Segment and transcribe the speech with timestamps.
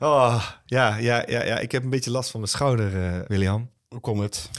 [0.00, 3.70] Oh, ja, ja, ja, ja, ik heb een beetje last van mijn schouder, eh, William.
[3.88, 4.50] Hoe komt het?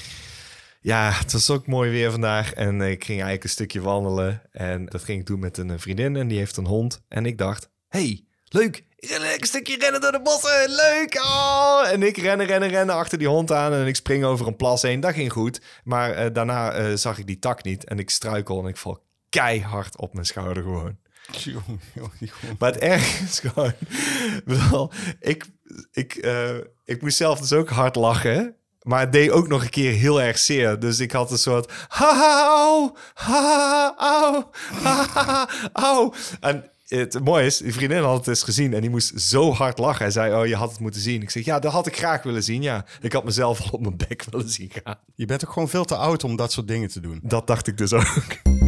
[0.81, 4.41] Ja, het was ook mooi weer vandaag en ik ging eigenlijk een stukje wandelen.
[4.52, 7.02] En dat ging ik doen met een eh, vriendin en die heeft een hond.
[7.07, 11.15] En ik dacht, hey, leuk, een stukje rennen door de bossen, leuk!
[11.23, 11.87] Oh.
[11.87, 14.81] En ik rennen, rennen, rennen achter die hond aan en ik spring over een plas
[14.81, 14.99] heen.
[14.99, 18.67] Dat ging goed, maar eh, daarna zag ik die tak niet en ik struikel en
[18.67, 20.98] ik val keihard op mijn schouder gewoon.
[22.59, 23.41] Maar het ergens.
[25.20, 25.45] ik,
[25.91, 28.55] ik, eh, ik moest zelf dus ook hard lachen.
[28.81, 30.79] Maar het deed ook nog een keer heel erg zeer.
[30.79, 31.71] Dus ik had een soort...
[31.87, 36.13] Ha, ha, ha, au, ha, au.
[36.39, 39.77] En het mooie is, die vriendin had het eens gezien en die moest zo hard
[39.77, 40.03] lachen.
[40.03, 41.21] Hij zei, oh, je had het moeten zien.
[41.21, 42.85] Ik zeg, ja, dat had ik graag willen zien, ja.
[43.01, 44.98] Ik had mezelf al op mijn bek willen zien gaan.
[45.15, 47.20] Je bent ook gewoon veel te oud om dat soort dingen te doen.
[47.23, 48.67] Dat dacht ik dus ook.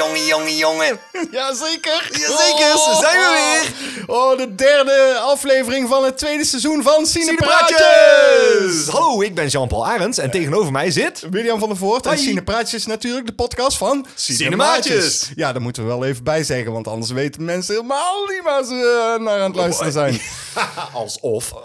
[0.00, 0.98] jongen, jongen, jongen.
[1.38, 2.08] Jazeker.
[2.10, 4.16] Jazeker, oh, zijn we weer.
[4.16, 8.86] Oh, de derde aflevering van het tweede seizoen van Cinepraatjes.
[8.86, 11.26] Hallo, ik ben Jean-Paul Arends en tegenover mij zit...
[11.30, 12.06] William van der Voort.
[12.06, 15.30] En Cinepraatjes is natuurlijk de podcast van Cinemaatjes.
[15.34, 18.64] Ja, daar moeten we wel even bij zeggen, want anders weten mensen helemaal niet waar
[18.64, 20.20] ze eh, naar aan het oh, luisteren zijn.
[20.92, 21.52] Alsof.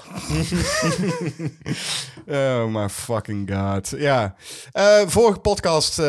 [2.28, 3.94] Oh my fucking god.
[3.98, 4.36] Ja.
[4.72, 6.06] Eh, vorige podcast, eh,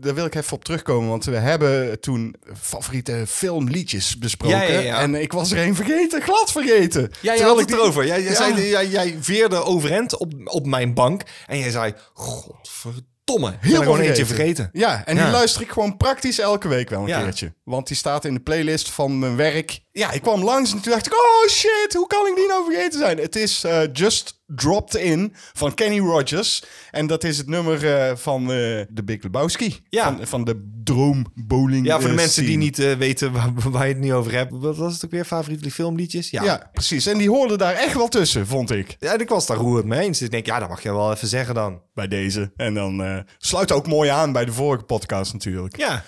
[0.00, 1.08] daar wil ik even op terugkomen.
[1.08, 4.94] Want we hebben toen favoriete filmliedjes besproken.
[4.94, 7.10] En ik was er één vergeten, glad vergeten.
[7.20, 8.06] Ja, had ik het erover.
[8.06, 11.22] Jij, zei, jij, jij, veerde overend op, op mijn bank.
[11.46, 13.56] En jij zei, godverdomme.
[13.60, 14.06] Heel gewoon vergeten.
[14.06, 14.70] eentje vergeten.
[14.72, 15.22] Ja, en ja.
[15.22, 17.52] die luister ik gewoon praktisch elke week wel een keertje.
[17.64, 19.80] Want die staat in de playlist van mijn werk.
[19.92, 22.64] Ja, ik kwam langs en toen dacht ik, oh shit, hoe kan ik die nou
[22.64, 23.18] vergeten zijn?
[23.18, 26.64] Het is eh, Just Dropped In van Kenny Rogers.
[26.90, 28.48] En dat is het nummer eh, van uh,
[28.88, 29.80] de Big Lebowski.
[29.88, 30.04] Ja.
[30.04, 33.32] Van, van de Droom Bowling Ja, voor de eh, mensen die niet weten
[33.70, 34.52] waar, je het nu over hebt.
[34.52, 35.24] Wat was het ook weer?
[35.24, 36.30] Favoriete filmliedjes?
[36.30, 36.70] Ja.
[36.72, 37.06] precies.
[37.06, 38.96] En die hoorden daar echt wel tussen, vond ik.
[38.98, 40.18] Ja, ik was daar roerend mee eens.
[40.18, 41.82] Dus ik denk, ja, dat mag je wel even zeggen dan.
[41.94, 42.52] Bij deze.
[42.56, 45.76] En dan sluit ook mooi aan bij de vorige podcast natuurlijk.
[45.76, 46.04] Ja.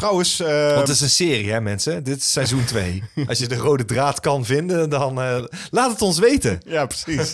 [0.00, 0.40] Trouwens...
[0.40, 2.04] Uh, het is een serie, hè mensen?
[2.04, 3.02] Dit is seizoen 2.
[3.28, 6.60] Als je de rode draad kan vinden, dan eh, laat het ons weten.
[6.66, 7.32] Ja, precies.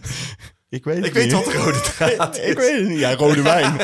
[0.68, 1.22] ik weet het Ik niet.
[1.22, 2.44] weet wat de rode draad is.
[2.50, 2.98] ik weet het niet.
[2.98, 3.76] Ja, rode wijn.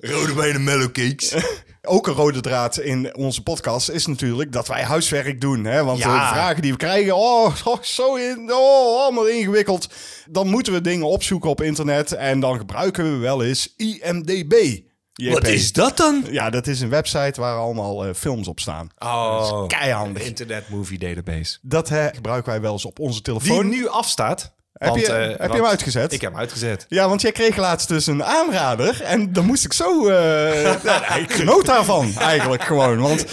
[0.00, 1.34] rode wijn en mellow cakes.
[1.82, 5.64] Ook een rode draad in onze podcast is natuurlijk dat wij huiswerk doen.
[5.64, 5.84] Hè?
[5.84, 9.88] Want de vragen die we krijgen, oh, oh, zo in, oh, allemaal ingewikkeld.
[10.30, 14.82] Dan moeten we dingen opzoeken op internet en dan gebruiken we wel eens IMDB.
[15.14, 16.24] Wat is dat dan?
[16.30, 18.88] Ja, dat is een website waar allemaal eh, films op staan.
[18.98, 20.22] Oh, keihandig.
[20.22, 21.58] Internet Movie Database.
[21.62, 23.70] Dat gebruiken wij wel eens op onze telefoon.
[23.70, 24.54] Die nu afstaat.
[24.84, 26.12] Heb je, eh, heb je hem uitgezet?
[26.12, 26.86] Ik heb hem uitgezet.
[26.88, 29.02] Ja, want jij kreeg laatst dus een aanrader.
[29.02, 30.08] En dan moest ik zo...
[30.08, 30.74] Eh,
[31.38, 32.98] genoot daarvan eigenlijk gewoon.
[33.00, 33.24] Want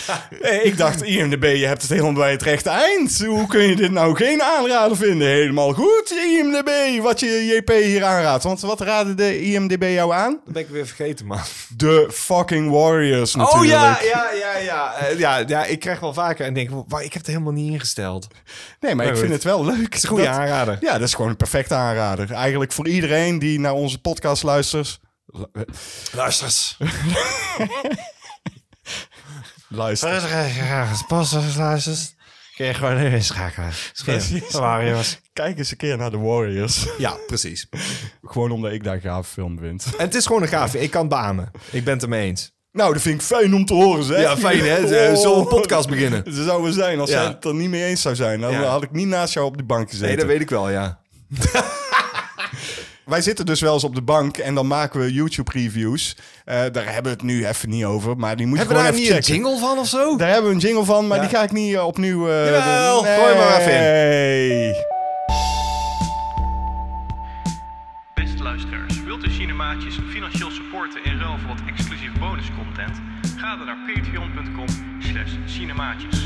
[0.41, 3.25] eh, ik dacht, IMDB, je hebt het helemaal bij het rechte eind.
[3.25, 5.27] Hoe kun je dit nou geen aanrader vinden?
[5.27, 8.43] Helemaal goed, IMDB, wat je JP hier aanraadt.
[8.43, 10.39] Want wat raadde de IMDB jou aan?
[10.45, 11.39] Dat ben ik weer vergeten, man.
[11.77, 13.73] De fucking Warriors oh, natuurlijk.
[13.73, 14.93] Oh ja, ja, ja, ja.
[15.17, 16.69] Ja, ja, ik krijg wel vaker en denk,
[16.99, 18.27] ik heb het helemaal niet ingesteld.
[18.79, 19.95] Nee, maar, ik vind het wel leuk.
[19.95, 20.77] Is goede aanrader.
[20.81, 22.31] Ja, dat is gewoon perfect aanrader.
[22.31, 24.99] Eigenlijk voor iedereen die naar onze podcast luistert.
[26.11, 26.77] Luisters.
[29.67, 30.23] luisters.
[31.09, 31.55] Luisters.
[31.55, 32.15] Luisters.
[32.55, 33.71] Kun je gewoon even schakelen.
[34.05, 35.19] Precies.
[35.33, 36.87] Kijk eens een keer naar de Warriors.
[36.97, 37.67] Ja, precies.
[38.23, 39.85] gewoon omdat ik daar gaaf film vind.
[39.97, 40.75] En het is gewoon een gaaf.
[40.75, 41.51] Ik kan bamen.
[41.71, 42.51] Ik ben het ermee eens.
[42.71, 44.21] Nou, dat vind ik fijn om te horen, zeg.
[44.21, 44.81] Ja, fijn, hè?
[44.81, 45.17] Oh.
[45.17, 46.33] Zullen een podcast beginnen?
[46.33, 46.99] Ze zou we zijn.
[46.99, 49.45] Als jij het er niet mee eens zou zijn, dan had ik niet naast jou
[49.45, 50.07] op die bank gezeten.
[50.07, 51.00] Nee, dat weet ik wel, ja.
[53.05, 56.15] Wij zitten dus wel eens op de bank en dan maken we YouTube-reviews.
[56.45, 58.95] Eh, daar hebben we het nu even niet over, maar die moet hebben je gewoon.
[58.95, 60.17] Hebben we daar een jingle van of zo?
[60.17, 62.27] Daar hebben we een jingle van, maar die ga ik niet eh, opnieuw...
[62.27, 64.75] Uh, Jawel, gooi maar even in.
[68.13, 73.01] Beste luisteraars, wilt u Cinemaatjes financieel supporten in ruil voor wat exclusief bonuscontent?
[73.37, 74.67] Ga dan naar patreon.com
[74.99, 76.19] slash cinemaatjes.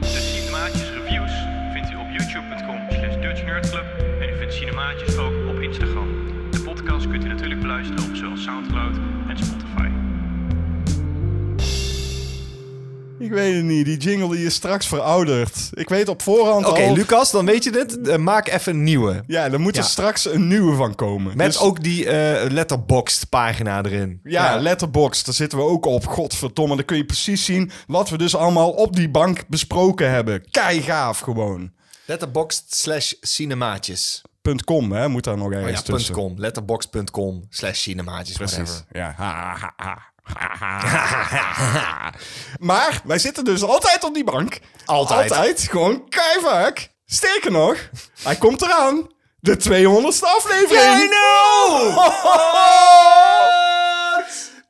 [0.00, 1.57] De Cinemaatjes Reviews
[2.18, 3.16] youtube.com slash
[4.20, 6.08] en u vindt Cinemaatjes ook op Instagram.
[6.50, 8.96] De podcast kunt u natuurlijk beluisteren op zowel Soundcloud
[9.28, 9.88] en Spotify.
[13.18, 15.70] Ik weet het niet, die jingle die is straks verouderd.
[15.72, 16.90] Ik weet op voorhand Oké.
[16.90, 18.00] Lucas, dan weet je dit.
[18.00, 19.22] Eh, maak even een nieuwe.
[19.26, 21.36] Ja, er moet er straks een nieuwe van komen.
[21.36, 24.20] Met dus- ook die eh letterboxd pagina erin.
[24.24, 26.06] Ja, letterbox, daar zitten we ook op.
[26.06, 30.50] Godverdomme, dan kun je precies zien wat we dus allemaal op die bank besproken hebben.
[30.50, 31.76] Kei gaaf gewoon.
[32.08, 34.22] Letterboxd slash cinemaatjes.
[34.64, 36.14] .com, hè, moet daar nog Oh ergens ja, tussen.
[36.14, 36.34] .com.
[36.36, 38.36] Letterboxd.com slash cinemaatjes.
[38.36, 38.56] Precies.
[38.56, 38.84] whatever.
[38.90, 39.14] Ja.
[39.16, 40.12] Ha, ha, ha.
[42.68, 44.60] maar wij zitten dus altijd op die bank.
[44.84, 45.30] Altijd.
[45.30, 45.60] Altijd.
[45.70, 46.90] Gewoon keihard.
[47.06, 47.90] Sterker nog,
[48.22, 49.06] hij komt eraan.
[49.40, 51.02] De 200ste aflevering.
[51.02, 51.98] I know!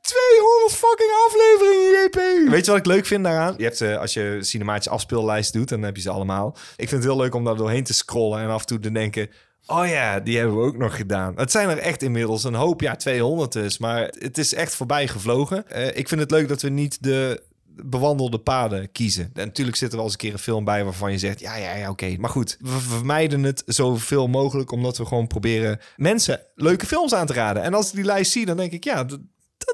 [0.09, 2.49] 200 fucking afleveringen, JP.
[2.51, 3.53] Weet je wat ik leuk vind daaraan?
[3.57, 6.55] Je hebt, eh, als je cinematische afspeellijst doet, dan heb je ze allemaal.
[6.75, 8.91] Ik vind het heel leuk om daar doorheen te scrollen en af en toe te
[8.91, 9.29] denken...
[9.65, 11.33] Oh ja, die hebben we ook nog gedaan.
[11.35, 13.77] Het zijn er echt inmiddels een hoop, ja, 200 dus.
[13.77, 15.69] Maar het is echt voorbij gevlogen.
[15.69, 17.43] Eh, ik vind het leuk dat we niet de
[17.83, 19.31] bewandelde paden kiezen.
[19.33, 21.39] En natuurlijk zit er wel eens een keer een film bij waarvan je zegt...
[21.39, 22.15] ja, ja, ja, oké.
[22.19, 24.71] Maar goed, we vermijden het zoveel mogelijk...
[24.71, 27.63] omdat we gewoon proberen mensen leuke films aan te raden.
[27.63, 28.83] En als die lijst zie, dan denk ik...
[28.83, 29.05] ja,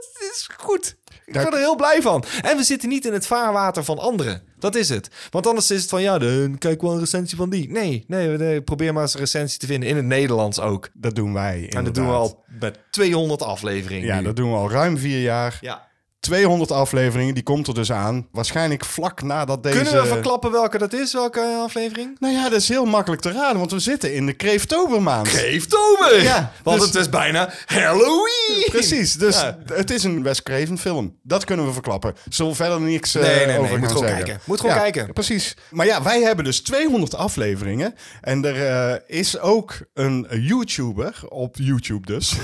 [0.02, 0.96] dat, is goed.
[1.26, 2.24] Ik ben er heel blij van.
[2.42, 4.44] En we zitten niet in het vaarwater van anderen.
[4.60, 5.10] Dat is het.
[5.30, 7.72] Want anders is het van, ja, de, kijk wel een recensie van die.
[7.72, 9.90] Nee, nee, nee, probeer maar eens een recensie te vinden.
[9.90, 10.90] In het Nederlands ook.
[10.94, 11.70] Dat doen wij.
[11.70, 14.24] En dat doen we al met 200 afleveringen Ja, nu.
[14.24, 15.58] dat doen we al ruim vier jaar.
[15.62, 15.88] Ja.
[16.26, 18.28] 200 afleveringen, die komt er dus aan.
[18.32, 19.76] Waarschijnlijk vlak nadat deze...
[19.82, 21.14] Kunnen we verklappen welke dat is?
[21.14, 22.16] Welke aflevering?
[22.20, 25.28] Nou ja, dat is heel makkelijk te raden, want we zitten in de Kreeftobermaand.
[25.28, 26.22] Kreeftober!
[26.24, 28.64] Ja, Want dus- het is bijna Halloween!
[28.72, 29.58] Precies, dus Ja.
[29.74, 31.16] het is een Wes Craven film.
[31.24, 32.16] Dat kunnen we verklappen.
[32.30, 34.26] Zullen we verder niks eh, Nee, nee, nee, over moet gaan gewoon zeggen.
[34.26, 34.44] kijken.
[34.46, 35.14] Moet gewoon Ja, kijken.
[35.14, 35.56] Precies.
[35.70, 37.96] Maar ja, wij hebben dus 200 afleveringen.
[38.22, 42.34] En er eh, is ook een YouTuber, op YouTube dus...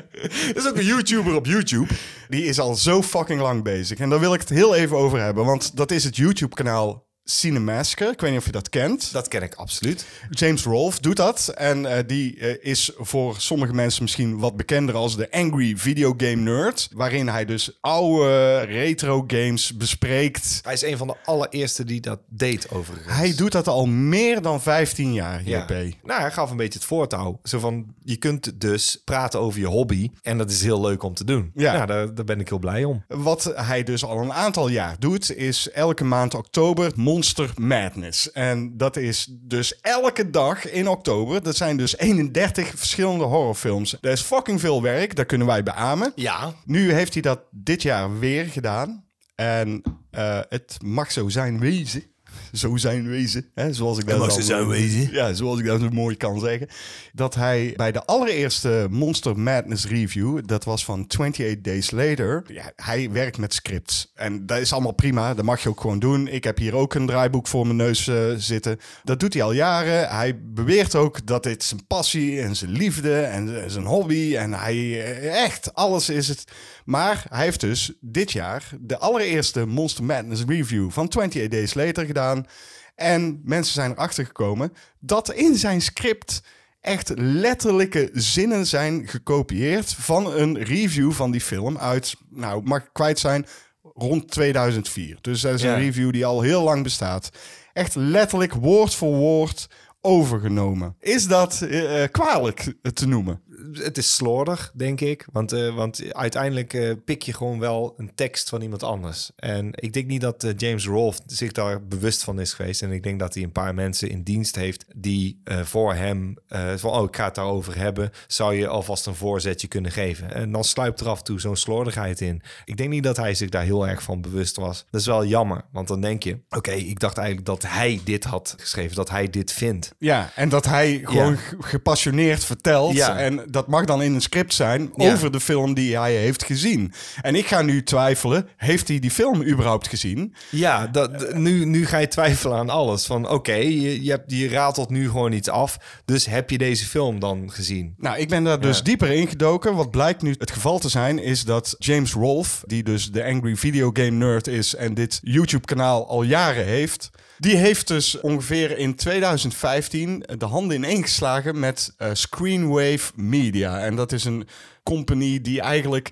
[0.48, 1.94] Er is ook een YouTuber op YouTube.
[2.28, 3.98] Die is al zo fucking lang bezig.
[3.98, 5.44] En daar wil ik het heel even over hebben.
[5.44, 8.10] Want dat is het YouTube-kanaal Cinemasker.
[8.10, 9.12] Ik weet niet of je dat kent.
[9.12, 10.06] Dat ken ik absoluut.
[10.30, 11.48] James Rolfe doet dat.
[11.48, 16.14] En eh, die eh, is voor sommige mensen misschien wat bekender als de Angry Video
[16.16, 16.88] Game Nerd.
[16.94, 20.60] Waarin hij dus oude retro games bespreekt.
[20.62, 23.16] Hij is een van de allereerste die dat deed overigens.
[23.16, 25.60] Hij doet dat al meer dan 15 jaar, Ja.
[25.60, 25.94] JP.
[26.02, 27.40] Nou, hij gaf een beetje het voortouw.
[27.42, 30.10] Zo van, je kunt dus praten over je hobby.
[30.22, 31.50] En dat is heel leuk om te doen.
[31.54, 31.74] Ja.
[31.74, 33.04] Ja, daar, daar ben ik heel blij om.
[33.08, 38.32] Wat hij dus al een aantal jaar doet, is elke maand oktober Monster Madness.
[38.32, 41.42] En dat is dus elke dag in oktober.
[41.42, 43.96] Dat zijn dus 31 verschillende horrorfilms.
[44.00, 46.12] Dat is fucking veel werk, dat kunnen wij beamen.
[46.14, 46.54] Ja.
[46.64, 49.04] Nu heeft hij dat dit jaar weer gedaan.
[49.34, 52.11] En eh, het mag zo zijn wezen.
[52.52, 53.46] Zo zijn wezen.
[53.54, 55.12] Hè, zoals ik dat mag dan- zo zijn wezen.
[55.12, 56.68] Ja, zoals ik dat zo mooi kan zeggen.
[57.12, 62.44] Dat hij bij de allereerste Monster Madness review, dat was van 28 Days Later.
[62.46, 64.10] Ja, hij werkt met scripts.
[64.14, 65.34] En dat is allemaal prima.
[65.34, 66.28] Dat mag je ook gewoon doen.
[66.28, 68.78] Ik heb hier ook een draaiboek voor mijn neus eh, zitten.
[69.04, 70.08] Dat doet hij al jaren.
[70.08, 74.36] Hij beweert ook dat dit zijn passie en zijn liefde en zijn hobby.
[74.36, 76.44] En hij eh, echt, alles is het.
[76.84, 82.06] Maar hij heeft dus dit jaar de allereerste Monster Madness review van 28 Days Later
[82.06, 82.46] gedaan.
[82.94, 86.42] En mensen zijn erachter gekomen dat in zijn script
[86.80, 92.90] echt letterlijke zinnen zijn gekopieerd van een review van die film uit, nou, mag ik
[92.92, 93.46] kwijt zijn,
[93.94, 95.18] rond 2004.
[95.20, 95.72] Dus dat is Ja.
[95.74, 97.30] een review die al heel lang bestaat.
[97.72, 99.68] Echt letterlijk woord voor woord
[100.00, 100.96] overgenomen.
[101.00, 103.40] Is dat eh, eh, kwalijk te noemen?
[103.72, 105.26] Het is slordig, denk ik.
[105.32, 109.30] Want, eh, want uiteindelijk eh, pik je gewoon wel een tekst van iemand anders.
[109.36, 112.82] En ik denk niet dat eh, James Rolfe zich daar bewust van is geweest.
[112.82, 116.34] En ik denk dat hij een paar mensen in dienst heeft die voor hem
[116.76, 118.10] van oh, ik ga het daarover hebben.
[118.26, 120.34] Zou je alvast een voorzetje kunnen geven?
[120.34, 122.42] En dan sluipt er af en toe zo'n slordigheid in.
[122.64, 124.86] Ik denk niet dat hij zich daar heel erg van bewust was.
[124.90, 128.24] Dat is wel jammer, want dan denk je, oké, ik dacht eigenlijk dat hij dit
[128.24, 129.94] had geschreven, dat hij dit vindt.
[129.98, 131.38] Ja, en dat hij gewoon Ja.
[131.60, 132.94] gepassioneerd vertelt.
[132.94, 133.18] Ja.
[133.18, 135.12] En dat mag dan in een script zijn Ja.
[135.12, 136.92] over de film die hij heeft gezien.
[137.20, 140.34] En ik ga nu twijfelen, heeft hij die film überhaupt gezien?
[140.50, 143.06] Ja, dat, nu, nu ga je twijfelen aan alles.
[143.06, 145.76] Van oké, je, je, hebt- je ratelt nu gewoon iets af.
[146.04, 147.94] Dus heb je deze film dan gezien?
[147.98, 149.74] Nou, ik ben daar dus dieper ingedoken.
[149.74, 153.56] Wat blijkt nu het geval te zijn, is dat James Rolfe, die dus de Angry
[153.56, 157.10] Video Game Nerd is en dit YouTube-kanaal al jaren heeft,
[157.42, 163.80] die heeft dus ongeveer in 2015 de handen ineengeslagen met eh, Screenwave Media.
[163.80, 164.48] En dat is een
[164.82, 166.08] company die eigenlijk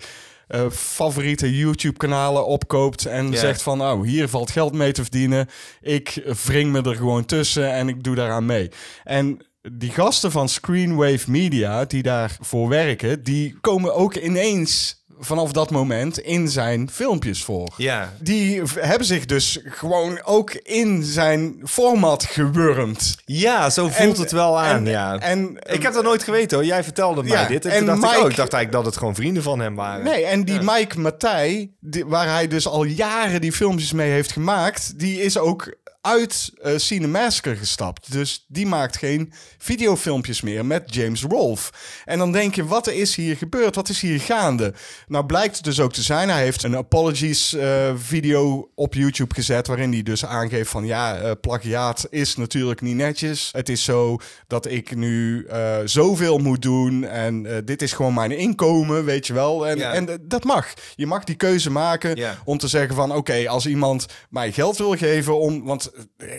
[0.46, 5.48] eh, favoriete YouTube-kanalen opkoopt en zegt van, nou, hier valt geld mee te verdienen.
[5.80, 8.70] Ik wring me er gewoon tussen en ik doe daaraan mee.
[9.04, 15.70] En die gasten van Screenwave Media die daarvoor werken, die komen ook ineens vanaf dat
[15.70, 17.68] moment in zijn filmpjes voor.
[17.76, 18.12] Ja.
[18.18, 23.16] Die hebben zich dus gewoon ook in zijn format gewurmd.
[23.24, 25.18] Ja, zo voelt En- het wel aan, en- ja.
[25.18, 26.66] en- ik heb dat nooit geweten hoor.
[26.66, 27.64] Jij vertelde mij dit.
[27.64, 30.04] En, dacht ik, Mike- oh, ik dacht eigenlijk dat het gewoon vrienden van hem waren.
[30.04, 34.32] Nee, en die Mike Matthij, die- waar hij dus al jaren die filmpjes mee heeft
[34.32, 38.12] gemaakt, die is ook uit eh Cinemassacre gestapt.
[38.12, 41.72] Dus die maakt geen videofilmpjes meer met James Rolfe.
[42.04, 43.74] En dan denk je, wat is hier gebeurd?
[43.74, 44.72] Wat is hier gaande?
[45.06, 46.28] Nou blijkt het dus ook te zijn.
[46.28, 49.66] Hij heeft een apologies eh, video op YouTube gezet...
[49.66, 50.86] waarin hij dus aangeeft van...
[50.86, 53.48] ja, eh, plagiaat is natuurlijk niet netjes.
[53.52, 55.46] Het is zo dat ik nu
[55.84, 57.04] zoveel moet doen...
[57.04, 59.66] en dit is gewoon mijn inkomen, weet je wel.
[59.68, 59.92] En, Ja.
[59.92, 60.72] en dat mag.
[60.96, 62.38] Je mag die keuze maken Ja.
[62.44, 63.14] om te zeggen van...
[63.14, 65.64] oké, als iemand mij geld wil geven om...
[65.64, 65.89] want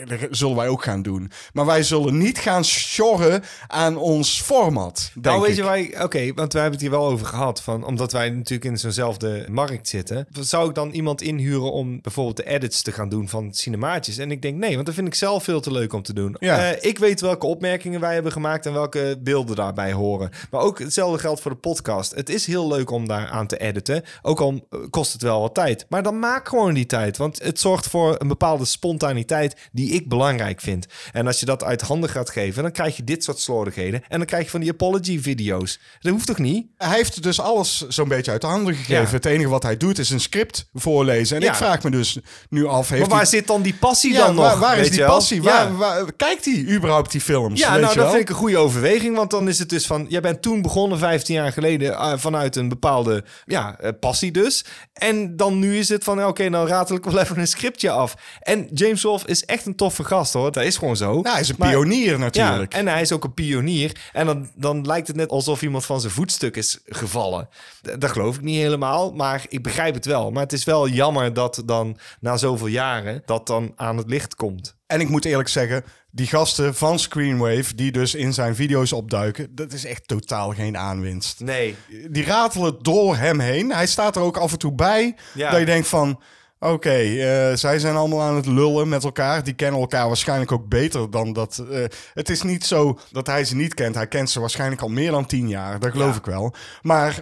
[0.06, 1.32] dat zullen wij ook gaan doen.
[1.54, 6.34] Maar wij zullen niet gaan sjorren aan ons format, denk Nou, weet je waar Oké,
[6.34, 7.62] want we hebben het hier wel over gehad.
[7.62, 10.28] Van, omdat wij natuurlijk in zo'nzelfde markt zitten.
[10.40, 14.18] Zou ik dan iemand inhuren om bijvoorbeeld de edits te gaan doen van cinemaatjes?
[14.18, 16.36] En ik denk nee, want dat vind ik zelf veel te leuk om te doen.
[16.40, 16.72] Ja.
[16.72, 20.30] Eh, ik weet welke opmerkingen wij hebben gemaakt en welke beelden daarbij horen.
[20.52, 22.16] Maar ook hetzelfde geldt voor de podcast.
[22.16, 24.04] Het is heel leuk om daar aan te editen.
[24.22, 25.86] Ook al eh, kost het wel wat tijd.
[25.90, 27.18] Maar dan maak gewoon die tijd.
[27.18, 29.41] Want het zorgt voor een bepaalde spontaniteit
[29.72, 30.86] die ik belangrijk vind.
[31.12, 34.02] En als je dat uit handen gaat geven, dan krijg je dit soort slordigheden.
[34.08, 35.80] En dan krijg je van die apology-video's.
[36.00, 36.68] Dat hoeft toch niet?
[36.78, 39.04] Hij heeft dus alles zo'n beetje uit de handen gegeven.
[39.04, 39.10] Ja.
[39.10, 41.38] Het enige wat hij doet is een script voorlezen.
[41.38, 41.50] En Ja.
[41.50, 42.18] ik vraag me dus
[42.50, 42.90] nu af...
[42.90, 44.46] Heeft Maar waar zit dan die passie ja, dan nog?
[44.46, 45.42] waar, waar is die passie?
[45.42, 47.60] Waar, waar- kijkt hij überhaupt die films?
[47.60, 48.10] Ja, weet nou, je dat wel?
[48.16, 49.16] vind ik een goede overweging.
[49.16, 50.06] Want dan is het dus van...
[50.10, 51.94] Jij bent toen begonnen, 15 jaar geleden...
[51.94, 54.66] eh, vanuit een bepaalde ja, eh, passie dus.
[54.94, 56.26] En dan nu is het van...
[56.26, 58.16] Oké, nou ratel ik wel even een scriptje af.
[58.40, 60.52] En James Wolf is echt een toffe gast, hoor.
[60.52, 61.12] Dat is gewoon zo.
[61.14, 62.74] Nou, hij is een Maar- pionier Ja, natuurlijk.
[62.74, 64.10] en hij is ook een pionier.
[64.14, 67.50] En dan, dan lijkt het net alsof iemand van zijn voetstuk is gevallen.
[67.82, 70.32] Dat geloof ik niet helemaal, maar ik begrijp het wel.
[70.32, 74.36] Maar het is wel jammer dat dan na zoveel jaren dat dan aan het licht
[74.36, 74.76] komt.
[74.88, 77.76] En ik moet eerlijk zeggen, die gasten van Screenwave...
[77.76, 79.56] die dus in zijn video's opduiken...
[79.56, 81.40] dat is echt totaal geen aanwinst.
[81.40, 81.76] Nee.
[82.10, 83.72] Die ratelen door hem heen.
[83.72, 85.16] Hij staat er ook af en toe bij.
[85.34, 85.50] Ja.
[85.52, 86.22] Dat je denkt van...
[86.66, 89.44] Oké, eh, zij zijn allemaal aan het lullen met elkaar.
[89.44, 91.64] Die kennen elkaar waarschijnlijk ook beter dan dat.
[91.72, 93.96] eh, het is niet zo dat hij ze niet kent.
[93.96, 95.80] Hij kent ze waarschijnlijk al meer dan tien jaar.
[95.80, 96.18] Dat geloof Ja.
[96.18, 96.54] ik wel.
[96.82, 97.22] Maar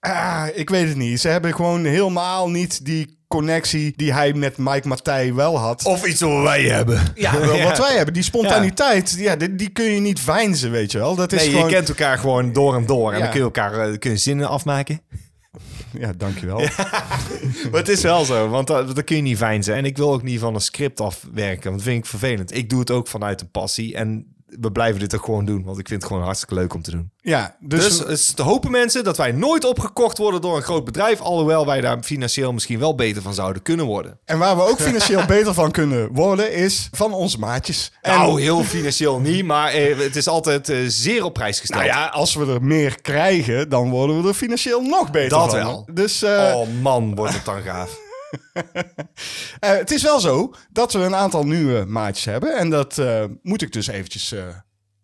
[0.00, 1.20] ah, ik weet het niet.
[1.20, 5.84] Ze hebben gewoon helemaal niet die connectie die hij met Mike Matthij wel had.
[5.84, 7.00] Of iets wat wij hebben.
[7.14, 8.14] ja, wat wij hebben.
[8.14, 9.36] Die spontaniteit, ja.
[9.36, 11.14] die, die kun je niet veinzen, weet je wel.
[11.14, 11.68] Dat is Nee, gewoon...
[11.68, 13.12] je kent elkaar gewoon door en door.
[13.12, 15.00] En dan kun je elkaar eh, kun je zinnen afmaken.
[15.98, 16.58] Ja, dankjewel.
[17.70, 19.78] Maar het is wel zo, want dat, dat kun je niet fijn zijn.
[19.78, 22.56] En ik wil ook niet van een script afwerken, want dat vind ik vervelend.
[22.56, 24.26] Ik doe het ook vanuit een passie en
[24.60, 26.90] we blijven dit ook gewoon doen, want ik vind het gewoon hartstikke leuk om te
[26.90, 27.10] doen.
[27.20, 30.84] Ja, dus, Dus, dus te hopen mensen dat wij nooit opgekocht worden door een groot
[30.84, 34.18] bedrijf, alhoewel wij daar financieel misschien wel beter van zouden kunnen worden.
[34.24, 37.92] En waar we ook financieel beter van kunnen worden, is van onze maatjes.
[38.00, 41.80] En Nou, heel financieel niet, maar eh, het is altijd eh, zeer op prijs gesteld.
[41.82, 45.50] nou ja, als we er meer krijgen, dan worden we er financieel nog beter Dat
[45.50, 45.58] van.
[45.58, 45.88] wel.
[45.92, 47.98] Dus eh, Oh man, wordt het dan gaaf.
[49.60, 52.56] eh, het is wel zo dat we een aantal nieuwe maatjes hebben.
[52.56, 54.46] En dat eh, moet ik dus eventjes eh,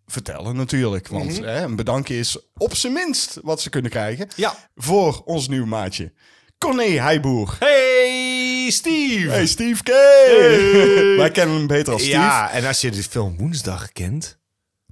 [0.05, 1.07] vertellen natuurlijk.
[1.07, 4.27] Want eh, een bedankje is op zijn minst wat ze kunnen krijgen.
[4.35, 4.55] Ja.
[4.75, 6.13] Voor ons nieuwe maatje.
[6.57, 7.55] Corné Heijboer.
[7.59, 9.29] Hey Steve!
[9.29, 9.89] Hey Steve K.
[11.21, 12.17] Wij kennen hem beter als Steve.
[12.17, 14.37] Ja, en als je de film Woensdag kent...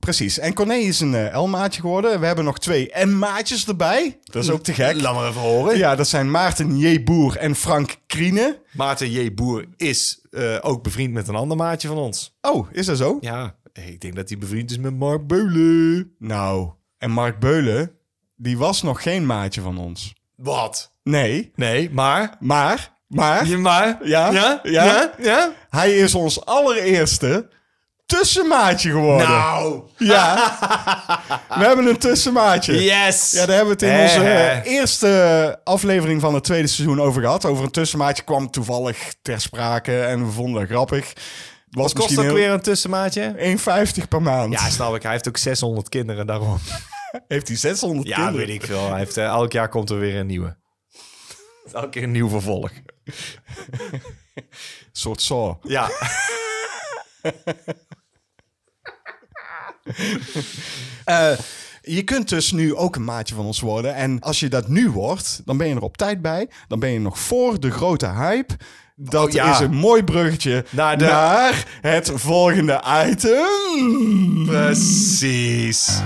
[0.03, 0.39] Precies.
[0.39, 2.19] En Corné is een eh, L-maatje geworden.
[2.19, 4.19] We hebben nog twee M-maatjes erbij.
[4.23, 5.01] Dat is ook te gek.
[5.01, 5.77] Laat maar even horen.
[5.77, 7.03] Ja, dat zijn Maarten J.
[7.03, 8.61] Boer en Frank Kriene.
[8.71, 9.33] Maarten J.
[9.33, 12.35] Boer is eh, ook bevriend met een ander maatje van ons.
[12.41, 13.17] Oh, is dat zo?
[13.21, 16.11] Ja, ik denk dat hij bevriend is met Mark Beulen.
[16.19, 17.91] Nou, en Mark Beulen,
[18.35, 20.13] die was nog geen maatje van ons.
[20.35, 20.93] Wat?
[21.03, 22.37] Nee, Nee, maar...
[22.39, 24.07] maar, maar, maar...
[24.07, 24.31] Ja?
[24.31, 24.59] Ja?
[24.63, 24.81] Ja?
[24.83, 25.13] Ja?
[25.19, 25.53] ja?
[25.69, 27.49] hij is ons allereerste
[28.17, 29.27] tussenmaatje geworden.
[29.29, 29.81] Nou...
[29.97, 30.35] Ja,
[31.59, 32.83] we hebben een tussenmaatje.
[32.83, 33.31] Yes!
[33.31, 34.03] Ja, daar hebben we het in Eh.
[34.03, 37.45] onze eh, eerste aflevering van het tweede seizoen over gehad.
[37.45, 41.13] Over een tussenmaatje kwam toevallig ter sprake en we vonden het grappig.
[41.69, 43.33] Was Wat kost ook heel- weer een tussenmaatje?
[43.37, 44.53] 1,50 per maand.
[44.53, 45.01] Ja, snap ik.
[45.03, 46.57] Hij heeft ook 600 kinderen daarom.
[47.27, 48.39] Heeft hij 600 Ja, kinderen?
[48.47, 48.89] weet ik veel.
[48.89, 50.55] Hij heeft, eh, elk jaar komt er weer een nieuwe.
[51.73, 52.71] Elke keer een nieuw vervolg.
[54.91, 55.55] Soort Saw.
[55.63, 55.89] Ja.
[61.03, 61.31] Eh,
[61.81, 63.95] je kunt dus nu ook een maatje van ons worden.
[63.95, 66.49] En als je dat nu wordt, dan ben je er op tijd bij.
[66.67, 68.53] Dan ben je nog voor de grote hype.
[68.95, 74.45] Dat oh, is een mooi bruggetje naar, naar het volgende item.
[74.45, 76.01] Precies.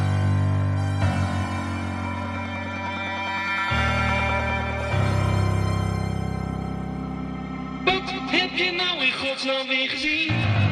[7.85, 10.66] Wat heb je nou in godsnaam weer gezien?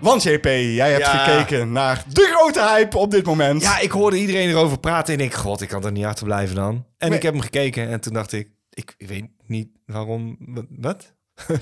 [0.00, 1.24] Want JP, jij hebt Ja.
[1.24, 3.62] gekeken naar de grote hype op dit moment.
[3.62, 6.84] Ja, ik hoorde iedereen erover praten en ik, god, ik kan er niet achterblijven dan.
[6.98, 7.16] En Nee.
[7.18, 10.36] ik heb hem gekeken en toen dacht ik, ik, weet niet waarom,
[10.70, 11.14] wat?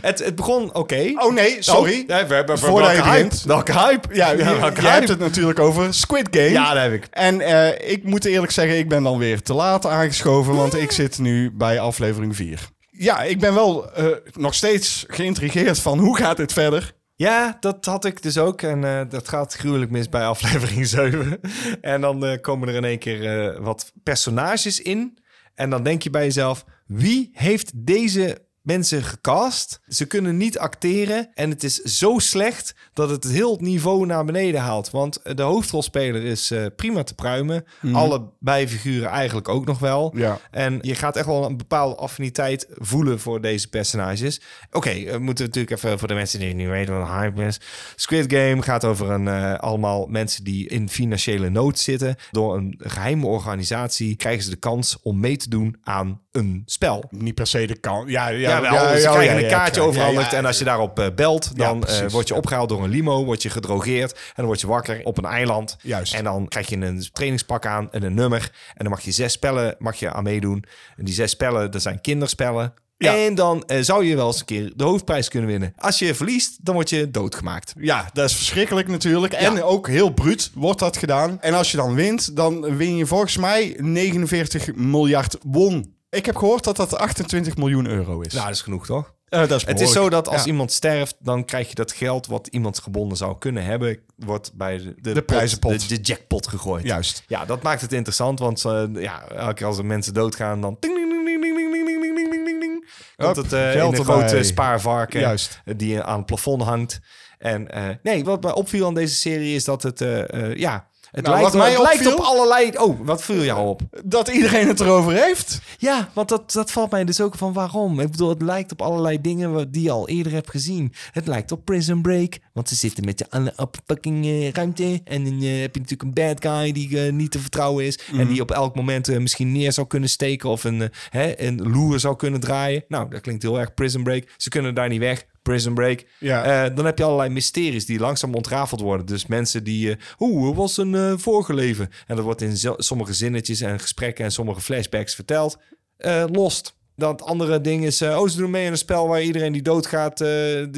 [0.00, 1.12] het, het begon oké.
[1.14, 1.92] Oh nee, sorry.
[2.00, 3.42] Oh, ja, we hebben Voordat je begint.
[3.42, 4.14] Welke hype?
[4.14, 4.80] Ja, je, hype?
[4.88, 6.50] hebt het natuurlijk over Squid Game.
[6.50, 7.06] Ja, dat heb ik.
[7.10, 10.90] En eh, ik moet eerlijk zeggen, ik ben dan weer te laat aangeschoven, want ik
[10.92, 12.60] zit nu bij aflevering 4.
[12.90, 16.94] Ja, ik ben wel eh, nog steeds geïntrigeerd van hoe gaat dit verder?
[17.18, 18.62] Ja, dat had ik dus ook.
[18.62, 21.40] En eh, dat gaat gruwelijk mis bij aflevering 7.
[21.80, 25.18] en dan eh, komen er in één keer eh, wat personages in.
[25.54, 29.80] En dan denk je bij jezelf, wie heeft deze mensen gecast?
[29.88, 31.28] Ze kunnen niet acteren.
[31.34, 34.90] En het is zo slecht dat het heel het niveau naar beneden haalt.
[34.90, 37.64] Want de hoofdrolspeler is eh, prima te pruimen.
[37.92, 40.12] Alle bijfiguren eigenlijk ook nog wel.
[40.16, 40.38] Ja.
[40.50, 44.40] En je gaat echt wel een bepaalde affiniteit voelen voor deze personages.
[44.70, 47.60] Oké, we moeten natuurlijk even voor de mensen die niet weten wat een hype is.
[47.96, 52.16] Squid Game gaat over een, eh, allemaal mensen die in financiële nood zitten.
[52.30, 57.04] Door een geheime organisatie krijgen ze de kans om mee te doen aan een spel.
[57.10, 58.10] Niet per se de kant.
[58.10, 61.06] Ja, ja, Ja, ja, ze krijgen ja, een kaartje overhandigd en als je daarop eh,
[61.14, 64.60] belt, dan eh, word je opgehaald door een limo, word je gedrogeerd en dan word
[64.60, 65.76] je wakker op een eiland.
[65.82, 66.14] Juist.
[66.14, 69.32] En dan krijg je een trainingspak aan en een nummer en dan mag je zes
[69.32, 70.64] spellen mag je aan meedoen.
[70.96, 72.74] En die zes spellen, dat zijn kinderspellen.
[72.98, 73.16] Ja.
[73.16, 75.72] En dan eh, zou je wel eens een keer de hoofdprijs kunnen winnen.
[75.76, 77.72] Als je verliest, dan word je doodgemaakt.
[77.78, 79.32] Ja, dat is verschrikkelijk natuurlijk.
[79.32, 81.40] En ook heel bruut wordt dat gedaan.
[81.40, 85.95] En als je dan wint, dan win je volgens mij 49 miljard won.
[86.10, 88.32] Ik heb gehoord dat dat 28 miljoen euro is.
[88.32, 89.14] Nou, dat is genoeg toch?
[89.28, 90.46] Eh, dat is Het is zo dat als Ja.
[90.46, 94.78] iemand sterft, dan krijg je dat geld wat iemand gebonden zou kunnen hebben, wordt bij
[94.78, 95.70] de, de, De prijzenpot.
[95.70, 96.84] pot, de, de jackpot gegooid.
[96.84, 97.22] Juist.
[97.26, 100.76] Ja, dat maakt het interessant, want eh, ja, elke keer als er mensen doodgaan, dan
[100.80, 103.98] ding, ding, ding, ding, ding, ding, ding, ding, ding, ding, komt het eh, geld in
[103.98, 105.60] een grote spaarvarken Juist.
[105.64, 106.98] eh, die aan het plafond hangt.
[107.38, 110.88] En eh, nee, wat mij opviel aan deze serie is dat het, eh, eh, ja,
[111.16, 112.70] het, Nou, lijkt, wat mij het lijkt op allerlei...
[112.78, 113.80] Oh, wat viel jou op?
[114.04, 115.60] Dat iedereen het erover heeft.
[115.78, 118.00] Ja, want dat, dat valt mij dus ook van waarom.
[118.00, 120.92] Ik bedoel, het lijkt op allerlei dingen wat- die je al eerder hebt gezien.
[121.12, 125.00] Het lijkt op Prison Break, want ze zitten met je alle op fucking eh, ruimte.
[125.04, 127.98] En dan eh, heb je natuurlijk een bad guy die eh, niet te vertrouwen is.
[128.18, 132.00] En die op elk moment misschien neer zou kunnen steken of een, hè, een loer
[132.00, 132.84] zou kunnen draaien.
[132.88, 134.24] Nou, dat klinkt heel erg Prison Break.
[134.36, 135.24] Ze kunnen daar niet weg.
[135.46, 136.04] Prison Break.
[136.18, 136.64] Ja.
[136.64, 139.06] Eh, dan heb je allerlei mysteries die langzaam ontrafeld worden.
[139.06, 139.90] Dus mensen die...
[139.90, 141.90] eh Oeh, hoe was een eh, vorige leven?
[142.06, 145.58] En dat wordt in sommige zinnetjes en gesprekken en sommige flashbacks verteld.
[145.96, 146.74] Eh, lost.
[146.96, 148.00] Dat andere ding is...
[148.00, 150.20] eh, oh, ze doen mee in een spel waar iedereen die doodgaat...
[150.20, 150.68] eh eh,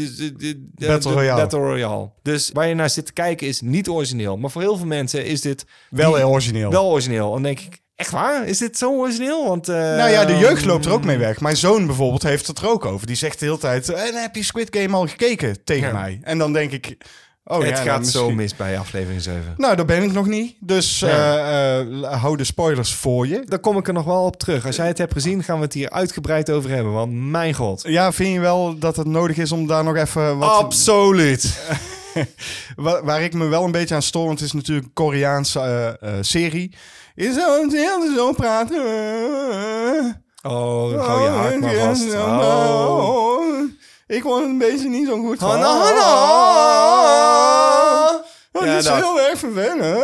[0.87, 1.41] Battle Royale.
[1.41, 2.11] Battle Royale.
[2.23, 4.37] Dus waar je naar zit te kijken is niet origineel.
[4.37, 5.65] Maar voor heel veel mensen is dit...
[5.91, 6.71] Wel die- origineel.
[6.71, 7.33] Wel origineel.
[7.33, 7.81] Dan denk ik...
[7.99, 8.47] Echt waar?
[8.47, 9.49] Is dit zo origineel?
[9.49, 11.41] Want, eh, Nou ja, de jeugd loopt er ook mee weg.
[11.41, 13.07] Mijn zoon bijvoorbeeld heeft het er ook over.
[13.07, 15.93] Die zegt de hele tijd, en heb je Squid Game al gekeken tegen Ja.
[15.93, 16.19] mij?
[16.23, 16.97] En dan denk ik,
[17.45, 19.55] oh het ja, gaat nou, zo mis bij aflevering 7.
[19.57, 20.57] Nou, dat ben ik nog niet.
[20.61, 21.09] Dus Ja.
[21.09, 23.43] eh, eh, hou de spoilers voor je.
[23.45, 24.67] Daar kom ik er nog wel op terug.
[24.67, 26.93] Als jij het hebt gezien, gaan we het hier uitgebreid over hebben.
[26.93, 27.83] Want mijn god.
[27.87, 30.51] Ja, vind je wel dat het nodig is om daar nog even wat...
[30.51, 31.59] Absoluut.
[32.77, 35.61] Waar, waar ik me wel een beetje aan stoor, want het is natuurlijk een Koreaanse
[35.61, 36.77] eh, eh, serie.
[37.15, 38.83] Is zo, heel zo praten.
[40.43, 42.15] Oh, hou je maar vast.
[42.15, 42.99] Oh.
[42.99, 43.71] Oh.
[44.07, 45.49] Ik word een beetje niet zo goed van.
[45.49, 46.01] Hanna, Hanna.
[48.53, 48.97] Oh, Ja, is dat.
[48.97, 49.97] heel erg vervelend.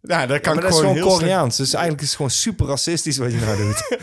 [0.00, 1.56] Ja, dat kan maar ik dat is gewoon Koreaans.
[1.56, 3.98] Dus eigenlijk is het gewoon super racistisch wat je nou doet.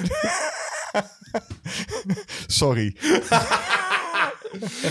[2.47, 2.95] Sorry.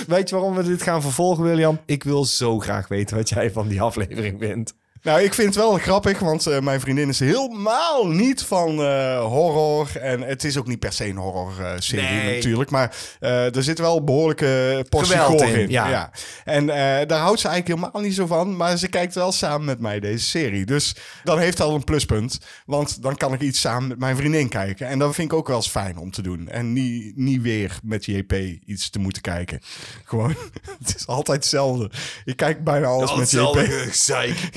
[0.07, 1.79] Weet je waarom we dit gaan vervolgen, William?
[1.87, 4.75] Ik wil zo graag weten wat jij van die aflevering vindt.
[5.03, 9.25] Nou, ik vind het wel grappig, want eh, mijn vriendin is helemaal niet van eh,
[9.25, 9.97] horror.
[9.97, 12.35] En het is ook niet per se een horror-serie Nee.
[12.35, 12.71] natuurlijk.
[12.71, 15.69] Maar eh, er zit wel behoorlijke portie in, in.
[15.71, 16.11] ja.
[16.45, 18.57] En eh, daar houdt ze eigenlijk helemaal niet zo van.
[18.57, 20.65] Maar ze kijkt wel samen met mij deze serie.
[20.65, 22.39] Dus dan heeft het al een pluspunt.
[22.67, 24.87] Want dan kan ik iets samen met mijn vriendin kijken.
[24.87, 26.49] En dat vind ik ook wel eens fijn om te doen.
[26.49, 28.33] En niet, niet weer met JP
[28.67, 29.61] iets te moeten kijken.
[30.05, 30.35] Gewoon,
[30.85, 31.91] het is altijd hetzelfde.
[32.25, 33.57] Ik kijk bijna alles met JP.
[33.57, 34.39] gezeik.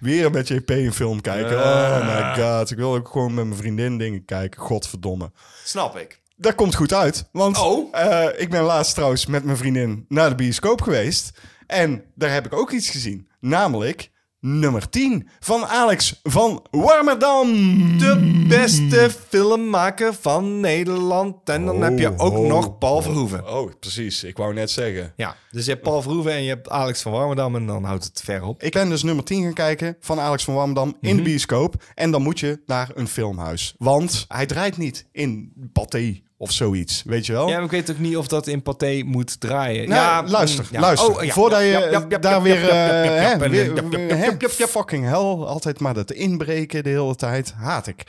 [0.00, 1.56] Weer met JP een film kijken.
[1.58, 2.70] Oh my god.
[2.70, 4.60] Ik wil ook gewoon met mijn vriendin dingen kijken.
[4.60, 5.30] Godverdomme.
[5.64, 6.20] Snap ik.
[6.36, 7.28] Dat komt goed uit.
[7.32, 7.88] Want Oh.
[7.92, 11.32] eh, ik ben laatst trouwens met mijn vriendin naar de bioscoop geweest.
[11.66, 13.28] En daar heb ik ook iets gezien.
[13.40, 14.10] Namelijk
[14.46, 17.48] nummer 10 van Alex van Warmerdam.
[17.98, 21.48] De beste filmmaker van Nederland.
[21.48, 23.52] En dan heb je ook Oh, nog Paul oh, Verhoeven.
[23.52, 24.24] Oh, precies.
[24.24, 25.12] Ik wou net zeggen.
[25.16, 28.04] Ja, dus je hebt Paul Verhoeven en je hebt Alex van Warmerdam en dan houdt
[28.04, 28.62] het ver op.
[28.62, 31.82] Ik ben dus nummer 10 gaan kijken van Alex van Warmerdam in de bioscoop.
[31.94, 33.74] En dan moet je naar een filmhuis.
[33.78, 37.48] Want hij draait niet in Pathé of zoiets, weet je wel?
[37.48, 39.88] Ja, maar ik weet ook niet of dat in Pathé moet draaien.
[39.88, 40.80] Nou, ja, luister, ja.
[40.80, 41.14] luister.
[41.16, 42.68] Oh, ja, Voordat je daar weer...
[42.68, 44.66] eh.
[44.68, 45.14] Fucking hell.
[45.46, 47.52] Altijd maar dat inbreken de hele tijd.
[47.56, 48.02] Haat ik.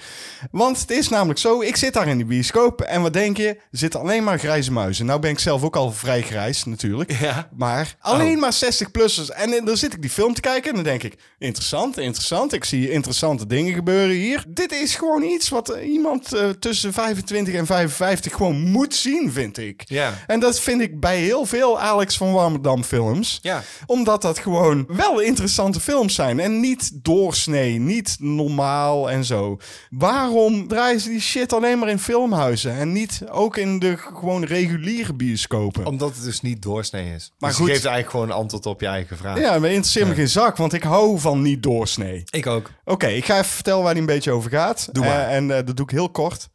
[0.52, 3.48] Want het is namelijk zo, ik zit daar in die bioscoop en wat denk je?
[3.48, 5.06] Er zitten alleen maar grijze muizen.
[5.06, 7.12] Nou ben ik zelf ook al vrij grijs natuurlijk.
[7.20, 7.50] Ja.
[7.56, 8.42] Maar alleen Oh.
[8.42, 9.30] maar 60-plussers.
[9.36, 11.16] En dan zit ik die film te kijken en dan denk ik...
[11.40, 12.54] Interessant, interessant.
[12.54, 14.44] Ik zie interessante dingen gebeuren hier.
[14.48, 19.32] Dit is gewoon iets wat eh, iemand eh, tussen 25 en 55 gewoon moet zien,
[19.32, 19.84] vind ik.
[19.86, 20.14] Ja.
[20.28, 23.40] En dat vind ik bij heel veel Alex van Warmerdam films.
[23.42, 23.64] Ja.
[23.86, 26.40] Omdat dat gewoon wel interessante films zijn.
[26.40, 29.60] En niet doorsnee, niet normaal en zo.
[29.90, 32.78] Waarom draaien ze die shit alleen maar in filmhuizen?
[32.78, 35.86] En niet ook in de gewoon reguliere bioscopen?
[35.86, 37.32] Omdat het dus niet doorsnee is.
[37.40, 37.68] Maar dus goed.
[37.68, 39.40] je geeft eigenlijk gewoon een antwoord op je eigen vraag.
[39.40, 42.24] Ja, maar interesseert me geen zak, want ik hou van niet doorsnee.
[42.30, 42.72] Ik ook.
[42.86, 44.90] Oké, ik ga even vertellen waar hij een beetje over gaat.
[44.92, 45.28] Doe maar.
[45.28, 46.50] Eh, en eh, dat doe ik heel kort.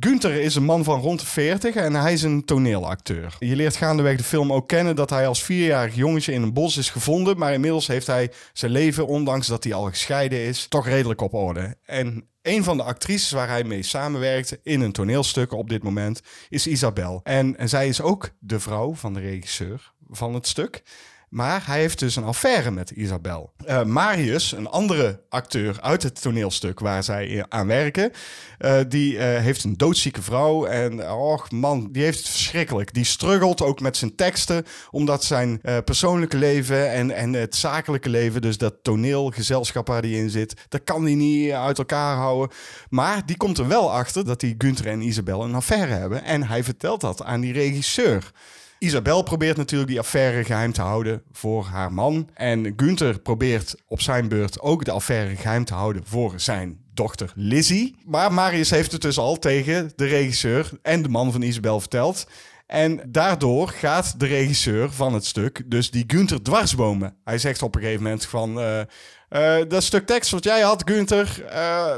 [0.00, 3.36] Gunther is een man van rond de 40 en hij is een toneelacteur.
[3.38, 6.76] Je leert gaandeweg de film ook kennen dat hij als vierjarig jongetje in een bos
[6.76, 7.38] is gevonden.
[7.38, 11.34] Maar inmiddels heeft hij zijn leven, ondanks dat hij al gescheiden is, toch redelijk op
[11.34, 11.76] orde.
[11.84, 16.20] En een van de actrices waar hij mee samenwerkt in een toneelstuk op dit moment
[16.48, 17.20] is Isabel.
[17.24, 20.82] En, en zij is ook de vrouw van de regisseur van het stuk.
[21.28, 23.52] Maar hij heeft dus een affaire met Isabel.
[23.64, 28.12] Eh, Marius, een andere acteur uit het toneelstuk waar zij aan werken,
[28.58, 30.66] eh, die eh, heeft een doodzieke vrouw.
[30.66, 32.94] En och man, die heeft het verschrikkelijk.
[32.94, 38.08] Die struggelt ook met zijn teksten, omdat zijn eh, persoonlijke leven en, en het zakelijke
[38.08, 42.56] leven, dus dat toneelgezelschap waar hij in zit, dat kan hij niet uit elkaar houden.
[42.88, 46.24] Maar die komt er wel achter dat die Gunther en Isabel een affaire hebben.
[46.24, 48.32] En hij vertelt dat aan die regisseur.
[48.78, 52.28] Isabel probeert natuurlijk die affaire geheim te houden voor haar man.
[52.34, 57.32] En Gunther probeert op zijn beurt ook de affaire geheim te houden voor zijn dochter
[57.34, 57.96] Lizzie.
[58.04, 62.26] Maar Marius heeft het dus al tegen de regisseur en de man van Isabel verteld.
[62.66, 67.16] En daardoor gaat de regisseur van het stuk dus die Gunther dwarsbomen.
[67.24, 68.60] Hij zegt op een gegeven moment van...
[68.60, 71.44] eh, dat stuk tekst wat jij had, Gunther...
[71.44, 71.96] eh,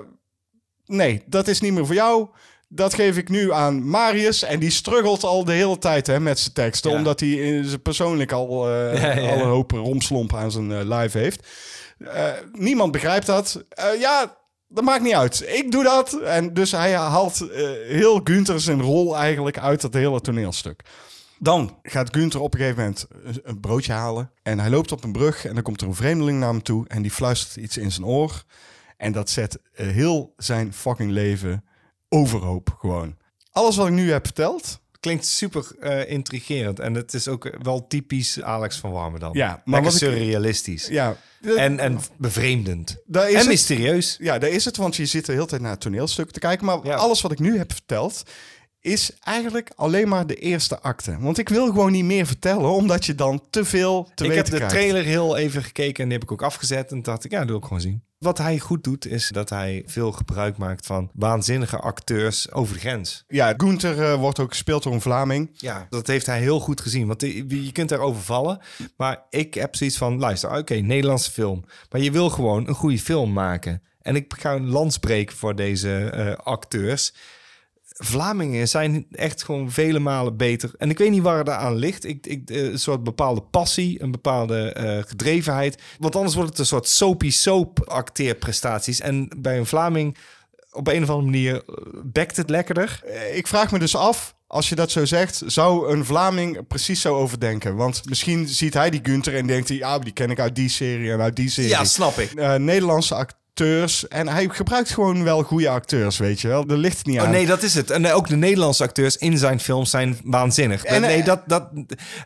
[0.87, 2.29] nee, dat is niet meer voor jou.
[2.69, 4.43] Dat geef ik nu aan Marius.
[4.43, 6.91] En die struggelt al de hele tijd hè, met zijn teksten.
[6.91, 6.97] Ja.
[6.97, 9.31] Omdat hij in zijn persoonlijk al, Ja, ja.
[9.31, 11.47] al een hoop romslomp aan zijn eh, live heeft.
[11.99, 13.65] Eh, niemand begrijpt dat.
[13.99, 14.37] Ja,
[14.69, 15.45] dat maakt niet uit.
[15.49, 16.21] Ik doe dat.
[16.21, 17.39] En dus hij haalt
[17.89, 20.83] heel Gunther zijn rol eigenlijk uit dat hele toneelstuk.
[21.39, 23.07] Dan gaat Gunther op een gegeven moment
[23.43, 24.31] een- broodje halen.
[24.43, 26.85] En hij loopt op een brug en dan komt er een vreemdeling naar hem toe.
[26.89, 28.43] En die fluistert iets in zijn oor.
[28.97, 31.65] En dat zet heel zijn fucking leven
[32.09, 33.17] overhoop gewoon.
[33.53, 34.81] Alles wat ik nu heb verteld...
[35.01, 36.81] Klinkt super eh, intrigerend.
[36.81, 39.35] En het is ook wel typisch Alex van Warmerdam.
[39.37, 40.87] Ja, maar maar wat ik- surrealistisch.
[40.87, 41.17] Ja,
[41.57, 42.97] En, en bevreemdend.
[43.07, 43.49] daar is En het.
[43.49, 44.17] mysterieus.
[44.21, 46.67] Ja, daar is het, want je zit de hele tijd naar het toneelstuk te kijken.
[46.67, 46.95] Maar Ja.
[46.95, 48.23] alles wat ik nu heb verteld
[48.89, 51.17] is eigenlijk alleen maar de eerste acte.
[51.21, 54.35] Want ik wil gewoon niet meer vertellen, omdat je dan te veel te ik weten
[54.37, 54.75] heb de krijgt.
[54.75, 56.91] trailer heel even gekeken en die heb ik ook afgezet.
[56.91, 58.03] En dacht ik, ja, dat wil ik gewoon zien.
[58.19, 62.81] Wat hij goed doet, is dat hij veel gebruik maakt van waanzinnige acteurs over de
[62.81, 63.25] grens.
[63.29, 65.51] Ja, Gunther eh, wordt ook gespeeld door een Vlaming.
[65.53, 67.07] Ja, dat heeft hij heel goed gezien.
[67.07, 68.61] Want je kunt daarover vallen.
[68.97, 71.65] Maar ik heb zoiets van, luister, oké, Nederlandse film.
[71.91, 73.83] Maar je wil gewoon een goede film maken.
[74.03, 77.13] En ik ga een lans voor deze eh, acteurs.
[77.99, 80.71] Vlamingen zijn echt gewoon vele malen beter.
[80.79, 82.05] En ik weet niet waar het aan ligt.
[82.05, 85.83] Ik, ik, eh, een soort bepaalde passie, een bepaalde eh, gedrevenheid.
[85.99, 89.01] Want anders wordt het een soort soapy soap acteerprestaties.
[89.01, 90.17] En bij een Vlaming
[90.73, 91.63] op een of andere manier eh,
[92.05, 93.03] bekt het lekkerder.
[93.33, 97.15] Ik vraag me dus af, als je dat zo zegt, zou een Vlaming precies zo
[97.15, 97.77] overdenken?
[97.77, 100.69] Want misschien ziet hij die Gunther en denkt hij, ah, die ken ik uit die
[100.69, 101.71] serie en uit die serie.
[101.71, 102.35] Ja, snap ik.
[102.59, 103.15] Nederlandse
[103.63, 104.09] acteurs.
[104.09, 106.65] En hij gebruikt gewoon wel goede acteurs, weet je wel.
[106.69, 107.31] Er ligt niet Oh aan.
[107.31, 107.91] nee, dat is het.
[107.91, 110.85] En eh, ook de Nederlandse acteurs in zijn films zijn waanzinnig.
[110.85, 111.69] En, nee, eh, dat, dat,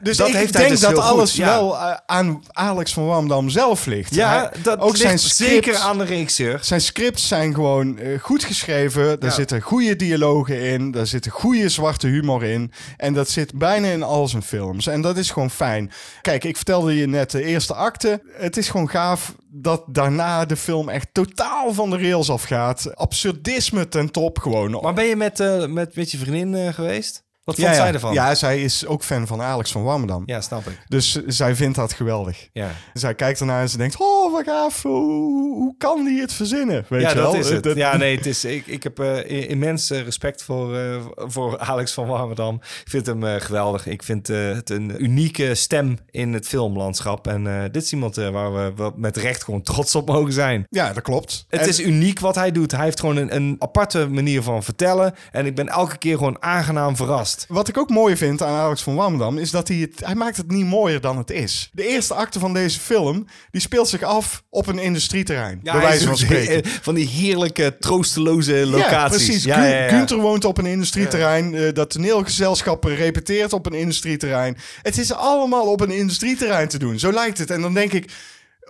[0.03, 1.47] Dus dat ik heeft denk hij dus dat alles Ja.
[1.47, 4.15] wel eh, aan Alex van Warmdam zelf ligt.
[4.15, 6.59] Ja, Hij- dat ook zijn scripts, zeker aan de regisseur.
[6.63, 9.03] Zijn scripts zijn gewoon goed geschreven.
[9.03, 9.31] Er Ja.
[9.31, 10.91] zitten goede dialogen in.
[10.91, 12.73] Daar zit goede zwarte humor in.
[12.97, 14.87] En dat zit bijna in al zijn films.
[14.87, 15.91] En dat is gewoon fijn.
[16.23, 18.23] Kijk, ik vertelde je net de eerste acte.
[18.33, 22.97] Het is gewoon gaaf dat daarna de film echt totaal van de rails afgaat.
[22.97, 24.71] Absurdisme ten top gewoon.
[24.71, 27.22] Maar ben je met, eh, met, met je vriendin eh, geweest?
[27.45, 28.13] Wat vond ja, zij ervan?
[28.13, 30.23] Ja, zij is ook fan van Alex van Warmerdam.
[30.27, 30.79] Ja, snap ik.
[30.89, 32.49] Dus zij vindt dat geweldig.
[32.53, 32.71] Ja.
[32.93, 34.83] Zij kijkt ernaar en ze denkt, oh, wat gaaf.
[34.83, 36.85] Hoe, hoe kan die het verzinnen?
[36.89, 37.41] Weet ja, je dat wel?
[37.41, 37.63] is het.
[37.63, 41.59] Dat- Ja, nee, het is, ik, ik heb i- immens eh, respect voor, eh, voor
[41.59, 42.55] Alex van Warmerdam.
[42.63, 43.87] Ik vind hem geweldig.
[43.87, 47.27] Ik vind het een unieke stem in het filmlandschap.
[47.27, 50.65] En dit is iemand waar we met recht gewoon trots op mogen zijn.
[50.69, 51.45] Ja, dat klopt.
[51.49, 52.71] Het En- is uniek wat hij doet.
[52.73, 55.15] Hij heeft gewoon een, een aparte manier van vertellen.
[55.31, 57.31] En ik ben elke keer gewoon aangenaam verrast.
[57.49, 60.37] Wat ik ook mooi vind aan Alex van Warmerdam is dat hij het, hij maakt
[60.37, 61.71] het niet mooier dan het is.
[61.73, 65.61] De eerste acte van deze film, die speelt zich af op een industrieterrein.
[65.63, 66.71] bij hij wijze van spreken.
[66.83, 68.91] Van die heerlijke, troosteloze locaties.
[68.91, 69.45] Ja, precies.
[69.45, 69.89] Ja, ja, ja.
[69.89, 71.55] Gunther woont op een industrieterrein.
[71.55, 74.57] eh, dat toneelgezelschap repeteert op een industrieterrein.
[74.83, 76.99] Het is allemaal op een industrieterrein te doen.
[76.99, 77.51] Zo lijkt het.
[77.51, 78.13] En dan denk ik,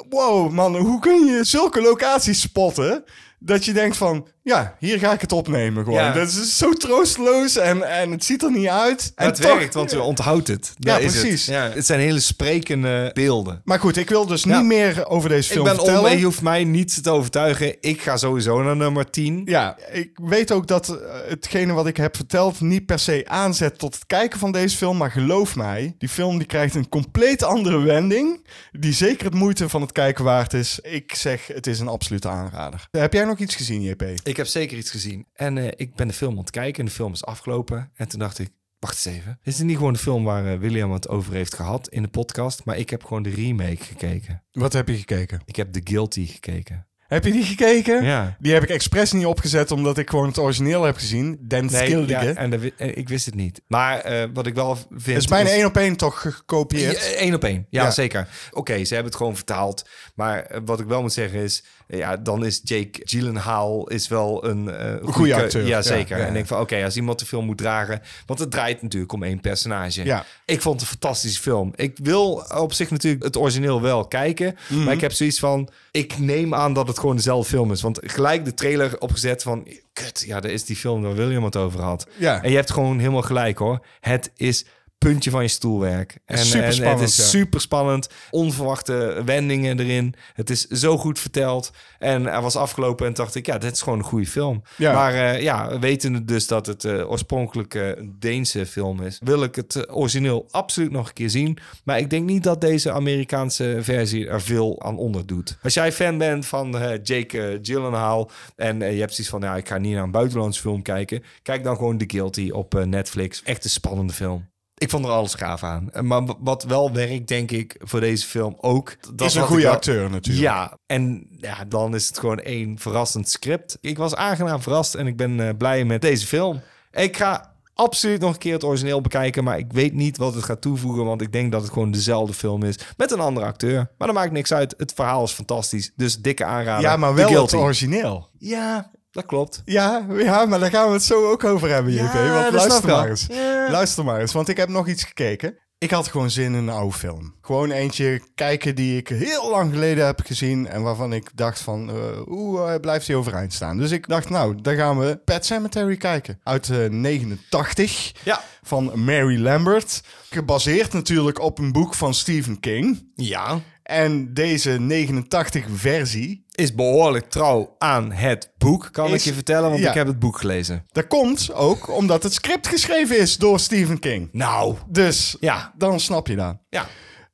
[0.08, 3.04] wow man, hoe kun je zulke locaties spotten...
[3.44, 5.98] Dat je denkt van, ja, hier ga ik het opnemen gewoon.
[6.02, 6.12] Ja.
[6.12, 9.12] Dat is zo troosteloos en, en het ziet er niet uit.
[9.14, 10.72] Maar en het toch- werkt, want je onthoudt het.
[10.78, 11.46] Ja, Daar precies.
[11.46, 11.54] Het.
[11.54, 13.60] Ja, het zijn hele sprekende beelden.
[13.64, 14.56] Maar goed, ik wil dus Ja.
[14.58, 16.10] niet meer over deze Ik film ben vertellen.
[16.10, 17.76] om, je hoeft mij niet te overtuigen.
[17.80, 19.42] Ik ga sowieso naar nummer 10.
[19.44, 20.96] Ja, ik weet ook dat eh,
[21.28, 24.96] hetgene wat ik heb verteld niet per se aanzet tot het kijken van deze film.
[24.96, 28.46] Maar geloof mij, die film die krijgt een compleet andere wending.
[28.72, 30.78] Die zeker het moeite van het kijken waard is.
[30.82, 32.86] Ik zeg, het is een absolute aanrader.
[32.90, 34.02] Heb jij nog iets gezien, JP?
[34.32, 35.26] Ik heb zeker iets gezien.
[35.34, 37.90] En eh, ik ben de film aan het kijken en de film is afgelopen.
[37.94, 39.38] En toen dacht ik, wacht eens even.
[39.42, 42.08] Dit is niet gewoon de film waar eh, William het over heeft gehad in de
[42.08, 42.64] podcast.
[42.64, 44.42] Maar ik heb gewoon de remake gekeken.
[44.52, 45.40] Wat heb je gekeken?
[45.44, 46.86] Ik heb The Guilty gekeken.
[46.98, 48.04] Heb je die gekeken?
[48.04, 48.36] Ja.
[48.40, 51.38] Die heb ik expres niet opgezet omdat ik gewoon het origineel heb gezien.
[51.40, 52.24] Den Nee, Skildige.
[52.24, 53.62] ja, en de eh, ik wist het niet.
[53.66, 55.06] Maar wat ik wel vind...
[55.06, 57.14] Het is bijna één op één toch gekopieerd.
[57.18, 57.90] Eén op één, ja, Ja.
[57.90, 58.28] zeker.
[58.50, 59.88] Oké, ze hebben het gewoon vertaald.
[60.14, 61.64] Maar wat ik wel moet zeggen is...
[61.96, 64.68] Ja, dan is Jake Gyllenhaal is wel een...
[64.68, 65.66] eh, goede acteur.
[65.66, 66.16] Ja, zeker.
[66.16, 66.32] ja, En ja.
[66.34, 68.00] denk van, oké, als iemand de film moet dragen...
[68.26, 70.04] Want het draait natuurlijk om één personage.
[70.04, 70.24] Ja.
[70.44, 71.72] Ik vond het een fantastische film.
[71.76, 74.56] Ik wil op zich natuurlijk het origineel wel kijken.
[74.68, 74.84] Mhm.
[74.84, 75.68] Maar ik heb zoiets van...
[75.90, 77.82] Ik neem aan dat het gewoon dezelfde film is.
[77.82, 79.66] Want gelijk de trailer opgezet van...
[79.92, 82.06] Kut, ja, dat is die film waar William het over had.
[82.16, 82.42] Ja.
[82.42, 83.86] En je hebt gewoon helemaal gelijk hoor.
[84.00, 84.64] Het is
[85.02, 86.18] puntje van je stoelwerk.
[86.24, 87.22] En, Super het is ja.
[87.22, 88.08] super spannend.
[88.30, 90.14] Onverwachte wendingen erin.
[90.32, 91.70] Het is zo goed verteld.
[91.98, 94.62] En er was afgelopen en dacht ik, ja, dit is gewoon een goede film.
[94.76, 94.92] Ja.
[94.92, 99.42] Maar eh, ja, wetende dus dat het eh, oorspronkelijk eh, een Deense film is, wil
[99.42, 101.58] ik het origineel absoluut nog een keer zien.
[101.84, 105.58] Maar ik denk niet dat deze Amerikaanse versie er veel aan onder doet.
[105.62, 109.68] Als jij fan bent van eh, Jake Gyllenhaal en je hebt zoiets van, ja, ik
[109.68, 113.42] ga niet naar een buitenlandse film kijken, kijk dan gewoon The Guilty op Netflix.
[113.42, 114.51] Echt een spannende film.
[114.82, 115.90] Ik vond er alles gaaf aan.
[115.92, 118.96] Eh, Maar wat wel werkt, denk ik, voor deze film ook...
[119.14, 120.44] Dat is een goede wel- acteur natuurlijk.
[120.46, 123.78] Ja, en ja, dan is het gewoon één verrassend script.
[123.80, 126.60] Ik was aangenaam verrast en ik ben eh, blij met deze film.
[126.90, 130.44] Ik ga absoluut nog een keer het origineel bekijken, maar ik weet niet wat het
[130.44, 133.90] gaat toevoegen, want ik denk dat het gewoon dezelfde film is met een andere acteur.
[133.98, 134.74] Maar dat maakt niks uit.
[134.76, 136.82] Het verhaal is fantastisch, dus dikke aanrader.
[136.90, 138.28] Ja, maar wel het origineel.
[138.38, 139.62] Ja, dat klopt.
[139.64, 142.12] Ja, ja, maar daar gaan we het zo ook over hebben, Ja, JP.
[142.12, 143.26] Want dat snap luister maar eens.
[143.30, 143.70] Ja.
[143.70, 145.58] Luister maar eens, want ik heb nog iets gekeken.
[145.78, 147.34] Ik had gewoon zin in een oude film.
[147.40, 150.66] Gewoon eentje kijken die ik heel lang geleden heb gezien...
[150.68, 151.94] en waarvan ik dacht van, eh,
[152.24, 153.76] hoe blijft die overeind staan?
[153.78, 156.40] Dus ik dacht, nou, dan gaan we Pet Cemetery kijken.
[156.42, 158.40] Uit eh 89 Ja.
[158.62, 160.02] van Mary Lambert.
[160.30, 163.10] Gebaseerd natuurlijk op een boek van Stephen King.
[163.14, 163.60] Ja.
[163.82, 169.82] En deze 89-versie Is behoorlijk trouw aan het boek, kan Is- ik je vertellen, want
[169.82, 169.88] ja.
[169.88, 170.84] ik heb het boek gelezen.
[170.92, 174.28] Dat komt ook omdat het script geschreven is door Stephen King.
[174.32, 175.72] Nou, Dus ja.
[175.78, 176.56] dan snap je dat.
[176.68, 176.86] Ja.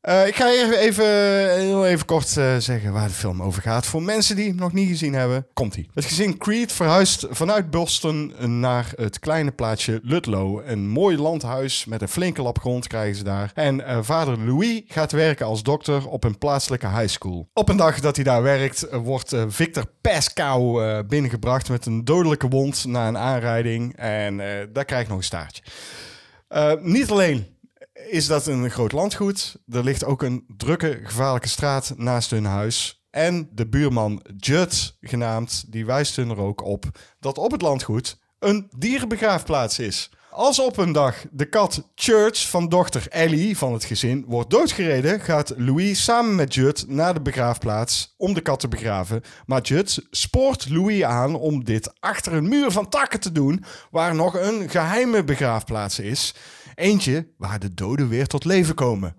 [0.09, 1.07] Eh, ik ga even, even,
[1.61, 3.87] heel even kort eh, zeggen waar de film over gaat.
[3.87, 5.89] Voor mensen die hem nog niet gezien hebben, komt hij.
[5.95, 10.61] Het gezin Creed verhuist vanuit Boston naar het kleine plaatsje Ludlow.
[10.65, 13.51] Een mooi landhuis met een flinke lap grond krijgen ze daar.
[13.55, 17.49] En eh, vader Louis gaat werken als dokter op een plaatselijke high school.
[17.53, 21.87] Op een dag dat hij daar werkt, eh, wordt eh, Victor Pascal eh, binnengebracht met
[21.87, 23.97] een dodelijke wond na een aanrijding.
[23.97, 25.63] En eh daar krijgt nog een staartje.
[26.49, 27.47] Eh, niet alleen
[28.07, 29.57] is dat een groot landgoed.
[29.69, 33.03] Er ligt ook een drukke, gevaarlijke straat naast hun huis.
[33.11, 36.85] En de buurman Judd, genaamd, die wijst hun er ook op
[37.21, 40.11] dat op het landgoed een dierenbegraafplaats is.
[40.31, 45.21] Als op een dag de kat Church van dochter Ellie van het gezin wordt doodgereden,
[45.21, 49.23] gaat Louis samen met Judd naar de begraafplaats om de kat te begraven.
[49.47, 54.15] Maar Judd spoort Louis aan om dit achter een muur van takken te doen, waar
[54.15, 56.35] nog een geheime begraafplaats is.
[56.79, 59.17] Eentje waar de doden weer tot leven komen.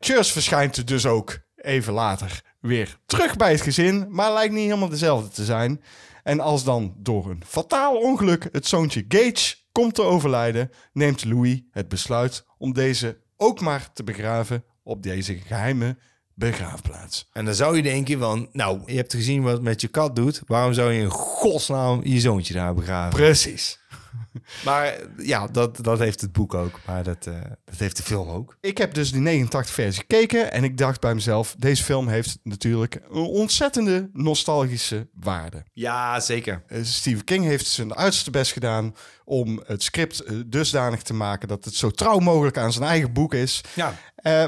[0.00, 4.88] Church verschijnt dus ook even later weer terug bij het gezin, maar lijkt niet helemaal
[4.88, 5.82] dezelfde te zijn.
[6.22, 11.60] En als dan door een fataal ongeluk het zoontje Gage komt te overlijden, neemt Louis
[11.70, 15.96] het besluit om deze ook maar te begraven op deze geheime
[16.34, 17.28] begraafplaats.
[17.32, 20.16] En dan zou je denken van, nou, je hebt gezien wat het met je kat
[20.16, 20.42] doet.
[20.46, 23.18] Waarom zou je in godsnaam je zoontje daar begraven?
[23.18, 23.80] Precies.
[24.64, 26.80] Maar ja, dat, dat heeft het boek ook.
[26.86, 28.56] Maar dat, eh, dat heeft de film ook.
[28.60, 32.38] Ik heb dus die 89 versie gekeken en ik dacht bij mezelf, deze film heeft
[32.42, 35.64] natuurlijk een ontzettende nostalgische waarde.
[35.72, 36.62] Ja, zeker.
[36.66, 38.94] Eh, Stephen King heeft zijn uiterste best gedaan
[39.24, 43.12] om het script eh, dusdanig te maken dat het zo trouw mogelijk aan zijn eigen
[43.12, 43.60] boek is.
[43.74, 43.94] Ja.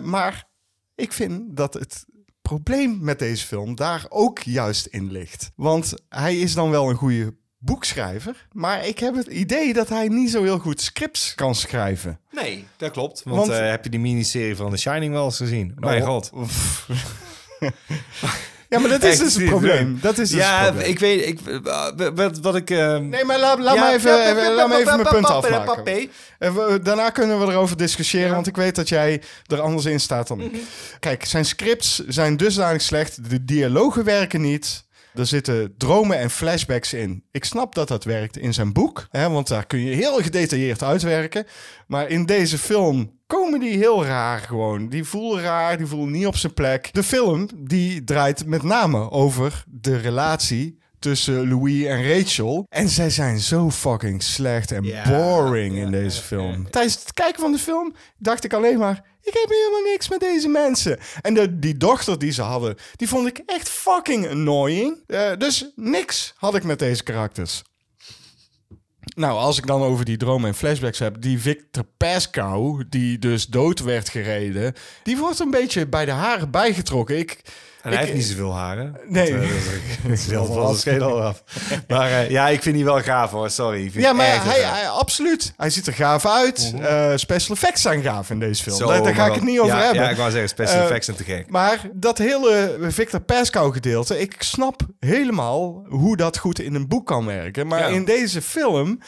[0.03, 0.49] Maar
[0.95, 2.05] ik vind dat het
[2.43, 5.51] probleem met deze film daar ook juist in ligt.
[5.57, 10.09] Want hij is dan wel een goede boekschrijver, maar ik heb het idee dat hij
[10.09, 12.19] niet zo heel goed scripts kan schrijven.
[12.31, 13.23] Nee, dat klopt.
[13.25, 15.73] Want, Want- eh, heb je die miniserie van The Shining wel eens gezien?
[15.79, 16.31] Mijn Oh, god.
[18.69, 19.99] Ja, maar dat is Echt dus het probleem.
[20.01, 20.91] Dat is dus ja, het probleem.
[20.91, 21.27] ik weet...
[21.27, 22.71] Ik, eh, wat, wat ik...
[22.71, 25.85] eh, Nee, maar laat, laat ja, me even, even- laat me even mijn punt afmaken.
[26.39, 30.29] we- daarna kunnen we erover discussiëren, want ik weet dat jij er anders in staat
[30.29, 30.57] dan ik.
[31.01, 34.84] Kijk, zijn scripts zijn dusdanig slecht, de dialogen werken niet.
[35.15, 37.25] Er zitten dromen en flashbacks in.
[37.31, 40.83] Ik snap dat dat werkt in zijn boek, hè, want daar kun je heel gedetailleerd
[40.83, 41.47] uitwerken.
[41.87, 44.89] Maar in deze film komen die heel raar gewoon.
[44.89, 46.89] Die voelen raar, die voelen niet op zijn plek.
[46.93, 52.67] De film die draait met name over de relatie tussen Louis en Rachel.
[52.69, 56.71] En zij zijn zo fucking slecht en boring in deze film.
[56.71, 59.13] Tijdens het kijken van de film dacht ik alleen maar...
[59.25, 60.99] Ik heb helemaal niks met deze mensen.
[61.21, 65.03] En de, die dochter die ze hadden, die vond ik echt fucking annoying.
[65.07, 67.63] Eh, dus niks had ik met deze karakters.
[69.15, 73.47] Nou, als ik dan over die dromen en flashbacks heb, die Victor Pascow, die dus
[73.47, 77.19] dood werd gereden, die wordt een beetje bij de haren bijgetrokken.
[77.19, 77.41] Ik,
[77.93, 78.97] hij ik- heeft niet zoveel haren.
[79.09, 79.33] Nee.
[79.33, 79.43] Dat,
[80.31, 81.43] eh, van de schedel af.
[81.89, 83.51] Maar eh, ja, ik vind die wel gaaf hoor.
[83.51, 83.85] Sorry.
[83.85, 85.53] Ik vind ja, het maar hij, hij- absoluut.
[85.57, 86.73] Hij ziet er gaaf uit.
[86.81, 88.77] Eh, special effects zijn gaaf in deze film.
[88.77, 90.03] Zo, daar daar ga ik het niet over ja, hebben.
[90.03, 91.51] Ja, ik wou zeggen, special Eh, effects zijn te gek.
[91.51, 97.07] Maar dat hele Victor Pascow gedeelte, ik snap helemaal hoe dat goed in een boek
[97.07, 97.67] kan werken.
[97.67, 97.87] Maar Ja.
[97.87, 99.01] in deze film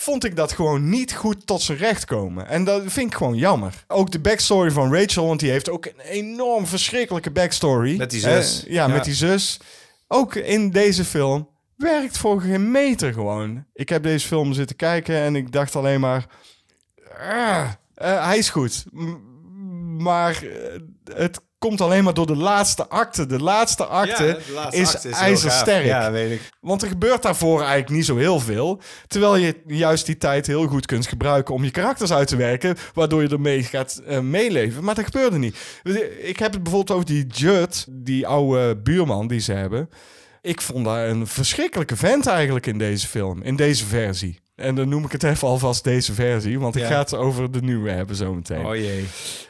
[0.00, 2.46] vond ik dat gewoon niet goed tot zijn recht komen.
[2.48, 3.84] En dat vind ik gewoon jammer.
[3.88, 7.96] Ook de backstory van Rachel, want die heeft ook een enorm verschrikkelijke backstory.
[7.96, 8.64] Met die zus.
[8.66, 8.92] Eh, ja, Ja.
[8.92, 9.60] met die zus.
[10.08, 13.64] Ook in deze film werkt voor geen meter gewoon.
[13.72, 16.26] Ik heb deze film zitten kijken en ik dacht alleen maar...
[17.18, 18.84] ah, eh, hij is goed.
[18.92, 20.80] M- maar eh,
[21.14, 23.26] het komt alleen maar door de laatste acte.
[23.26, 25.84] De laatste acte Ja, de laatste is, acte ijzersterk.
[25.84, 26.50] Ja, weet ik.
[26.60, 28.80] Want er gebeurt daarvoor eigenlijk niet zo heel veel.
[29.06, 32.76] Terwijl je juist die tijd heel goed kunt gebruiken om je karakters uit te werken.
[32.94, 34.84] Waardoor je ermee gaat eh, meeleven.
[34.84, 35.56] Maar dat gebeurde niet.
[36.22, 39.88] Ik heb het bijvoorbeeld over die Judd, die oude buurman die ze hebben.
[40.42, 43.42] Ik vond daar een verschrikkelijke vent eigenlijk in deze film.
[43.42, 44.40] In deze versie.
[44.60, 46.60] En dan noem ik het even alvast deze versie.
[46.60, 46.88] Want ik Ja.
[46.88, 48.66] ga het over de nieuwe hebben zometeen.
[48.66, 49.06] Oh jee.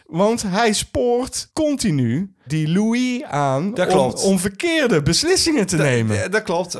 [0.07, 4.23] Want hij spoort continu die Louis aan Dat om, klopt.
[4.25, 6.17] om verkeerde beslissingen te nemen.
[6.17, 6.79] Ja, dat klopt.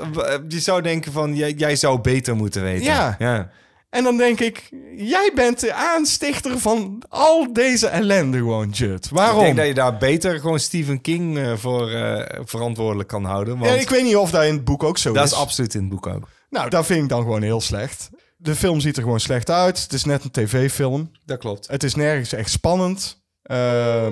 [0.49, 2.85] Je zou denken van, jij, jij zou beter moeten weten.
[2.85, 3.17] Ja.
[3.19, 3.51] ja.
[3.91, 9.09] En dan denk ik, jij bent de aanstichter van al deze ellende gewoon, Judd.
[9.09, 9.39] Waarom?
[9.39, 13.59] Ik denk dat je daar beter gewoon Stephen King eh, voor eh, verantwoordelijk kan houden.
[13.59, 15.31] Want Ja, ik weet niet of dat in het boek ook zo dat is.
[15.33, 16.29] is absoluut in het boek ook.
[16.51, 18.11] Nou, dat vind ik dan gewoon heel slecht.
[18.43, 19.83] De film ziet er gewoon slecht uit.
[19.83, 21.11] Het is net een tv-film.
[21.25, 21.67] Dat klopt.
[21.67, 23.23] Het is nergens echt spannend.
[23.43, 24.07] Eh,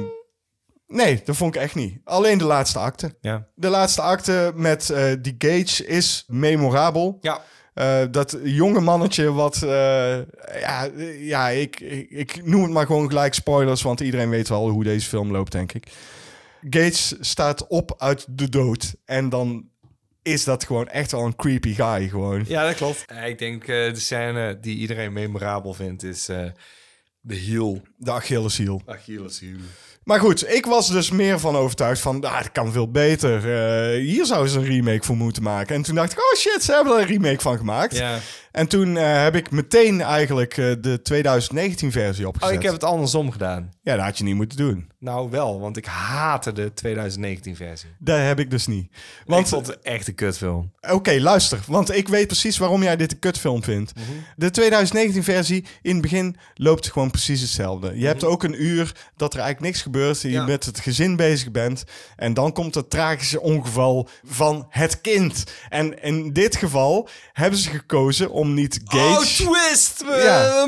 [0.86, 2.00] nee, dat vond ik echt niet.
[2.04, 3.16] Alleen de laatste acte.
[3.20, 3.46] Ja.
[3.54, 7.18] De laatste acte met eh, die Gage is memorabel.
[7.20, 7.40] Ja.
[7.74, 9.58] Eh, dat jonge mannetje wat...
[10.60, 10.88] ja,
[11.18, 13.82] ja ik, ik, ik noem het maar gewoon gelijk spoilers...
[13.82, 15.92] want iedereen weet wel hoe deze film loopt, denk ik.
[16.70, 18.94] Gage staat op uit de dood.
[19.04, 19.67] En dan
[20.28, 22.44] is dat gewoon echt wel een creepy guy gewoon.
[22.46, 23.04] Ja, dat klopt.
[23.26, 26.44] ik denk eh, de scène die iedereen memorabel vindt is eh,
[27.20, 28.82] de heel De Achilleshiel.
[28.86, 29.58] Achilleshiel.
[30.04, 32.24] Maar goed, ik was dus meer van overtuigd van...
[32.24, 33.36] Ah, dat kan veel beter.
[33.36, 35.74] Eh, hier zouden ze een remake voor moeten maken.
[35.74, 37.96] En toen dacht ik, oh shit, ze hebben er een remake van gemaakt.
[37.96, 38.18] Ja.
[38.52, 42.48] En toen eh, heb ik meteen eigenlijk eh, de 2020 versie opgezet.
[42.50, 43.70] Oh, ik heb het andersom gedaan.
[43.82, 44.90] Ja, dat had je niet moeten doen.
[44.98, 47.88] Nou wel, want ik haatte de 2019 versie.
[47.98, 48.90] Dat heb ik dus niet.
[49.26, 50.72] Want ik vond het echt een kutfilm.
[50.90, 51.58] oké, luister.
[51.66, 53.92] Want ik weet precies waarom jij dit een kutfilm vindt.
[53.94, 54.04] Mhm.
[54.36, 57.98] De 2019 versie, in het begin loopt gewoon precies hetzelfde.
[57.98, 60.20] Je hebt ook een uur dat er eigenlijk niks gebeurt.
[60.20, 60.36] Je Mhm.
[60.36, 60.44] Ja.
[60.44, 61.84] met het gezin bezig bent.
[62.16, 65.44] En dan komt het tragische ongeval van het kind.
[65.68, 69.44] En in dit geval hebben ze gekozen om niet Gage...
[69.44, 70.04] Oh, twist!
[70.06, 70.66] Ja.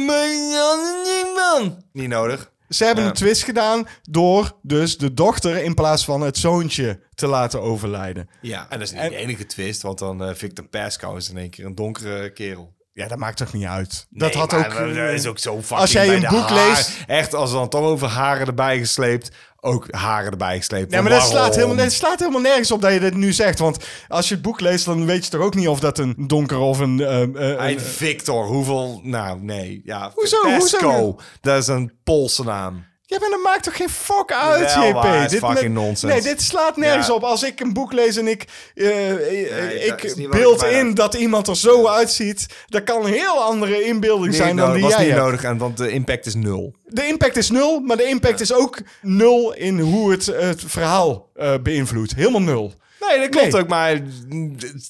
[1.35, 1.85] man.
[1.92, 2.50] Niet nodig.
[2.68, 3.11] Ze hebben Ja.
[3.11, 8.28] een twist gedaan door dus de dochter in plaats van het zoontje te laten overlijden.
[8.40, 11.31] Ja, en dat is niet En- de enige twist, want dan eh, Victor Pascal is
[11.31, 12.79] in één keer een donkere kerel.
[12.92, 14.06] Ja, dat maakt toch niet uit.
[14.10, 14.94] Dat Nee, had maar ook...
[14.94, 16.68] Dat is ook zo fucking als jij bij een de boek haar.
[16.68, 19.31] leest- Echt, als dan toch over haren erbij gesleept.
[19.61, 20.92] Ook haren erbij gesleept.
[20.92, 23.58] Ja, maar dat slaat, helemaal, dat slaat helemaal nergens op dat je dit nu zegt.
[23.58, 26.15] Want als je het boek leest, dan weet je toch ook niet of dat een
[26.19, 26.98] donker of een...
[26.98, 29.00] Hey, een- Victor, hoeveel...
[29.02, 29.81] Nou, nee.
[29.85, 30.37] Ja, Hoezo?
[30.42, 30.90] Pesco.
[30.90, 31.17] Hoezo?
[31.40, 32.85] Dat is een Poolse naam.
[33.11, 34.92] Ja, maar dat maakt toch geen fuck uit, Wel JP?
[34.94, 36.13] waar, het is Dit fucking nonsens.
[36.13, 37.13] Nee, dit slaat nergens Ja.
[37.13, 37.23] op.
[37.23, 38.44] Als ik een boek lees en ik,
[38.75, 41.87] eh, eh, dat is ik niet wat ik beeld bijna- in dat iemand er zo
[41.87, 45.23] uitziet, dat kan een heel andere inbeelding zijn dan die was jij niet hebt.
[45.25, 46.75] nodig, en, want de impact is nul.
[46.87, 51.29] De impact is nul, maar de impact is ook nul in hoe het het verhaal
[51.35, 52.15] eh, beïnvloedt.
[52.15, 52.73] Helemaal nul.
[53.09, 53.63] Nee, dat klopt Nee.
[53.63, 54.01] ook, maar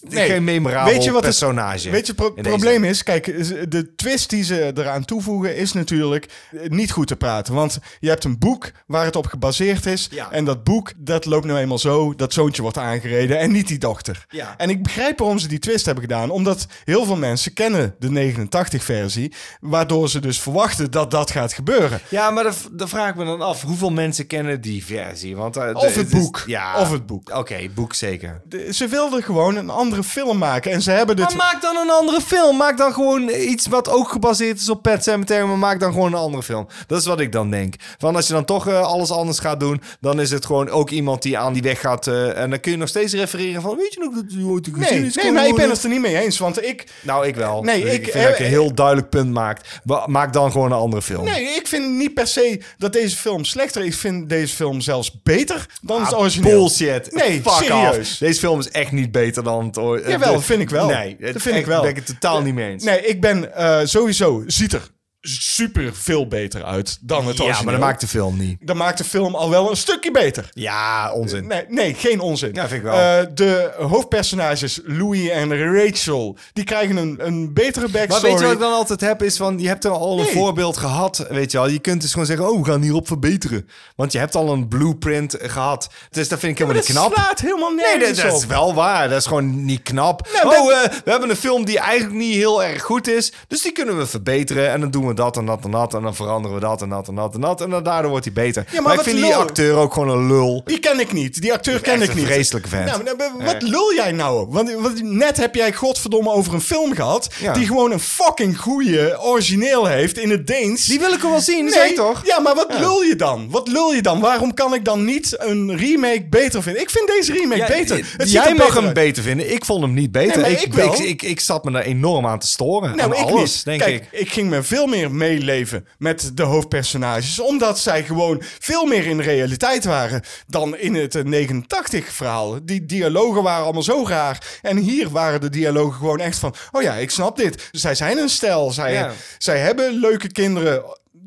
[0.09, 0.29] Nee.
[0.29, 1.91] geen memorabel Weet je wat het- personage.
[1.91, 2.49] Weet je, het pro- in deze.
[2.49, 3.25] probleem is, kijk,
[3.71, 7.55] de twist die ze eraan toevoegen is natuurlijk eh, niet goed te praten.
[7.55, 10.09] Want je hebt een boek waar het op gebaseerd is.
[10.11, 10.31] Ja.
[10.33, 13.79] En dat boek, dat loopt nou eenmaal zo, dat zoontje wordt aangereden en niet die
[13.79, 14.25] dochter.
[14.29, 14.55] Ja.
[14.57, 16.31] En ik begrijp waarom ze die twist hebben gedaan.
[16.31, 22.01] Omdat heel veel mensen kennen de 89-versie, waardoor ze dus verwachten dat dat gaat gebeuren.
[22.09, 25.37] Ja, maar dan, vraag ik me dan af, hoeveel mensen kennen die versie?
[25.37, 26.43] Want, eh, Of het is- boek.
[26.47, 27.31] ja, Of het boek.
[27.37, 28.41] Oké, boek zeker.
[28.45, 30.73] De- ze wilden gewoon een andere film maken.
[30.73, 31.25] En ze hebben dit...
[31.29, 32.57] Maar maak dan een andere film.
[32.57, 36.13] Maak dan gewoon iets wat ook gebaseerd is op Pet Cemetery, maar maak dan gewoon
[36.13, 36.67] een andere film.
[36.87, 37.75] Dat is wat ik dan denk.
[37.99, 40.91] Van als je dan toch eh, alles anders gaat doen, dan is het gewoon ook
[40.91, 42.07] iemand die aan die weg gaat.
[42.07, 44.67] eh, en dan kun je nog steeds refereren van, weet je nog dat je ooit
[44.67, 46.39] een Nee, geschiedenis nee, maar ik ben het er niet mee eens.
[46.39, 47.63] Want ik, Nou, ik wel.
[47.63, 49.69] Nee, Dus ik- vind dat je eh, een heel duidelijk punt maakt.
[50.07, 51.25] Maak dan gewoon een andere film.
[51.25, 53.87] Nee, ik vind niet per se dat deze film slechter is.
[53.95, 56.51] Ik vind deze film zelfs beter dan het Ah, origineel.
[56.59, 57.13] Bullshit.
[57.15, 57.90] Nee, Fuck serieus.
[58.19, 60.07] Deze film is echt niet beter dan het ooit.
[60.07, 60.87] Jawel, dat vind ik wel.
[60.89, 61.81] Nee, Dat vind ik wel.
[61.81, 62.85] ben ik het totaal niet mee eens.
[62.85, 64.43] Nee, ik ben eh, sowieso...
[64.47, 64.89] Ziet er
[65.23, 67.55] super veel beter uit dan het origineel.
[67.57, 68.57] ja, maar dat maakt de film niet.
[68.61, 70.49] Dan maakt de film al wel een stukje beter.
[70.53, 71.47] Ja, onzin.
[71.47, 72.51] Nee, nee, geen onzin.
[72.55, 72.95] Ja, vind ik wel.
[72.95, 78.31] Eh, de hoofdpersonages, Louis en Rachel, die krijgen een, een betere Maar backstory.
[78.31, 79.23] weet je wat ik dan altijd heb?
[79.23, 80.33] Is van, je hebt er al een Nee.
[80.35, 81.69] voorbeeld gehad, weet je wel.
[81.69, 83.69] Je kunt dus gewoon zeggen, oh, we gaan hierop verbeteren.
[83.97, 85.89] Want je hebt al een blueprint gehad.
[86.11, 87.25] Dus dat vind ik maar helemaal dat niet knap.
[87.27, 89.09] slaat helemaal Nee, dat, dat is wel waar.
[89.09, 90.29] Dat is gewoon niet knap.
[90.43, 93.33] Nou, oh, eh, we hebben een film die eigenlijk niet heel erg goed is.
[93.49, 94.71] Dus die kunnen we verbeteren.
[94.71, 95.95] En dan doen we dat en dat en dat.
[95.95, 97.61] En dan veranderen we dat en dat en dat en dat.
[97.61, 98.65] En dan daardoor wordt hij beter.
[98.73, 100.63] maar maar ik vind die acteur ook gewoon een lul.
[100.65, 101.41] Die ken ik niet.
[101.41, 102.25] Die acteur ken ik niet.
[102.25, 102.87] vreselijke vent.
[102.87, 104.47] Nou, maar wat lul jij nou?
[104.49, 107.29] Want, want net heb jij godverdomme over een film gehad...
[107.41, 107.53] Ja.
[107.53, 110.85] die gewoon een fucking goede origineel heeft in het Deens.
[110.87, 112.27] Die wil ik er wel zien, Nee, toch?
[112.27, 113.51] Ja, maar wat lul je dan?
[113.51, 114.21] Wat lul je dan?
[114.21, 116.83] Waarom kan ik dan niet een remake beter vinden?
[116.83, 118.15] Ik vind deze remake Ja, beter.
[118.17, 119.53] Het jij mag beter hem beter vinden.
[119.53, 120.43] Ik vond hem niet beter.
[120.43, 120.93] Nee, ik, ik wel.
[120.93, 122.97] ik, ik, ik zat me daar enorm aan te storen.
[122.97, 123.65] Nou, aan ik alles, niet.
[123.65, 124.33] denk Kijk, ik.
[124.33, 127.41] ging me veel meer meeleven met de hoofdpersonages.
[127.41, 132.59] Omdat zij gewoon veel meer in de realiteit waren dan in het 89-verhaal.
[132.63, 134.59] Die dialogen waren allemaal zo raar.
[134.63, 136.55] En hier waren de dialogen gewoon echt van...
[136.73, 137.69] Oh ja, ik snap dit.
[137.73, 138.71] Zij zijn een stel.
[138.71, 139.13] Zij, Ja.
[139.39, 140.83] zij hebben leuke kinderen.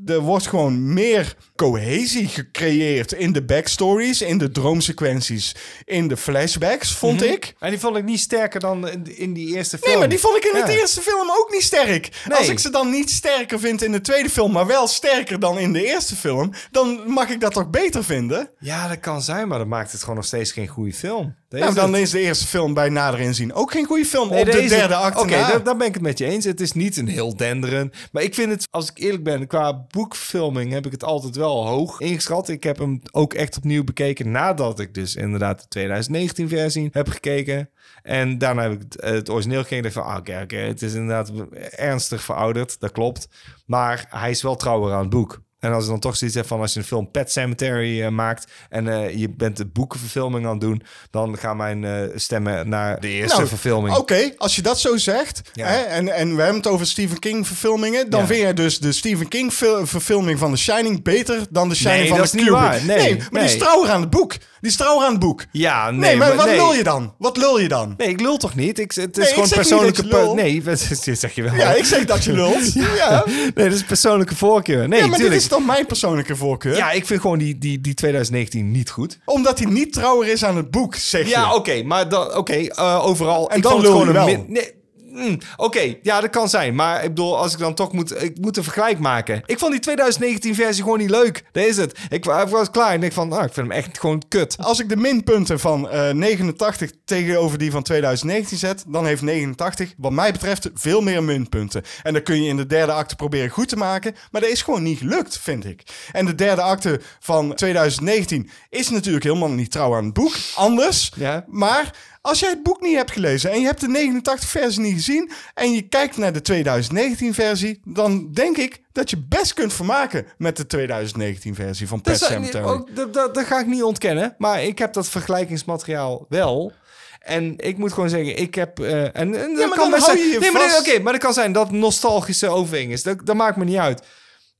[0.05, 6.91] Er wordt gewoon meer cohesie gecreëerd in de backstories, in de droomsequenties, in de flashbacks,
[6.95, 7.53] vond ik.
[7.59, 9.89] En die vond ik niet sterker dan in, in die eerste film.
[9.89, 10.65] Nee, maar die vond ik in Ja.
[10.65, 12.09] de eerste film ook niet sterk.
[12.27, 12.37] Nee.
[12.37, 15.59] Als ik ze dan niet sterker vind in de tweede film, maar wel sterker dan
[15.59, 18.49] in de eerste film, dan mag ik dat toch beter vinden?
[18.59, 21.35] Ja, dat kan zijn, maar dat maakt het gewoon nog steeds geen goede film.
[21.59, 24.29] Nou, dan is de eerste film bij nader inzien ook geen goede film.
[24.29, 26.45] Nee, Op de derde acte Oké, daar, daar ben ik het met je eens.
[26.45, 27.91] Het is niet een heel denderen.
[28.11, 31.67] Maar ik vind het, als ik eerlijk ben, qua boekfilming heb ik het altijd wel
[31.67, 32.49] hoog ingeschat.
[32.49, 37.09] Ik heb hem ook echt opnieuw bekeken nadat ik dus inderdaad de 2019 versie heb
[37.09, 37.69] gekeken.
[38.03, 41.31] En daarna heb ik het, het origineel gekeken van, ah, oké, oké, het is inderdaad
[41.69, 42.79] ernstig verouderd.
[42.79, 43.27] Dat klopt.
[43.65, 45.41] Maar hij is wel trouwer aan het boek.
[45.63, 48.09] En als je dan toch zoiets hebt van als je een film Pet Cemetery eh,
[48.09, 52.69] maakt en eh, je bent de boekenverfilming aan het doen, dan gaan mijn eh, stemmen
[52.69, 53.95] naar de eerste Nou, verfilming.
[53.95, 55.67] Oké, als je dat zo zegt, Ja.
[55.67, 58.25] hè, en, en we hebben het over Stephen King verfilmingen, dan Ja.
[58.27, 61.99] vind jij dus de Stephen King fil- verfilming van The Shining beter dan The Shining
[61.99, 62.69] Nee, van dat de is niet Kubrick.
[62.71, 62.85] waar.
[62.85, 63.43] Nee, maar nee.
[63.43, 64.31] die is trouwer aan het boek.
[64.61, 65.45] Die is trouwer aan het boek.
[65.51, 66.55] Ja, nee, Nee, maar, wat nee.
[66.55, 67.13] lul je dan?
[67.17, 67.93] Wat lul je dan?
[67.97, 68.79] Nee, ik lul toch niet?
[68.79, 70.07] Ik, het is gewoon persoonlijke...
[70.07, 71.53] per- nee, dat zeg je wel.
[71.55, 72.73] Ja, ik zeg dat je lult.
[72.97, 73.23] ja.
[73.55, 74.87] Nee, dat is persoonlijke voorkeur.
[74.87, 75.41] Nee, ja, maar tuurlijk.
[75.41, 76.75] dit is dan mijn persoonlijke voorkeur.
[76.75, 79.19] Ja, ik vind gewoon die, die, die 2019 niet goed.
[79.25, 81.29] Omdat hij niet trouwer is aan het boek, zeg je.
[81.29, 83.49] Ja, oké, maar dan, oké, eh, overal.
[83.49, 84.37] En ik dan vond het lul je gewoon een wel.
[84.37, 84.71] min- nee,
[85.13, 86.75] mm, oké, ja, dat kan zijn.
[86.75, 89.41] Maar ik bedoel, als ik dan toch moet, ik moet een vergelijk maken.
[89.45, 91.43] Ik vond die 2019 versie gewoon niet leuk.
[91.51, 91.99] Dat is het.
[92.09, 94.55] Ik, wa- ik was klaar en ik van, ah, ik vind hem echt gewoon kut.
[94.59, 99.93] Als ik de minpunten van eh 89 tegenover die van 2019 zet, dan heeft 89,
[99.97, 101.83] wat mij betreft, veel meer minpunten.
[102.03, 104.61] En dan kun je in de derde acte proberen goed te maken, maar dat is
[104.61, 105.81] gewoon niet gelukt, vind ik.
[106.11, 111.11] En de derde acte van 2019 is natuurlijk helemaal niet trouw aan het boek, anders.
[111.15, 111.45] Ja.
[111.47, 111.95] Maar
[112.25, 115.31] Als jij het boek niet hebt gelezen en je hebt de 89-versie niet gezien...
[115.53, 117.81] en je kijkt naar de 2019-versie...
[117.85, 122.83] dan denk ik dat je best kunt vermaken met de 2019-versie van Pet Sematary.
[122.93, 124.35] dat, dat, dat ga ik niet ontkennen.
[124.37, 126.71] Maar ik heb dat vergelijkingsmateriaal wel.
[127.19, 128.79] En ik moet gewoon zeggen, ik heb...
[128.79, 130.89] eh, en, en maar kan dan hou zijn- je je nee, maar nee, vast.
[130.89, 133.03] Oké, maar dat kan zijn dat nostalgische overweging is.
[133.03, 134.01] Dat, dat maakt me niet uit.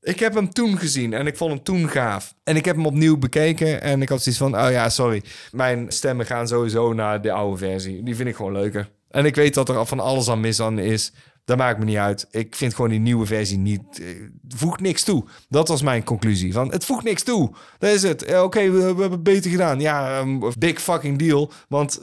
[0.04, 2.34] Ik heb hem toen gezien en ik vond hem toen gaaf.
[2.44, 4.54] En ik heb hem opnieuw bekeken en ik had zoiets van...
[4.64, 5.22] Oh ja, sorry.
[5.52, 8.02] Mijn stemmen gaan sowieso naar de oude versie.
[8.02, 8.90] Die vind ik gewoon leuker.
[9.10, 11.12] En ik weet dat er van alles aan mis aan is.
[11.44, 12.26] Dat maakt me niet uit.
[12.30, 13.82] Ik vind gewoon die nieuwe versie niet...
[14.00, 14.06] eh,
[14.48, 15.24] voegt niks toe.
[15.48, 16.52] Dat was mijn conclusie.
[16.52, 17.50] Van, het voegt niks toe.
[17.78, 18.22] Dat is het.
[18.24, 19.80] Eh, Oké, we, we hebben het beter gedaan.
[19.80, 21.52] Ja, ehm, big fucking deal.
[21.68, 22.00] Want...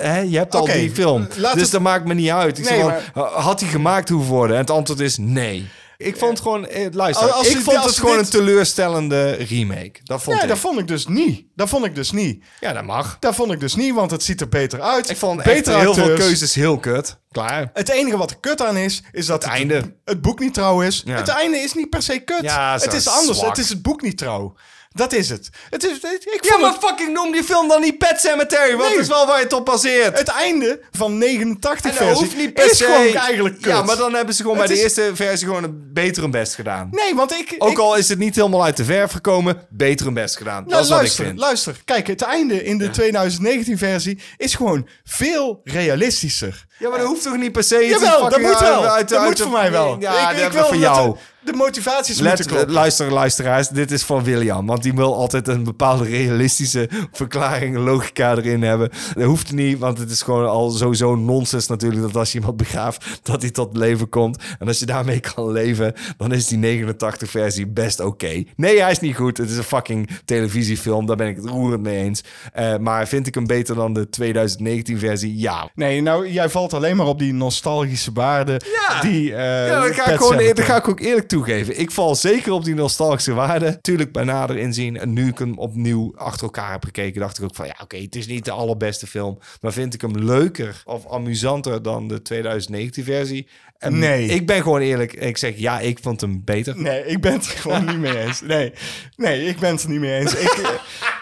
[0.00, 1.26] eh, je hebt al die film.
[1.54, 2.58] dus het- dat maakt me niet uit.
[2.58, 4.56] Ik Nee, zeg had hij gemaakt hoeven worden?
[4.56, 5.66] En het antwoord is nee.
[5.96, 9.92] Ik vond gewoon, eh, luister, Als ik vond als het gewoon dit- een teleurstellende remake.
[10.02, 10.48] Dat vond ik.
[10.48, 11.46] dat vond ik dus niet.
[11.54, 12.44] Dat vond ik dus niet.
[12.60, 13.16] ja, dat mag.
[13.20, 15.10] Dat vond ik dus niet, want het ziet er beter uit.
[15.10, 16.20] Ik vond echt heel veel acteurs.
[16.24, 17.18] keuzes heel kut.
[17.30, 17.70] Klaar.
[17.72, 19.96] Het enige wat er kut aan is, is dat Het einde.
[20.04, 21.02] het boek niet trouw is.
[21.04, 21.16] Ja.
[21.16, 22.42] Het einde is niet per se kut.
[22.42, 23.38] Ja, zo het is anders.
[23.38, 23.48] zwak.
[23.56, 24.54] Het is het boek niet trouw.
[24.96, 25.48] Dat is het.
[25.70, 28.76] Het is, ik Ja, vond maar het, fucking noem die film dan niet Pet Cemetery.
[28.76, 28.98] Want Nee.
[28.98, 30.18] is wel waar je het op baseert.
[30.18, 32.84] het einde van 89 En dat versie hoeft niet per is se.
[32.84, 33.64] gewoon eigenlijk kut.
[33.64, 36.30] Ja, maar dan hebben ze gewoon Het bij de eerste versie gewoon een beter hun
[36.30, 36.88] best gedaan.
[36.90, 37.54] Nee, want ik...
[37.58, 40.54] Ook ik, al is het niet helemaal uit de verf gekomen, beter hun best gedaan.
[40.66, 41.40] nou, dat is wat luister, ik vind.
[41.40, 41.76] luister.
[41.84, 46.64] Kijk, het einde in de 2019 versie is gewoon veel realistischer.
[46.78, 47.86] Ja, maar dat hoeft toch niet per se.
[47.86, 48.86] Jawel, dat moet wel.
[48.86, 49.96] uit- dat uit moet voor mij wel.
[50.00, 51.16] Ja, ik, dat ik wil voor jou.
[51.46, 52.72] De, motivaties Let, moeten kloppen.
[52.72, 54.66] luister, luisteraars, dit is van William.
[54.66, 58.90] Want die wil altijd een bepaalde realistische verklaring, logica erin hebben.
[59.14, 62.02] Dat hoeft niet, want het is gewoon al sowieso nonsens natuurlijk...
[62.02, 64.42] dat als je iemand begraaft, dat hij tot leven komt.
[64.58, 68.44] En als je daarmee kan leven, dan is die 89-versie best oké.
[68.56, 69.36] Nee, hij is niet goed.
[69.36, 72.20] Het is een fucking televisiefilm, daar ben ik het roerend mee eens.
[72.52, 75.38] Eh, maar vind ik hem beter dan de 2019-versie?
[75.38, 75.70] Ja.
[75.74, 78.62] Nee, nou, jij valt alleen maar op die nostalgische waarden.
[78.88, 79.00] Ja.
[79.00, 81.80] Die, eh, Ja, dat ga, ik gewoon, dat ga ik ook eerlijk toegeven.
[81.80, 83.80] Ik val zeker op die nostalgische waarde.
[83.80, 84.98] Tuurlijk bij nader inzien.
[84.98, 87.96] En nu ik hem opnieuw achter elkaar heb gekeken, dacht ik ook van ja, oké,
[87.96, 89.38] het is niet de allerbeste film.
[89.60, 93.46] Maar vind ik hem leuker of amusanter dan de 2019 versie?
[93.78, 94.26] En Nee.
[94.26, 95.12] Ik ben gewoon eerlijk.
[95.12, 96.76] Ik zeg ja, ik vond hem beter.
[96.76, 98.40] Nee, ik ben het gewoon niet mee eens.
[98.40, 98.72] Nee,
[99.16, 100.34] nee ik ben het er niet mee eens.
[100.34, 100.50] Ik,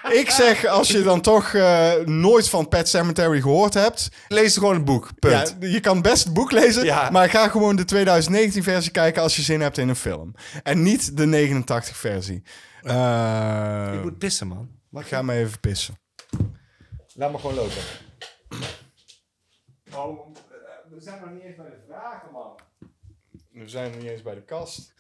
[0.03, 4.09] eh, ik zeg, als je dan toch eh, nooit van Pet Cemetery gehoord hebt...
[4.29, 5.09] Lees gewoon een boek.
[5.19, 5.57] Punt.
[5.61, 7.11] Ja, je kan best het boek lezen, Ja.
[7.11, 10.35] maar ga gewoon de 2019-versie kijken als je zin hebt in een film.
[10.63, 12.43] En niet de 89-versie.
[12.83, 14.69] Eh Ik moet pissen, man.
[14.91, 15.99] ik ga me even pissen.
[17.15, 17.83] Laat me gewoon lopen.
[19.95, 20.35] Oh,
[20.91, 22.59] we zijn nog niet eens bij de vragen, man.
[23.51, 24.95] We zijn nog niet eens bij de kast.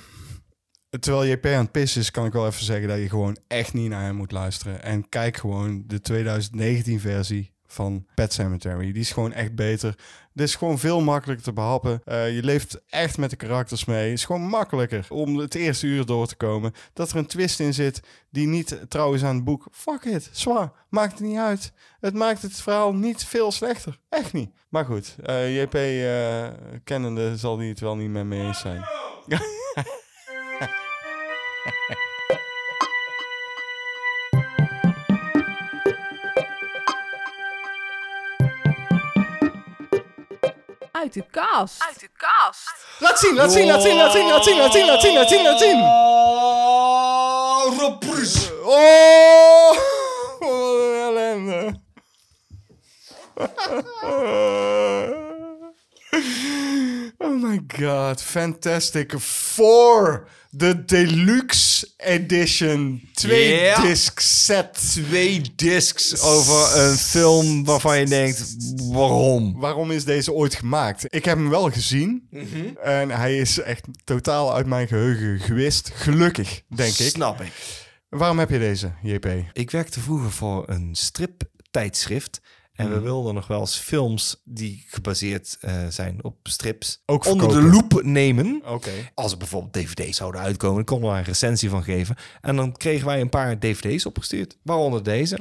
[1.00, 3.72] Terwijl JP aan het pissen is, kan ik wel even zeggen dat je gewoon echt
[3.72, 4.82] niet naar hem moet luisteren.
[4.82, 8.92] En kijk gewoon de 2019-versie van Pet Cemetery.
[8.92, 9.94] Die is gewoon echt beter.
[10.32, 12.00] Dit is gewoon veel makkelijker te behappen.
[12.04, 14.04] Eh, je leeft echt met de karakters mee.
[14.04, 16.72] Het is gewoon makkelijker om het eerste uur door te komen.
[16.92, 18.00] Dat er een twist in zit
[18.30, 19.66] die niet trouw is aan het boek.
[19.70, 20.72] Fuck it, zwaar.
[20.88, 21.72] Maakt het niet uit.
[22.00, 23.98] Het maakt het verhaal niet veel slechter.
[24.08, 24.50] Echt niet.
[24.68, 26.46] Maar goed, eh, JP eh,
[26.84, 28.84] kennende zal die het wel niet met me eens zijn.
[41.02, 41.82] Uit de kast.
[41.82, 42.74] Uit de kast.
[42.98, 45.28] Laat zien, laat zien, laat zien, laat zien, laat zien, laat zien, laat zien, laat
[45.28, 45.82] zien, laat zien.
[45.82, 48.62] Oh, Rob Bruce.
[48.64, 49.76] Oh,
[50.38, 51.80] wat een ellende.
[57.18, 59.14] Oh my god, fantastic.
[59.20, 63.08] Four, de deluxe edition.
[63.14, 63.82] Twee Yeah.
[63.82, 64.74] disc set.
[64.92, 68.54] Twee discs over een film waarvan je denkt,
[68.92, 69.58] waarom?
[69.60, 71.04] Waarom is deze ooit gemaakt?
[71.14, 72.28] Ik heb hem wel gezien.
[72.82, 75.90] En hij is echt totaal uit mijn geheugen gewist.
[75.94, 77.08] Gelukkig, denk ik.
[77.10, 77.52] Snap ik.
[78.08, 79.26] Waarom heb je deze, JP?
[79.52, 82.40] Ik werkte vroeger voor een striptijdschrift.
[82.76, 87.48] En we wilden nog wel eens films die gebaseerd eh, zijn op strips Ook onder
[87.48, 88.62] de loep nemen.
[88.64, 88.90] Oké.
[89.14, 92.16] Als er bijvoorbeeld dvd's zouden uitkomen, dan konden we een recensie van geven.
[92.40, 95.38] En dan kregen wij een paar dvd's opgestuurd, waaronder deze.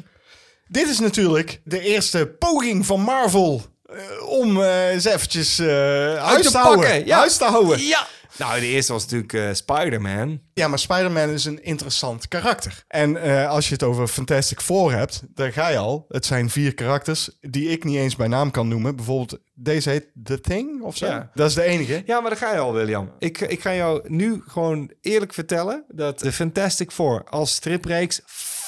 [0.67, 6.59] Dit is natuurlijk de eerste poging van Marvel eh, om eh, eens eventjes huis te
[6.63, 7.17] pakken, ja.
[7.17, 7.81] Huis te houden.
[7.81, 8.07] Ja!
[8.37, 10.39] Nou, de eerste was natuurlijk eh, Spider-Man.
[10.53, 12.83] Ja, maar Spider-Man is een interessant karakter.
[12.87, 16.05] En eh, als je het over Fantastic Four hebt, daar ga je al.
[16.07, 18.95] Het zijn vier karakters die ik niet eens bij naam kan noemen.
[18.95, 21.05] Bijvoorbeeld, deze heet The Thing of zo.
[21.05, 21.31] Ja.
[21.33, 22.03] Dat is de enige.
[22.05, 23.11] Ja, maar daar ga je al, William.
[23.19, 28.21] Ik, ik ga jou nu gewoon eerlijk vertellen dat de Fantastic Four als stripreeks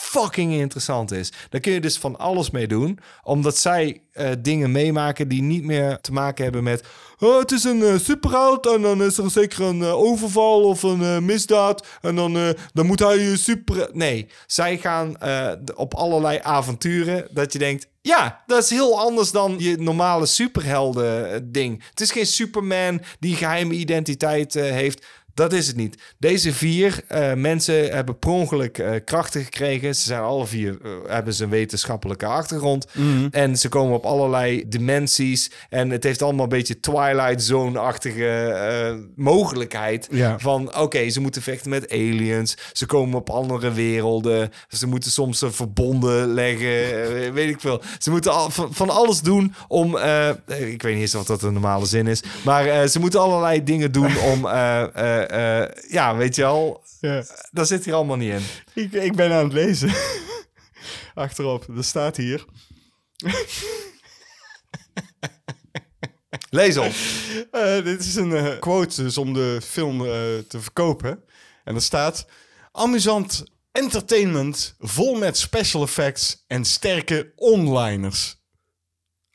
[0.07, 1.31] fucking interessant is.
[1.49, 2.99] Daar kun je dus van alles mee doen.
[3.23, 6.83] Omdat zij eh, dingen meemaken die niet meer te maken hebben met...
[7.19, 10.83] Oh, het is een eh, superheld en dan is er zeker een eh, overval of
[10.83, 11.87] een misdaad.
[12.01, 13.89] En dan, dan moet hij super...
[13.93, 15.15] Nee, zij gaan
[15.75, 17.87] op allerlei avonturen dat je denkt...
[18.07, 21.83] Ja, dat is heel anders dan je normale superhelden eh, ding.
[21.89, 25.05] Het is geen Superman die geheime identiteit heeft.
[25.38, 25.97] Dat is het niet.
[26.17, 29.95] Deze vier eh, mensen hebben per ongeluk eh, krachten gekregen.
[29.95, 32.88] Ze zijn alle vier eh, hebben ze een wetenschappelijke achtergrond.
[33.31, 35.51] En ze komen op allerlei dimensies.
[35.69, 40.07] En het heeft allemaal een beetje Twilight Zone-achtige mogelijkheid.
[40.11, 40.39] Ja.
[40.39, 42.57] Van oké, ze moeten vechten met aliens.
[42.73, 44.51] Ze komen op andere werelden.
[44.69, 47.33] Ze moeten soms verbonden leggen.
[47.33, 47.81] weet ik veel.
[47.97, 49.97] Ze moeten al, van, van alles doen om.
[50.47, 52.23] ik weet niet eens of dat een normale zin is.
[52.43, 54.45] Maar ze moeten allerlei dingen doen om.
[55.28, 56.84] Eh, eh, eh, ja, weet je wel.
[56.99, 57.23] Ja.
[57.51, 58.43] Dat zit hier allemaal niet in.
[58.84, 59.93] Ik, ik ben aan het lezen.
[61.13, 62.45] Achterop, er staat hier.
[66.49, 66.93] Lees op.
[67.51, 70.07] Eh, dit is een eh, quote dus om de film eh,
[70.47, 71.23] te verkopen.
[71.63, 72.25] En er staat...
[72.71, 78.41] Amusant entertainment vol met special effects en sterke onliners.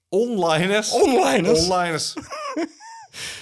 [0.08, 0.90] Onliners.
[0.90, 1.68] Onliners?
[1.68, 2.14] Onliners.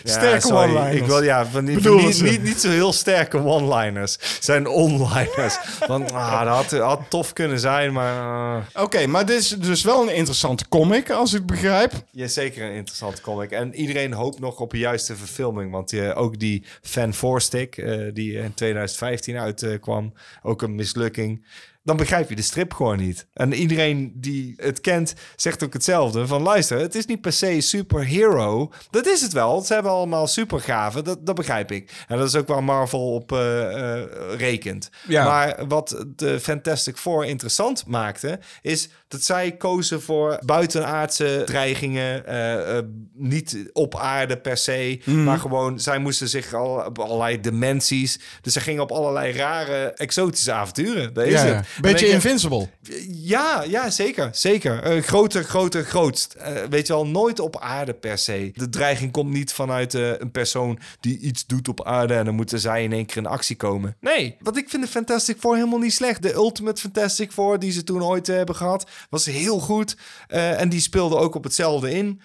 [0.02, 0.96] Ja, Sterke one-liners.
[0.96, 4.18] Ik wil ja, van die, niet, niet, niet zo heel sterke one-liners.
[4.40, 5.58] Zijn onliners.
[5.86, 8.14] Want ah, dat had, had tof kunnen zijn, maar
[8.56, 11.92] uh, Oké, maar dit is dus wel een interessante comic, als ik begrijp.
[12.10, 13.50] ja, zeker een interessante comic.
[13.50, 17.76] En iedereen hoopt nog op een juiste verfilming, want eh, ook die Fan Four Stick
[17.76, 20.12] eh, die in 2015 uitkwam,
[20.42, 21.44] ook een mislukking.
[21.82, 23.26] Dan begrijp je de strip gewoon niet.
[23.32, 26.26] En iedereen die het kent, zegt ook hetzelfde.
[26.26, 28.72] Van luister, het is niet per se superhero.
[28.90, 29.60] Dat is het wel.
[29.60, 31.04] Ze hebben allemaal supergaven.
[31.04, 31.90] Dat, dat begrijp ik.
[32.08, 34.04] En dat is ook waar Marvel op eh, eh,
[34.36, 34.90] rekent.
[35.08, 35.24] Ja.
[35.24, 38.38] Maar wat de Fantastic Four interessant maakte...
[38.62, 42.26] is dat zij kozen voor buitenaardse dreigingen.
[42.26, 42.78] eh,
[43.14, 45.00] niet op aarde per se.
[45.04, 48.20] Maar gewoon, zij moesten zich al op allerlei dimensies...
[48.40, 51.14] Dus ze gingen op allerlei rare, exotische avonturen.
[51.14, 51.54] Dat is Ja, het.
[51.54, 51.62] ja.
[51.80, 52.68] Beetje je- Invincible.
[53.08, 54.28] ja, ja, zeker.
[54.32, 54.82] Zeker.
[54.82, 56.32] Eh, groter, groter, grootst.
[56.32, 58.50] Eh, weet je wel, nooit op aarde per se.
[58.54, 62.14] De dreiging komt niet vanuit eh, een persoon die iets doet op aarde...
[62.14, 63.96] en dan moeten zij in één keer in actie komen.
[64.00, 66.22] Nee, want ik vind de Fantastic Four helemaal niet slecht.
[66.22, 68.86] De Ultimate Fantastic Four die ze toen ooit hebben gehad...
[69.10, 69.96] was heel goed.
[70.26, 72.20] En die speelde ook op hetzelfde in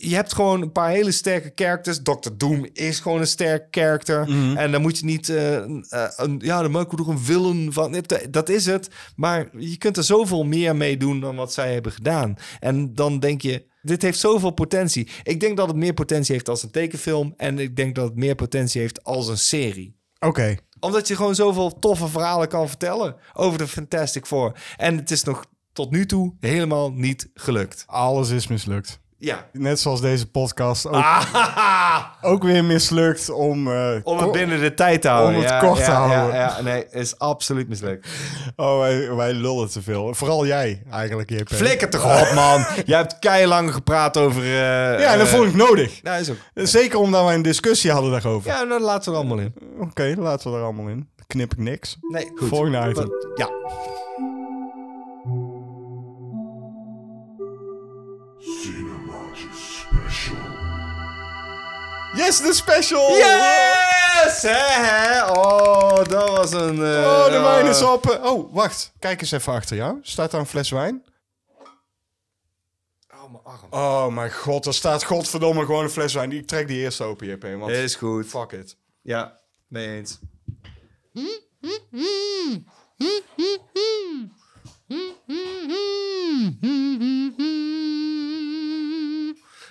[0.00, 2.02] je hebt gewoon een paar hele sterke characters.
[2.02, 2.28] Dr.
[2.36, 4.28] Doom is gewoon een sterk character.
[4.56, 5.28] En dan moet je niet...
[5.28, 5.84] eh, een-
[6.16, 8.02] een, ja, dan we er een villain van.
[8.30, 8.88] Dat is het.
[9.16, 12.34] Maar je kunt er zoveel meer mee doen dan wat zij hebben gedaan.
[12.60, 13.66] En dan denk je...
[13.82, 15.08] Dit heeft zoveel potentie.
[15.22, 17.34] Ik denk dat het meer potentie heeft als een tekenfilm.
[17.36, 20.56] En ik denk dat het meer potentie heeft als een serie Oké.
[20.80, 24.52] omdat je gewoon zoveel toffe verhalen kan vertellen over de Fantastic Four.
[24.76, 27.84] En het is nog tot nu toe helemaal niet gelukt.
[27.86, 29.00] Alles is mislukt.
[29.18, 29.46] Ja.
[29.52, 32.02] Net zoals deze podcast ook, Ah,
[32.32, 33.72] ook weer mislukt om...
[33.72, 35.34] eh, om het binnen de tijd te houden.
[35.36, 36.16] Om het Ja, kort te houden.
[36.34, 38.08] Ja, ja, nee, is absoluut mislukt.
[38.56, 40.14] Oh, wij, wij lullen te veel.
[40.14, 41.48] Vooral jij, eigenlijk, JP.
[41.48, 42.64] Flikker toch op, man.
[42.84, 44.42] Jij hebt keilang gepraat over...
[44.42, 44.48] eh,
[45.00, 46.00] Ja, en dat eh, vond ik nodig.
[46.02, 46.36] Ja, is ook.
[46.54, 48.50] Zeker omdat wij een discussie hadden daarover.
[48.50, 49.54] Ja, nou, laten we er allemaal in.
[49.80, 51.08] Oké, laten we er allemaal in.
[51.16, 51.96] Dan knip ik niks.
[52.00, 52.48] Nee, goed.
[52.48, 53.08] Volgende item.
[53.34, 53.48] Ja.
[62.16, 63.16] Yes, de special!
[63.16, 64.42] Yes!
[64.42, 65.30] Hè, hè?
[65.30, 66.82] Oh, dat was een...
[66.82, 68.20] eh, Oh, de wijn is op.
[68.22, 68.92] Oh, wacht.
[68.98, 69.98] Kijk eens even achter jou.
[70.02, 71.04] Staat daar een fles wijn?
[73.14, 73.66] Oh, mijn arm.
[73.70, 76.32] Oh mijn god, er staat godverdomme gewoon een fles wijn.
[76.32, 77.42] Ik trek die eerst open, JP.
[77.58, 78.26] Want Is goed.
[78.26, 78.76] fuck it.
[79.02, 79.38] Ja,
[79.68, 80.18] mee eens.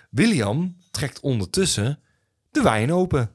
[0.10, 2.04] William trekt ondertussen
[2.56, 3.32] de wijn open.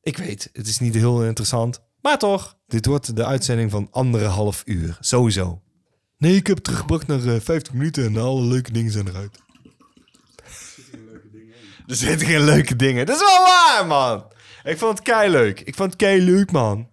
[0.00, 2.56] Ik weet, het is niet heel interessant, maar toch.
[2.66, 5.62] Dit wordt de uitzending van anderhalf uur, sowieso.
[6.16, 9.38] Nee, ik heb het teruggebracht naar eh, 50 minuten en alle leuke dingen zijn eruit.
[11.86, 13.06] Er zitten geen leuke dingen.
[13.06, 14.32] Dat is wel waar, man.
[14.64, 15.60] Ik vond het kei leuk.
[15.60, 16.90] Ik vond het kei leuk, man.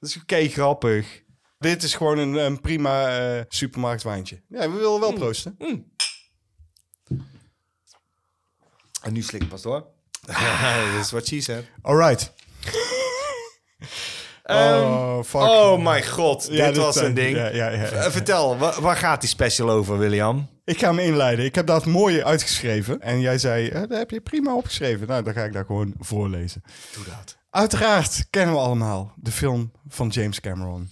[0.00, 1.22] Dat is kei grappig.
[1.58, 4.42] Dit is gewoon een, een prima eh supermarktwijntje.
[4.48, 5.56] Ja, we willen wel proosten.
[9.02, 9.93] En nu slik ik pas door.
[10.94, 11.64] Dat is wat she said.
[11.82, 12.32] Alright.
[14.44, 15.40] oh, fuck.
[15.40, 17.36] Oh mijn god, Ja, dit dit was een ding.
[17.36, 17.70] ja, ja.
[17.70, 20.48] Eh, Vertel, wa- waar gaat die special over, William?
[20.64, 21.44] Ik ga hem inleiden.
[21.44, 23.00] Ik heb dat mooi uitgeschreven.
[23.00, 25.06] En jij zei, eh, dat heb je prima opgeschreven.
[25.06, 26.62] Nou, dan ga ik daar gewoon voorlezen.
[26.94, 27.36] Doe dat.
[27.50, 30.90] Uiteraard kennen we allemaal de film van James Cameron.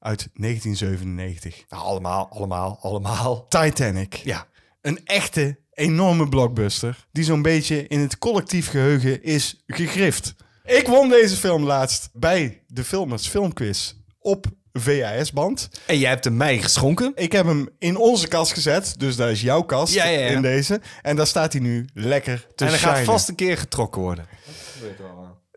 [0.00, 1.64] uit 1997.
[1.68, 3.46] Nou, allemaal, allemaal, allemaal.
[3.48, 4.14] Titanic.
[4.14, 4.46] Ja.
[4.80, 7.06] Een echte, enorme blockbuster.
[7.12, 10.34] Die zo'n beetje in het collectief geheugen is gegrift.
[10.64, 15.68] Ik won deze film laatst bij de Filmers Filmquiz op VHS-band.
[15.86, 17.12] En jij hebt hem mij geschonken.
[17.14, 20.26] Ik heb hem in onze kast gezet, dus daar is jouw kast Ja, ja, ja.
[20.26, 20.80] in deze.
[21.02, 24.26] En daar staat hij nu lekker te en hij gaat vast een keer getrokken worden.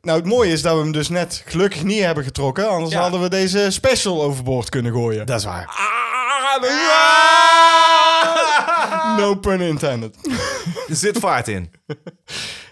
[0.01, 2.70] Nou, het mooie is dat we hem dus net gelukkig niet hebben getrokken.
[2.70, 5.26] Anders hadden we deze special overboord kunnen gooien.
[5.26, 5.65] Dat is waar.
[5.65, 5.76] Ah,
[9.20, 10.16] No pun intended.
[10.89, 11.72] Er zit vaart in.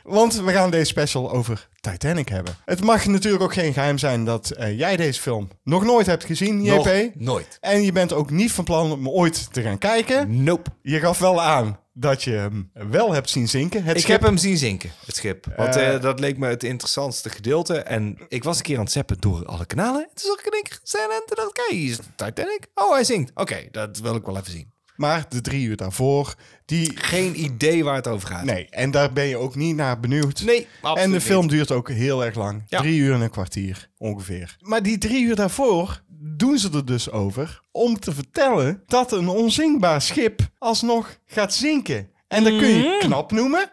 [0.03, 2.55] Want we gaan deze special over Titanic hebben.
[2.65, 6.23] Het mag natuurlijk ook geen geheim zijn dat eh, jij deze film nog nooit hebt
[6.23, 6.73] gezien, JP.
[6.86, 7.57] Nog nooit.
[7.61, 10.43] En je bent ook niet van plan om ooit te gaan kijken.
[10.43, 10.69] Nope.
[10.82, 13.84] Je gaf wel aan dat je hem wel hebt zien zinken.
[13.84, 15.45] Het Ik schip- heb hem zien zinken, het schip.
[15.55, 15.93] Want Eh.
[15.93, 17.78] eh, dat leek me het interessantste gedeelte.
[17.80, 20.01] En ik was een keer aan het zappen door alle kanalen.
[20.01, 21.97] En toen zag ik in één keer scène en toen dacht ik, hey, hier is
[22.15, 22.67] Titanic.
[22.76, 23.32] Oh, hij zingt.
[23.34, 24.73] Oké, dat wil ik wel even zien.
[24.95, 26.35] Maar de drie uur daarvoor,
[26.65, 26.91] die...
[26.97, 28.43] Geen idee waar het over gaat.
[28.43, 30.41] Nee, en daar ben je ook niet naar benieuwd.
[30.45, 31.25] Nee, absoluut En de niet.
[31.25, 32.63] film duurt ook heel erg lang.
[32.67, 32.79] Ja.
[32.79, 34.55] Drie uur en een kwartier ongeveer.
[34.59, 36.03] Maar die drie uur daarvoor
[36.37, 42.09] doen ze er dus over om te vertellen dat een onzinkbaar schip alsnog gaat zinken.
[42.27, 43.71] En dat kun je knap noemen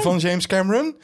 [0.00, 0.96] van James Cameron.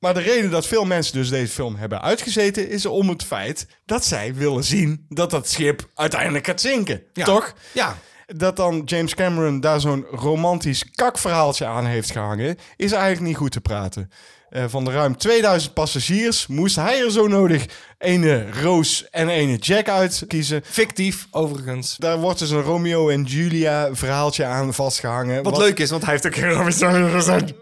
[0.00, 3.66] Maar de reden dat veel mensen dus deze film hebben uitgezeten is om het feit
[3.84, 7.02] dat zij willen zien dat dat schip uiteindelijk gaat zinken.
[7.12, 7.24] Ja.
[7.24, 7.54] Toch?
[7.72, 7.98] Ja.
[8.26, 13.52] Dat dan James Cameron daar zo'n romantisch kakverhaaltje aan heeft gehangen, is eigenlijk niet goed
[13.52, 14.10] te praten.
[14.48, 17.66] Eh, van de ruim 2000 passagiers moest hij er zo nodig
[17.98, 20.62] ene Roos en ene Jack uitkiezen.
[20.64, 21.96] Fictief, overigens.
[21.96, 25.42] Daar wordt dus een Romeo en Julia verhaaltje aan vastgehangen.
[25.42, 27.52] Wat, leuk is, want hij heeft ook heel gezegd.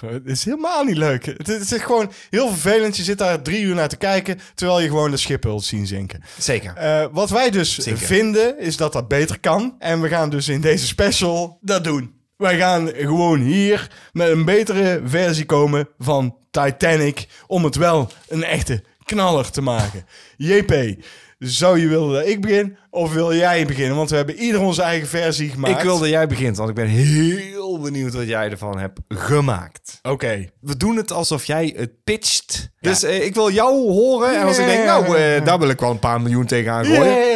[0.00, 1.24] Het is helemaal niet leuk.
[1.24, 2.96] Het is gewoon heel vervelend.
[2.96, 5.86] Je zit daar drie uur naar te kijken, terwijl je gewoon de schip wilt zien
[5.86, 6.22] zinken.
[6.38, 6.76] Zeker.
[6.76, 7.98] Eh, wat wij dus Zeker.
[7.98, 9.74] vinden, is dat dat beter kan.
[9.78, 12.14] En we gaan dus in deze special dat doen.
[12.36, 17.26] Wij gaan gewoon hier met een betere versie komen van Titanic.
[17.46, 20.06] Om het wel een echte knaller te maken.
[20.36, 20.96] JP,
[21.38, 22.76] zou je willen dat ik begin?
[22.90, 23.96] Of wil jij beginnen?
[23.96, 25.76] Want we hebben ieder onze eigen versie gemaakt.
[25.76, 29.98] Ik wilde jij begint, want ik ben heel benieuwd wat jij ervan hebt gemaakt.
[30.02, 30.48] Oké.
[30.60, 32.70] We doen het alsof jij het pitcht.
[32.80, 34.36] Dus eh, ik wil jou horen.
[34.40, 37.26] En als ik denk, nou, eh, daar wil ik wel een paar miljoen tegenaan gooien.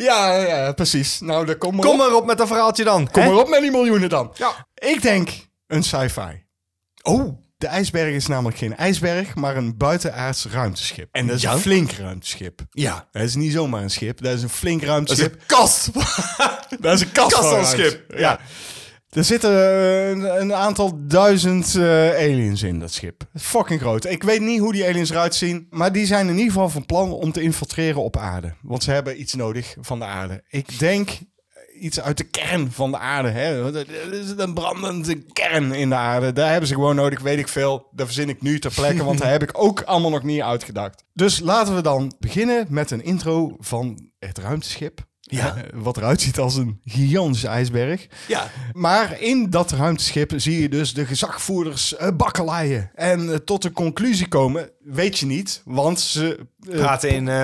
[0.00, 1.20] ja, ja, ja, precies.
[1.20, 2.06] Nou, dan kom maar Kom op.
[2.06, 3.10] maar op met een verhaaltje dan.
[3.10, 3.28] Kom hè?
[3.28, 4.30] maar op met die miljoenen dan.
[4.34, 4.66] Ja.
[4.74, 5.28] Ik denk
[5.66, 6.44] een sci-fi.
[7.02, 11.08] Oh, De ijsberg is namelijk geen ijsberg, maar een buitenaards ruimteschip.
[11.12, 11.52] En dat is Ja?
[11.52, 12.60] een flink ruimteschip.
[12.70, 13.08] ja.
[13.10, 15.32] Dat is niet zomaar een schip, dat is een flink Dat is ruimteschip.
[15.32, 15.90] een kast.
[16.80, 18.04] Dat is een kast, Kast van een schip.
[18.16, 18.40] Ja.
[19.10, 23.22] Er zitten een, een aantal duizend eh, aliens in dat schip.
[23.34, 24.04] Fucking groot.
[24.04, 26.86] Ik weet niet hoe die aliens eruit zien, maar die zijn in ieder geval van
[26.86, 28.54] plan om te infiltreren op aarde.
[28.62, 30.42] Want ze hebben iets nodig van de aarde.
[30.48, 31.10] Ik denk
[31.80, 33.28] iets uit de kern van de aarde.
[33.28, 33.74] Hè?
[33.76, 36.32] Er is een brandende kern in de aarde.
[36.32, 37.88] Daar hebben ze gewoon nodig, weet ik veel.
[37.92, 41.04] Dat verzin ik nu ter plekke, want daar heb ik ook allemaal nog niet uitgedacht.
[41.12, 45.08] Dus laten we dan beginnen met een intro van het ruimteschip.
[45.30, 45.56] Ja.
[45.56, 48.06] Eh, Wat eruit ziet als een gigantische ijsberg.
[48.28, 48.50] Ja.
[48.72, 52.90] Maar in dat ruimteschip zie je dus de gezagvoerders uh, bakkeleien.
[52.94, 56.46] En eh, tot de conclusie komen, weet je niet, want ze...
[56.70, 57.28] Praten in...
[57.28, 57.42] eh,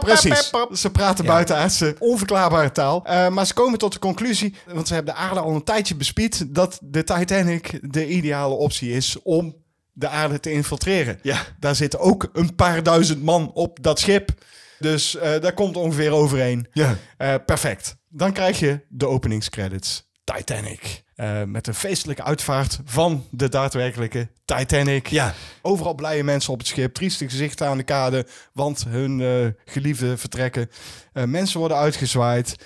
[0.00, 0.52] Precies.
[0.80, 1.30] Ze praten Ja.
[1.30, 3.00] buitenaardse, onverklaarbare taal.
[3.30, 6.54] Maar ze komen tot de conclusie, want ze hebben de aarde al een tijdje bespied,
[6.54, 9.56] dat de Titanic de ideale optie is om
[9.92, 11.18] de aarde te infiltreren.
[11.22, 11.38] Ja.
[11.60, 14.30] Daar zitten ook een paar duizend man op dat schip.
[14.78, 16.66] Dus eh, daar komt ongeveer overeen.
[16.72, 16.96] Ja.
[17.16, 17.96] Eh, perfect.
[18.08, 20.04] Dan krijg je de openingscredits.
[20.24, 21.04] Titanic.
[21.14, 25.06] Eh, met een feestelijke uitvaart van de daadwerkelijke Titanic.
[25.06, 25.34] Ja.
[25.62, 26.94] Overal blije mensen op het schip.
[26.94, 28.26] Trieste gezichten aan de kade.
[28.52, 30.70] Want hun eh geliefden vertrekken.
[31.12, 32.56] Mensen worden uitgezwaaid.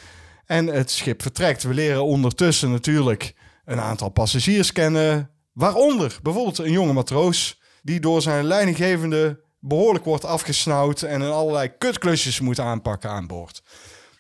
[0.47, 1.63] En het schip vertrekt.
[1.63, 3.35] We leren ondertussen natuurlijk
[3.65, 5.31] een aantal passagiers kennen.
[5.53, 7.61] Waaronder bijvoorbeeld een jonge matroos.
[7.83, 11.03] Die door zijn leidinggevende behoorlijk wordt afgesnauwd.
[11.03, 13.63] En een allerlei kutklusjes moet aanpakken aan boord.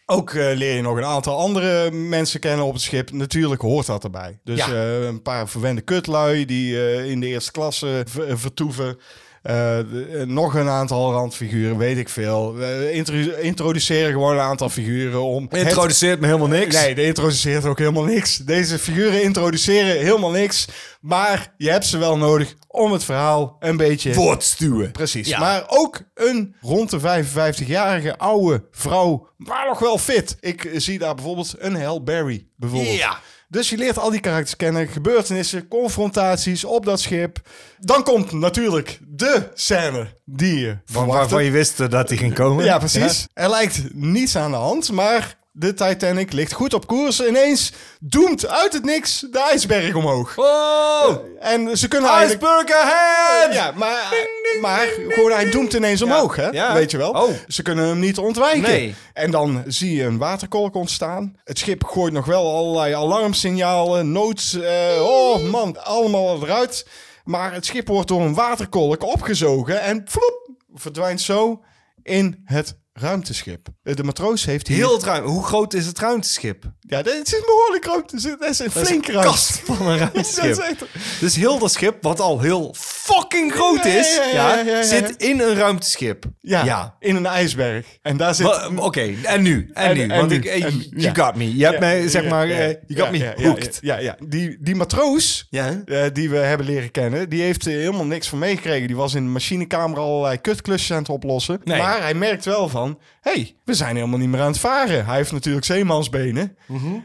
[0.06, 3.12] Ook eh, leer je nog een aantal andere mensen kennen op het schip.
[3.12, 4.38] Natuurlijk hoort dat erbij.
[4.44, 4.66] Dus Ja.
[4.72, 8.98] eh, een paar verwende kutlui die eh, in de eerste klasse ver- vertoeven.
[9.42, 9.54] Eh,
[9.90, 12.54] de- eh, nog een aantal randfiguren, weet ik veel.
[12.54, 15.46] We intro- introduceren gewoon een aantal figuren om...
[15.48, 16.74] het- Introduceert me helemaal niks.
[16.76, 18.36] Nee, die introduceert ook helemaal niks.
[18.36, 20.68] Deze figuren introduceren helemaal niks.
[21.00, 24.14] Maar je hebt ze wel nodig om het verhaal een beetje...
[24.14, 24.90] Voortstuwen.
[24.90, 25.28] Precies.
[25.28, 25.38] Ja.
[25.38, 30.36] Maar ook een rond de 55-jarige oude vrouw, maar nog wel fit.
[30.40, 32.46] Ik eh, zie daar bijvoorbeeld een Hal Berry.
[32.56, 32.96] Bijvoorbeeld.
[32.96, 33.18] Ja.
[33.50, 37.40] Dus je leert al die karakters kennen, gebeurtenissen, confrontaties op dat schip.
[37.78, 41.16] Dan komt natuurlijk de scène die je verwachtte.
[41.18, 42.64] Waarvan je wist dat die ging komen.
[42.64, 43.26] Ja, precies.
[43.32, 47.20] Er lijkt niets aan de hand, maar de Titanic ligt goed op koers.
[47.20, 50.38] Ineens doemt uit het niks de ijsberg omhoog.
[50.38, 51.16] Oh!
[51.38, 52.42] En ze kunnen eigenlijk...
[52.42, 53.54] Iceberg ahead!
[53.54, 54.14] Ja, maar,
[54.60, 56.48] maar gewoon hij doemt ineens omhoog, hè?
[56.48, 56.74] Ja.
[56.74, 57.10] Weet je wel?
[57.10, 57.30] Oh.
[57.48, 58.60] Ze kunnen hem niet ontwijken.
[58.62, 58.94] Nee.
[59.12, 61.36] En dan zie je een waterkolk ontstaan.
[61.44, 64.54] Het schip gooit nog wel allerlei alarmsignalen, noods...
[64.54, 66.86] eh, oh man, allemaal eruit.
[67.24, 71.62] Maar het schip wordt door een waterkolk opgezogen en vloep, verdwijnt zo
[72.02, 73.68] in het ruimteschip.
[73.82, 74.68] Eh, De matroos heeft.
[74.68, 75.24] Heel het ruim.
[75.24, 76.72] Hoe groot is het ruimteschip?
[76.90, 78.10] Ja, dit is behoorlijk groot.
[78.10, 79.28] Het is- Dat is een Dat is een ruimte.
[79.28, 80.64] kast van een Dat is ruimteschip.
[80.82, 85.54] echt- Dus heel dat schip, wat al heel fucking groot is, ja, zit in een
[85.54, 86.24] ruimteschip.
[86.40, 87.86] Ja, in een ijsberg.
[88.02, 88.68] En daar zit...
[88.76, 89.70] Oké, en nu?
[89.74, 90.02] En, En- nu?
[90.02, 91.56] en Want nu, ik, eh, en- you got me.
[91.56, 93.78] Je hebt Ja, mij, zeg maar, ja, eh, you got ja, me hooked.
[93.80, 95.66] Ja, ja, Die, die matroos eh,
[96.12, 98.86] die we hebben leren kennen, die heeft er helemaal niks van meegekregen.
[98.86, 101.60] Die was in de machinekamer allerlei kutklusjes aan het oplossen.
[101.64, 101.78] Nee.
[101.78, 105.04] Maar hij merkt wel van, hey, we zijn helemaal niet meer aan het varen.
[105.06, 106.56] Hij heeft natuurlijk zeemansbenen.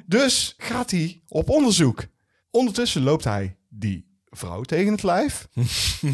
[0.05, 2.05] Dus gaat hij op onderzoek.
[2.51, 5.47] Ondertussen loopt hij die vrouw tegen het lijf.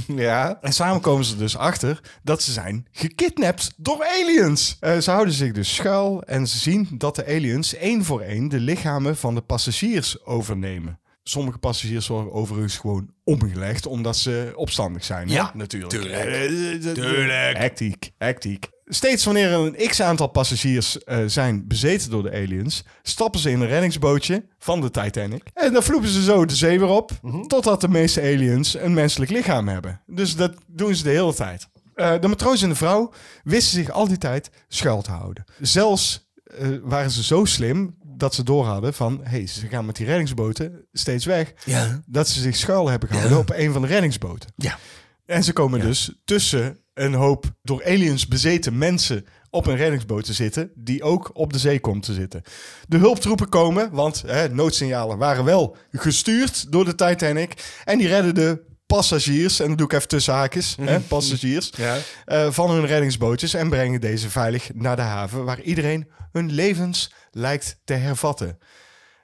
[0.07, 0.57] Ja.
[0.61, 4.77] En samen komen ze dus achter dat ze zijn gekidnapt door aliens.
[4.79, 8.47] Eh, ze houden zich dus schuil en ze zien dat de aliens één voor één
[8.47, 10.99] de lichamen van de passagiers overnemen.
[11.23, 15.27] Sommige passagiers worden overigens gewoon omgelegd omdat ze opstandig zijn.
[15.27, 15.33] hè?
[15.33, 15.91] Ja, natuurlijk.
[15.91, 16.81] tuurlijk.
[16.95, 17.57] Tuurlijk.
[17.57, 18.69] Hectiek, hectiek.
[18.93, 23.67] Steeds wanneer een x-aantal passagiers eh, zijn bezeten door de aliens, stappen ze in een
[23.67, 25.43] reddingsbootje van de Titanic.
[25.53, 27.11] En dan vloepen ze zo de zee weer op,
[27.47, 30.01] totdat de meeste aliens een menselijk lichaam hebben.
[30.05, 31.67] Dus dat doen ze de hele tijd.
[31.95, 33.13] Eh, de matroos en de vrouw
[33.43, 35.43] wisten zich al die tijd schuil te houden.
[35.59, 39.19] Zelfs eh, waren ze zo slim dat ze doorhadden van...
[39.23, 41.53] hey, ze gaan met die reddingsboten steeds weg.
[41.65, 42.01] Ja.
[42.05, 44.49] Dat ze zich schuil hebben gehouden op een van de reddingsboten.
[44.55, 44.77] Ja.
[45.25, 50.33] En ze komen dus tussen een hoop door aliens bezeten mensen op een reddingsboot te
[50.33, 52.41] zitten, die ook op de zee komt te zitten.
[52.87, 57.79] De hulptroepen komen, want hè, noodsignalen waren wel gestuurd door de Titanic.
[57.83, 61.97] En die redden de passagiers, en dat doe ik even tussen haakjes, hè, passagiers, Ja.
[62.25, 67.13] eh, van hun reddingsbootjes en brengen deze veilig naar de haven, waar iedereen hun levens
[67.31, 68.57] lijkt te hervatten.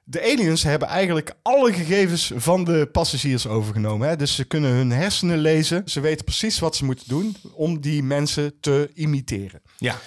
[0.10, 4.08] De aliens hebben eigenlijk alle gegevens van de passagiers overgenomen.
[4.08, 4.16] Hè?
[4.16, 5.82] Dus ze kunnen hun hersenen lezen.
[5.86, 9.62] Ze weten precies wat ze moeten doen om die mensen te imiteren.
[9.78, 10.00] Ja.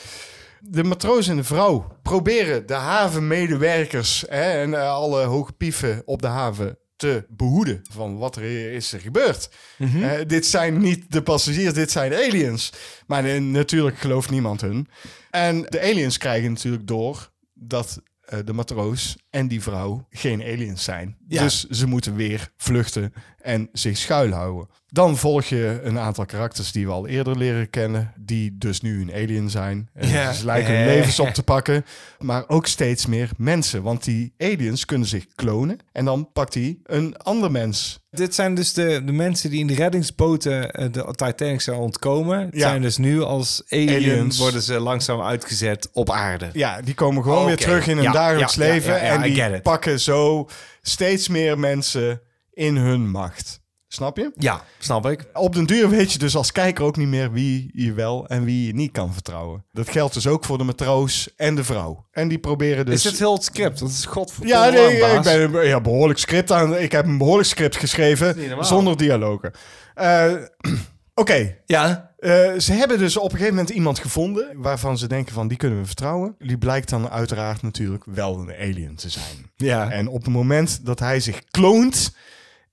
[0.60, 6.22] De matroos en de vrouw proberen de havenmedewerkers hè, en eh, alle hoge pieven op
[6.22, 9.50] de haven te behoeden van wat er is er gebeurd.
[9.78, 12.72] Eh, dit zijn niet de passagiers, dit zijn aliens.
[13.06, 14.88] Maar natuurlijk gelooft niemand hun.
[15.30, 20.84] En de aliens krijgen natuurlijk door dat eh, de matroos en die vrouw geen aliens
[20.84, 21.16] zijn.
[21.28, 21.42] Ja.
[21.42, 24.68] Dus ze moeten weer vluchten en zich schuilhouden.
[24.88, 29.00] Dan volg je een aantal karakters die we al eerder leren kennen, die dus nu
[29.00, 29.88] een alien zijn.
[29.94, 30.32] En Ja.
[30.32, 31.84] Ze lijken hun levens op te pakken,
[32.18, 33.82] maar ook steeds meer mensen.
[33.82, 37.98] Want die aliens kunnen zich klonen en dan pakt hij een ander mens.
[38.10, 42.40] Dit zijn dus de, de mensen die in de reddingsboten eh, de Titanic zijn ontkomen.
[42.40, 42.60] Het Ja.
[42.68, 44.38] zijn dus nu als aliens, Aliens.
[44.38, 46.48] worden ze langzaam uitgezet op aarde.
[46.52, 49.00] Ja, die komen gewoon weer terug in hun Ja, dagelijks leven.
[49.22, 50.48] En die pakken zo
[50.82, 53.60] steeds meer mensen in hun macht.
[53.92, 54.32] Snap je?
[54.34, 55.26] Ja, snap ik.
[55.32, 58.44] Op den duur weet je dus als kijker ook niet meer wie je wel en
[58.44, 59.64] wie je niet kan vertrouwen.
[59.72, 62.06] Dat geldt dus ook voor de matroos en de vrouw.
[62.10, 62.94] En die proberen dus...
[62.94, 63.78] Is het heel het script?
[63.78, 66.76] Dat is godverdomme Ja, nee, lang, ik ben ja, behoorlijk script aan.
[66.76, 69.52] Ik heb een behoorlijk script geschreven zonder dialogen.
[69.94, 70.32] Eh,
[71.14, 75.34] Oké, Ja, eh, ze hebben dus op een gegeven moment iemand gevonden waarvan ze denken
[75.34, 76.34] van die kunnen we vertrouwen.
[76.38, 79.50] Die blijkt dan uiteraard natuurlijk wel een alien te zijn.
[79.56, 79.90] ja.
[79.90, 82.14] En op het moment dat hij zich kloont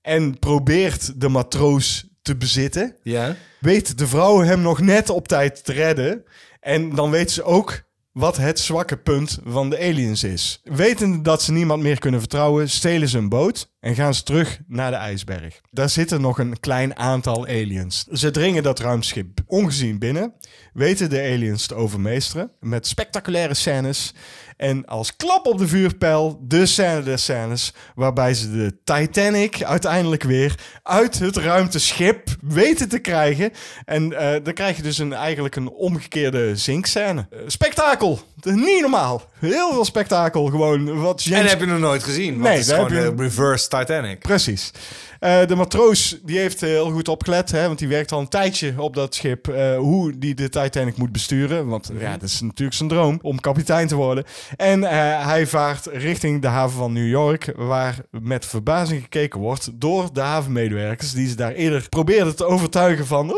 [0.02, 3.36] en probeert de matroos te bezitten, ja.
[3.60, 6.24] weet de vrouw hem nog net op tijd te redden.
[6.60, 7.82] En dan weet ze ook
[8.18, 10.60] wat het zwakke punt van de aliens is.
[10.64, 14.60] Wetende dat ze niemand meer kunnen vertrouwen, stelen ze een boot en gaan ze terug
[14.66, 15.60] naar de ijsberg.
[15.70, 18.04] Daar zitten nog een klein aantal aliens.
[18.12, 20.32] Ze dringen dat ruimteschip ongezien binnen,
[20.72, 24.14] weten de aliens te overmeesteren met spectaculaire scènes.
[24.58, 30.22] En als klap op de vuurpijl, de scène der scènes, waarbij ze de Titanic uiteindelijk
[30.22, 33.52] weer uit het ruimteschip weten te krijgen.
[33.84, 37.26] En eh, dan krijg je dus een, eigenlijk een omgekeerde zinkscène.
[37.30, 38.20] Eh, spektakel!
[38.42, 39.22] Niet normaal.
[39.38, 40.44] Heel veel spektakel.
[40.46, 42.30] Gewoon wat En heb je nog nooit gezien.
[42.32, 44.18] Want Nee, het is gewoon heb je- de reverse Titanic.
[44.18, 44.70] Precies.
[45.18, 48.28] Eh, de matroos die heeft eh, heel goed opgelet, hè, want die werkt al een
[48.28, 51.66] tijdje op dat schip, eh, hoe die de Titanic moet besturen.
[51.66, 54.24] Want ja, dat is natuurlijk zijn droom om kapitein te worden.
[54.56, 54.82] En
[55.22, 60.20] hij vaart richting de haven van New York, waar met verbazing gekeken wordt door de
[60.20, 63.30] havenmedewerkers, die ze daar eerder probeerden te overtuigen van...
[63.30, 63.36] "Oh,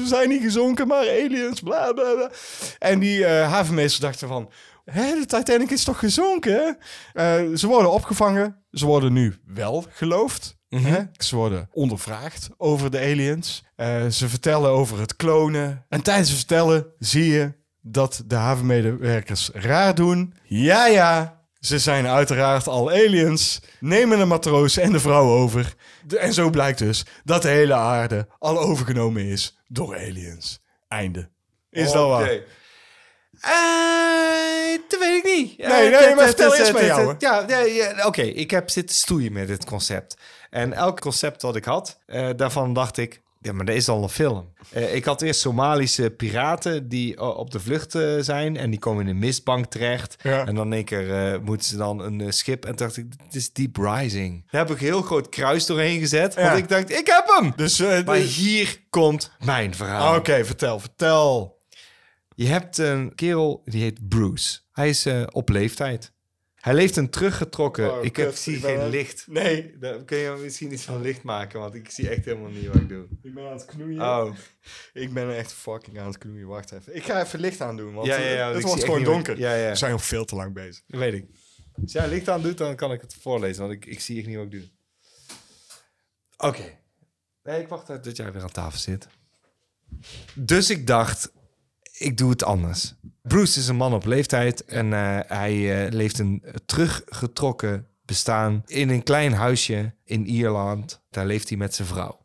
[0.00, 2.30] ze zijn niet gezonken, maar aliens, bla bla bla.
[2.78, 4.48] En die havenmeesters dachten van...
[4.90, 6.78] Hé, de Titanic is toch gezonken?
[7.12, 8.56] Eh, ze worden opgevangen.
[8.72, 10.56] Ze worden nu wel geloofd.
[10.68, 11.00] hè?
[11.24, 13.64] Ze worden ondervraagd over de aliens.
[13.76, 15.84] Eh, ze vertellen over het klonen.
[15.88, 20.34] En tijdens het vertellen zie je dat de havenmedewerkers raar doen.
[20.44, 23.60] Ja, ja, ze zijn uiteraard al aliens.
[23.80, 25.74] Nemen de matroos en de vrouw over.
[26.06, 30.60] De- en zo blijkt dus dat de hele aarde al overgenomen is door aliens.
[30.88, 31.28] Einde.
[31.70, 32.26] Is dat waar?
[33.40, 35.58] Eh, dat weet ik niet.
[35.58, 38.22] Nee, Eh, nee, dat- maar dat- vertel dat- eerst dat- met jou, dat- Ja, oké.
[38.22, 40.16] Ik heb zitten stoeien met dit concept.
[40.50, 43.20] En elk concept wat ik had, eh, daarvan dacht ik...
[43.40, 44.52] Ja, maar dat is al een film.
[44.70, 48.56] Ik had eerst Somalische piraten die op de vlucht zijn...
[48.56, 50.16] en die komen in een mistbank terecht.
[50.22, 50.46] Ja.
[50.46, 52.64] En dan één keer moeten ze dan een schip...
[52.64, 54.44] en toen dacht ik, dit is Deep Rising.
[54.50, 56.34] Daar heb ik een heel groot kruis doorheen gezet.
[56.34, 56.42] Ja.
[56.42, 57.52] Want ik dacht, ik heb hem!
[57.56, 60.10] Dus, Maar de- hier komt mijn verhaal.
[60.12, 61.57] Ah, Oké, vertel, vertel.
[62.38, 64.60] Je hebt een kerel die heet Bruce.
[64.72, 66.12] Hij is eh, op leeftijd.
[66.54, 67.92] Hij leeft een teruggetrokken.
[67.98, 69.26] Oh, ik heb, zie ik geen aan- licht.
[69.28, 72.66] Nee, Dan kun je misschien iets van licht maken, want ik zie echt helemaal niet
[72.66, 73.06] wat ik doe.
[73.22, 74.00] ik ben aan het knoeien.
[74.00, 74.34] Oh,
[74.92, 76.46] Ik ben echt fucking aan het knoeien.
[76.46, 76.96] Wacht even.
[76.96, 79.38] Ik ga even licht aandoen, want Ja, ja, ja, eh, ik het wordt gewoon donker.
[79.38, 79.68] Ja, ja.
[79.70, 80.82] We zijn al veel te lang bezig.
[80.86, 81.26] dat weet ik.
[81.82, 84.26] Als jij licht aan doet, dan kan ik het voorlezen, want ik, ik zie echt
[84.26, 84.68] niet wat ik doe.
[86.36, 86.78] Oké.
[87.42, 89.08] Nee, ik wacht uit dat jij weer aan tafel zit.
[90.34, 91.32] Dus ik dacht,
[91.98, 92.94] ik doe het anders.
[93.22, 98.88] Bruce is een man op leeftijd en eh, hij eh, leeft een teruggetrokken bestaan in
[98.88, 101.02] een klein huisje in Ierland.
[101.10, 102.20] Daar leeft hij met zijn vrouw.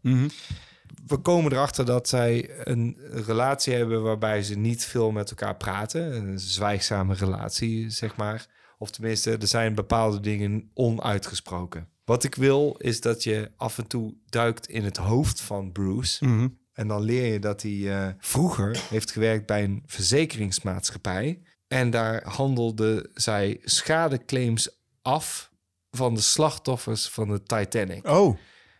[1.05, 6.15] We komen erachter dat zij een relatie hebben waarbij ze niet veel met elkaar praten.
[6.15, 8.47] Een zwijgzame relatie, zeg maar.
[8.77, 11.87] Of tenminste, er zijn bepaalde dingen onuitgesproken.
[12.05, 16.25] Wat ik wil, is dat je af en toe duikt in het hoofd van Bruce.
[16.73, 21.41] En dan leer je dat hij eh, vroeger heeft gewerkt bij een verzekeringsmaatschappij.
[21.67, 25.51] En daar handelde zij schadeclaims af
[25.91, 28.07] van de slachtoffers van de Titanic.
[28.07, 28.37] Oh,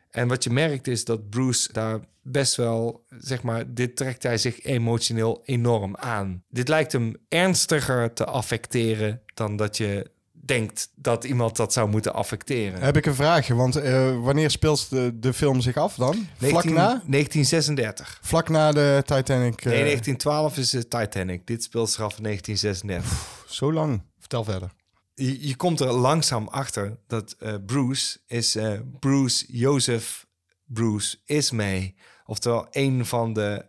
[0.09, 4.37] En wat je merkt is dat Bruce daar best wel, zeg maar, dit trekt hij
[4.37, 6.43] zich emotioneel enorm aan.
[6.49, 10.11] Dit lijkt hem ernstiger te affecteren dan dat je
[10.45, 12.81] denkt dat iemand dat zou moeten affecteren.
[12.81, 13.55] heb ik een vraagje.
[13.55, 16.13] Want eh, wanneer speelt de, de film zich af dan?
[16.37, 16.85] Vlak 19 na?
[16.87, 18.19] 1936.
[18.21, 19.59] Vlak na de Titanic.
[19.59, 21.47] eh, Nee, 1912 is de Titanic.
[21.47, 23.45] Dit speelt zich af in 1936.
[23.47, 24.01] Zo lang.
[24.19, 24.71] Vertel verder.
[25.13, 30.25] Je, je komt er langzaam achter dat eh, Bruce is eh, Bruce Joseph
[30.65, 31.95] Bruce Ismay.
[32.25, 33.65] Oftewel een van de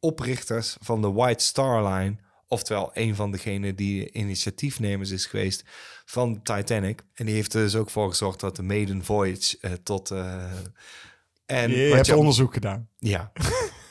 [0.00, 2.16] oprichters van de White Star Line.
[2.52, 5.64] Oftewel een van degenen die initiatiefnemers is geweest
[6.04, 7.02] van de Titanic.
[7.14, 10.10] En die heeft er dus ook voor gezorgd dat de maiden voyage eh, tot...
[10.10, 10.50] eh,
[11.46, 12.88] en Je hebt je- onderzoek gedaan.
[12.98, 13.32] ja.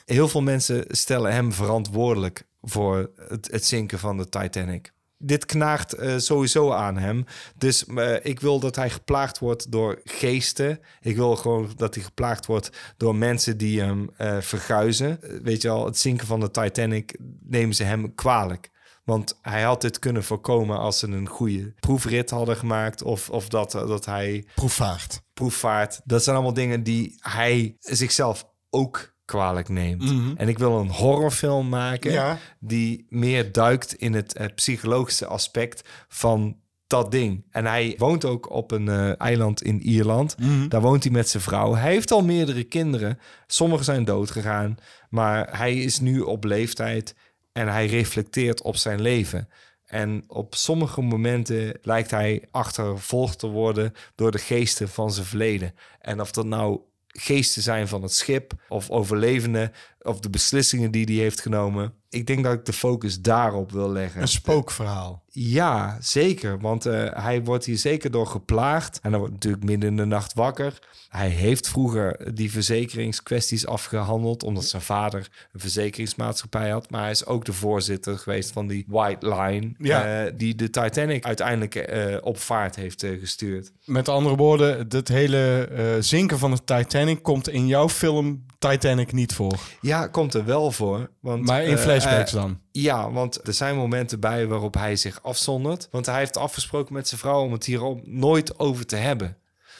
[0.05, 4.93] Heel veel mensen stellen hem verantwoordelijk voor het, het zinken van de Titanic.
[5.21, 7.25] Dit knaagt eh, sowieso aan hem.
[7.57, 10.79] Dus eh, ik wil dat hij geplaagd wordt door geesten.
[11.01, 15.19] Ik wil gewoon dat hij geplaagd wordt door mensen die hem eh, verguizen.
[15.43, 18.69] Weet je al, het zinken van de Titanic nemen ze hem kwalijk.
[19.03, 23.03] Want hij had dit kunnen voorkomen als ze een goede proefrit hadden gemaakt.
[23.03, 25.21] Of, of dat, dat hij Proefvaart.
[25.33, 26.01] proefvaart.
[26.03, 30.13] Dat zijn allemaal dingen die hij zichzelf ook kwalijk neemt.
[30.35, 32.37] En ik wil een horrorfilm maken Ja.
[32.59, 36.57] die meer duikt in het psychologische aspect van
[36.87, 37.45] dat ding.
[37.51, 40.35] En hij woont ook op een eh, eiland in Ierland.
[40.69, 41.75] Daar woont hij met zijn vrouw.
[41.75, 43.19] Hij heeft al meerdere kinderen.
[43.47, 44.77] Sommigen zijn dood gegaan,
[45.09, 47.15] maar hij is nu op leeftijd
[47.51, 49.49] en hij reflecteert op zijn leven.
[49.85, 55.73] En op sommige momenten lijkt hij achtervolgd te worden door de geesten van zijn verleden.
[55.99, 56.79] En of dat nou
[57.11, 61.93] geesten zijn van het schip of overlevenden of de beslissingen die hij heeft genomen.
[62.09, 64.21] Ik denk dat ik de focus daarop wil leggen.
[64.21, 65.20] Een spookverhaal.
[65.33, 66.59] Ja, zeker.
[66.59, 68.99] Want eh, hij wordt hier zeker door geplaagd.
[69.01, 70.79] En hij wordt natuurlijk midden in de nacht wakker.
[71.09, 74.43] Hij heeft vroeger die verzekeringskwesties afgehandeld...
[74.43, 76.89] omdat zijn vader een verzekeringsmaatschappij had.
[76.89, 79.71] Maar hij is ook de voorzitter geweest van die White Line...
[79.77, 80.25] Ja.
[80.25, 83.71] eh, die de Titanic uiteindelijk eh, op vaart heeft gestuurd.
[83.85, 85.69] Met andere woorden, het hele
[85.99, 89.59] zinken van de Titanic komt in jouw film Titanic niet voor.
[89.81, 91.09] Ja, komt er wel voor.
[91.19, 92.59] Want, Maar in flashbacks dan.
[92.71, 95.87] Ja, want er zijn momenten bij waarop hij zich afzondert.
[95.91, 99.37] Want hij heeft afgesproken met zijn vrouw om het hier nooit over te hebben.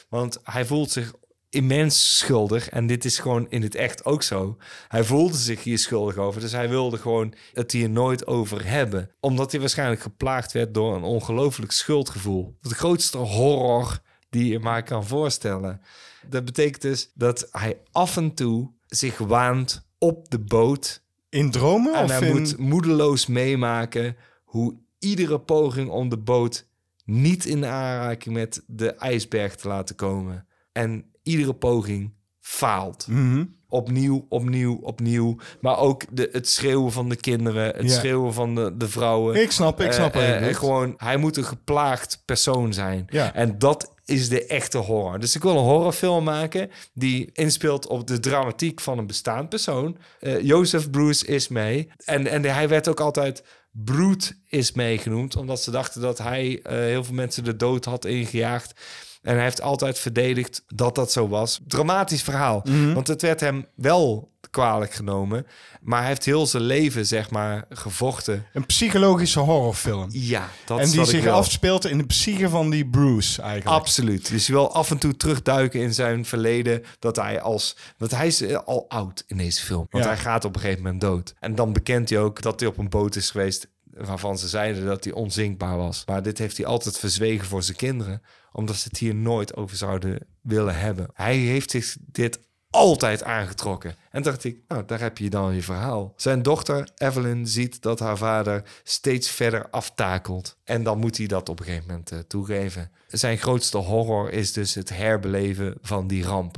[0.08, 1.12] Want hij voelt zich
[1.52, 2.68] immens schuldig.
[2.68, 4.56] En dit is gewoon in het echt ook zo.
[4.88, 6.40] Hij voelde zich hier schuldig over.
[6.40, 9.10] Dus hij wilde gewoon het hier nooit over hebben.
[9.20, 12.56] Omdat hij waarschijnlijk geplaagd werd door een ongelooflijk schuldgevoel.
[12.60, 15.80] De grootste horror die je maar kan voorstellen.
[16.26, 21.94] Dat betekent dus dat hij af en toe zich waant op de boot In dromen
[21.94, 22.38] en of hij in...
[22.38, 26.66] moet moedeloos meemaken hoe iedere poging om de boot
[27.04, 30.46] niet in aanraking met de ijsberg te laten komen.
[30.72, 33.06] En iedere poging faalt.
[33.08, 33.44] Mhm.
[33.68, 35.36] Opnieuw, opnieuw, opnieuw.
[35.60, 39.42] Maar ook de, het schreeuwen van de kinderen, het schreeuwen van de, de vrouwen.
[39.42, 40.56] Ik snap, ik snap bedoelt.
[40.56, 43.04] gewoon, hij moet een geplaagd persoon zijn.
[43.08, 43.34] Ja.
[43.34, 45.18] En dat is de echte horror.
[45.18, 49.96] Dus ik wil een horrorfilm maken die inspeelt op de dramatiek van een bestaand persoon.
[50.20, 51.88] Eh Joseph Bruce is mee.
[52.04, 53.42] En, en hij werd ook altijd
[53.72, 57.84] Brute is mee genoemd, omdat ze dachten dat hij eh, heel veel mensen de dood
[57.84, 58.80] had ingejaagd.
[59.22, 61.60] En hij heeft altijd verdedigd dat dat zo was.
[61.66, 62.60] Dramatisch verhaal.
[62.64, 62.92] Mhm.
[62.92, 65.46] Want het werd hem wel kwalijk genomen.
[65.80, 68.46] Maar hij heeft heel zijn leven, zeg maar, gevochten.
[68.52, 70.06] Een psychologische horrorfilm.
[70.10, 73.80] Ja, dat en die zich afspeelt in de psyche van die Bruce eigenlijk.
[73.80, 74.28] Absoluut.
[74.28, 76.82] Dus je wil af en toe terugduiken in zijn verleden.
[76.98, 77.76] Dat hij als.
[77.98, 79.86] Want hij is eh, al oud in deze film.
[79.90, 80.10] Want Ja.
[80.10, 81.34] hij gaat op een gegeven moment dood.
[81.40, 83.68] En dan bekent hij ook dat hij op een boot is geweest.
[83.94, 86.02] Waarvan ze zeiden dat hij onzinkbaar was.
[86.06, 88.22] Maar dit heeft hij altijd verzwegen voor zijn kinderen.
[88.52, 91.08] Omdat ze het hier nooit over zouden willen hebben.
[91.12, 92.40] Hij heeft zich dit
[92.72, 93.94] altijd aangetrokken.
[94.10, 96.12] En dacht ik, nou, daar heb je dan je verhaal.
[96.16, 100.56] Zijn dochter Evelyn ziet dat haar vader steeds verder aftakelt.
[100.64, 102.90] En dan moet hij dat op een gegeven moment eh, toegeven.
[103.08, 106.56] Zijn grootste horror is dus het herbeleven van die ramp.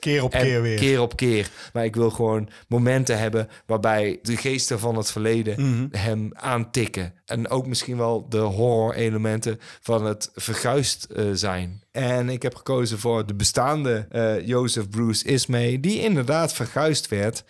[0.00, 0.76] Keer op En keer weer.
[0.78, 1.50] keer op keer.
[1.72, 5.86] Maar ik wil gewoon momenten hebben waarbij de geesten van het verleden Mhm.
[5.90, 7.14] hem aantikken.
[7.24, 11.82] En ook misschien wel de horror-elementen van het verguisd eh, zijn.
[11.92, 17.44] En ik heb gekozen voor de bestaande eh Joseph Bruce Ismay, die inderdaad verguisd werd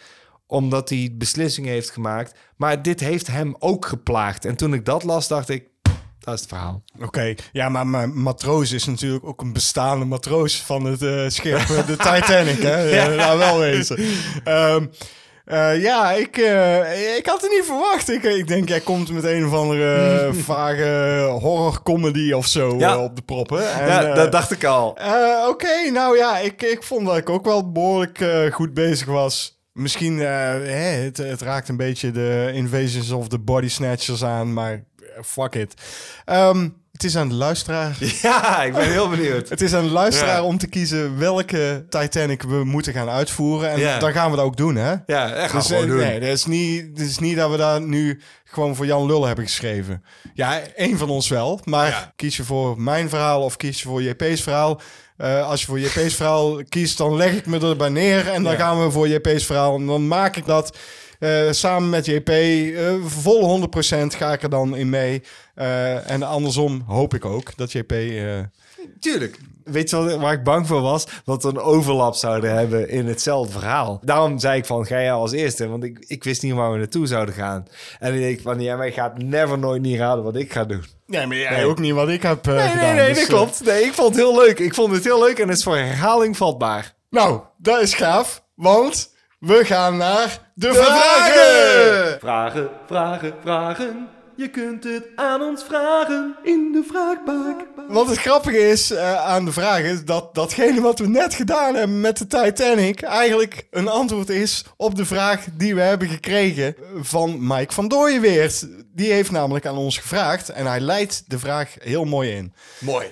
[0.47, 2.39] omdat hij beslissingen heeft gemaakt.
[2.57, 4.45] Maar dit heeft hem ook geplaagd.
[4.45, 5.65] En toen ik dat las, dacht ik,
[6.21, 6.83] dat is het verhaal.
[7.03, 11.55] Oké, ja, maar mijn matroos is natuurlijk ook een bestaande matroos van het eh, schip,
[11.57, 12.89] eh, de Titanic, hè?
[12.97, 13.09] Ja.
[13.09, 13.99] Nou, wel wezen.
[14.45, 14.87] Ehm,
[15.45, 16.37] eh, ja, ik,
[17.19, 18.11] ik had het niet verwacht.
[18.11, 22.99] Ik, ik denk, jij komt met een of andere vage horror-comedy of zo Ja.
[22.99, 23.73] op de proppen.
[23.73, 24.99] En, ja, dat dacht ik al.
[25.49, 29.59] Oké, nou ja, ik, ik vond dat ik ook wel behoorlijk eh, goed bezig was.
[29.73, 34.85] Misschien, hè, het, het raakt een beetje de Invasions of the Body Snatchers aan, maar
[35.25, 35.75] fuck it.
[36.25, 37.97] Ehm, het is aan de luisteraar.
[38.23, 39.49] Ja, ik ben heel benieuwd.
[39.49, 40.43] Het is aan de luisteraar Ja.
[40.43, 43.71] om te kiezen welke Titanic we moeten gaan uitvoeren.
[43.71, 43.99] En Ja.
[43.99, 44.95] dan gaan we dat ook doen, hè?
[45.07, 45.99] Ja, echt Dus, gewoon eh, doen.
[45.99, 49.25] nee, dat is, niet, het is niet dat we daar nu gewoon voor Jan Lul
[49.27, 50.05] hebben geschreven.
[50.35, 51.61] Ja, één van ons wel.
[51.65, 52.13] Maar Ja.
[52.17, 54.81] kies je voor mijn verhaal of kies je voor JP's verhaal?
[55.17, 58.29] Eh, als je voor JP's verhaal kiest, dan leg ik me erbij neer.
[58.29, 59.77] En dan gaan we voor JP's verhaal.
[59.77, 60.77] En dan maak ik dat
[61.21, 62.31] eh, samen met JP.
[63.07, 63.43] vol
[64.03, 65.23] 100% ga ik er dan in mee.
[65.55, 67.93] Eh, en andersom hoop ik ook dat JP...
[67.93, 68.39] eh,
[69.01, 69.39] Tuurlijk.
[69.65, 71.07] Weet je wat, waar ik bang voor was?
[71.25, 74.01] Dat we een overlap zouden hebben in hetzelfde verhaal.
[74.05, 75.69] Daarom zei ik van, ga jij als eerste?
[75.69, 77.67] Want ik, ik wist niet waar we naartoe zouden gaan.
[77.99, 80.85] En ik denk van, je gaat never nooit niet raden wat ik ga doen.
[81.07, 81.65] Nee, maar jij Nee.
[81.65, 82.77] ook niet wat ik heb Nee, gedaan.
[82.85, 83.65] nee, nee, dus, dat klopt.
[83.65, 84.59] Nee, ik vond het heel leuk.
[84.59, 86.95] Ik vond het heel leuk en het is voor herhaling vatbaar.
[87.11, 92.19] Nou, dat is gaaf, want we gaan naar de, vragen!
[92.19, 94.09] Vragen, vragen, vragen.
[94.37, 97.67] Je kunt het aan ons vragen in de vraagbak.
[97.89, 101.75] Wat het grappige is eh, aan de vraag is dat datgene wat we net gedaan
[101.75, 106.75] hebben met de Titanic eigenlijk een antwoord is op de vraag die we hebben gekregen
[107.01, 108.67] van Mike van Dooyenweert.
[108.95, 112.55] Die heeft namelijk aan ons gevraagd en hij leidt de vraag heel mooi in.
[112.79, 113.07] Mooi.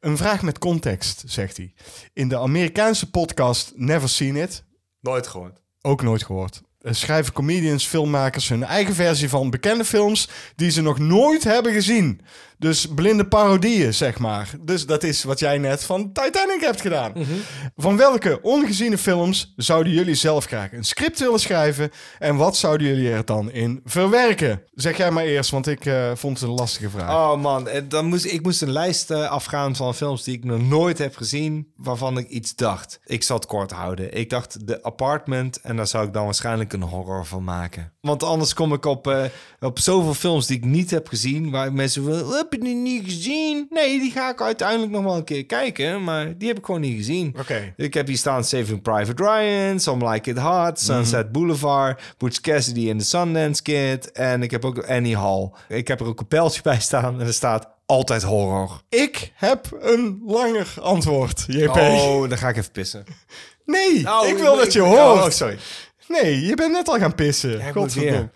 [0.00, 1.74] Een vraag met context, zegt hij.
[2.12, 4.64] In de Amerikaanse podcast Never Seen It,
[5.04, 5.63] Nooit gehoord.
[5.86, 6.62] Ook nooit gehoord.
[6.80, 11.72] Eh, Schrijven comedians, filmmakers hun eigen versie van bekende films die ze nog nooit hebben
[11.72, 12.20] gezien.
[12.58, 14.50] Dus blinde parodieën, zeg maar.
[14.60, 17.12] Dus dat is wat jij net van Titanic hebt gedaan.
[17.76, 21.90] Van welke ongeziene films zouden jullie zelf graag een script willen schrijven?
[22.18, 24.62] En wat zouden jullie er dan in verwerken?
[24.74, 27.10] Zeg jij maar eerst, want ik eh, vond het een lastige vraag.
[27.10, 30.44] Oh man, en dan moest, ik moest een lijst eh, afgaan van films die ik
[30.44, 33.00] nog nooit heb gezien, waarvan ik iets dacht.
[33.04, 34.16] Ik zal het kort houden.
[34.16, 37.92] Ik dacht The Apartment en daar zou ik dan waarschijnlijk een horror van maken.
[38.00, 39.24] Want anders kom ik op, eh,
[39.60, 43.04] op zoveel films die ik niet heb gezien, waar mensen wel, "Eh, je die niet
[43.04, 43.66] gezien?
[43.70, 46.04] Nee, die ga ik uiteindelijk nog wel een keer kijken.
[46.04, 47.34] Maar die heb ik gewoon niet gezien.
[47.38, 47.72] Oké.
[47.76, 52.90] Ik heb hier staan Saving Private Ryan, Some Like It Hot, Sunset Boulevard, Butch Cassidy
[52.90, 54.12] and the Sundance Kid.
[54.12, 55.50] En ik heb ook Annie Hall.
[55.68, 58.82] Ik heb er ook een pijltje bij staan en er staat altijd horror.
[58.88, 61.76] Ik heb een langer antwoord, JP.
[61.76, 63.04] Oh, dan ga ik even pissen.
[63.64, 65.22] Nee, Oh, ik wil dat je ik- hoort.
[65.24, 65.58] Oh, sorry.
[66.08, 67.60] Nee, je bent net al gaan pissen.
[67.94, 68.30] weer.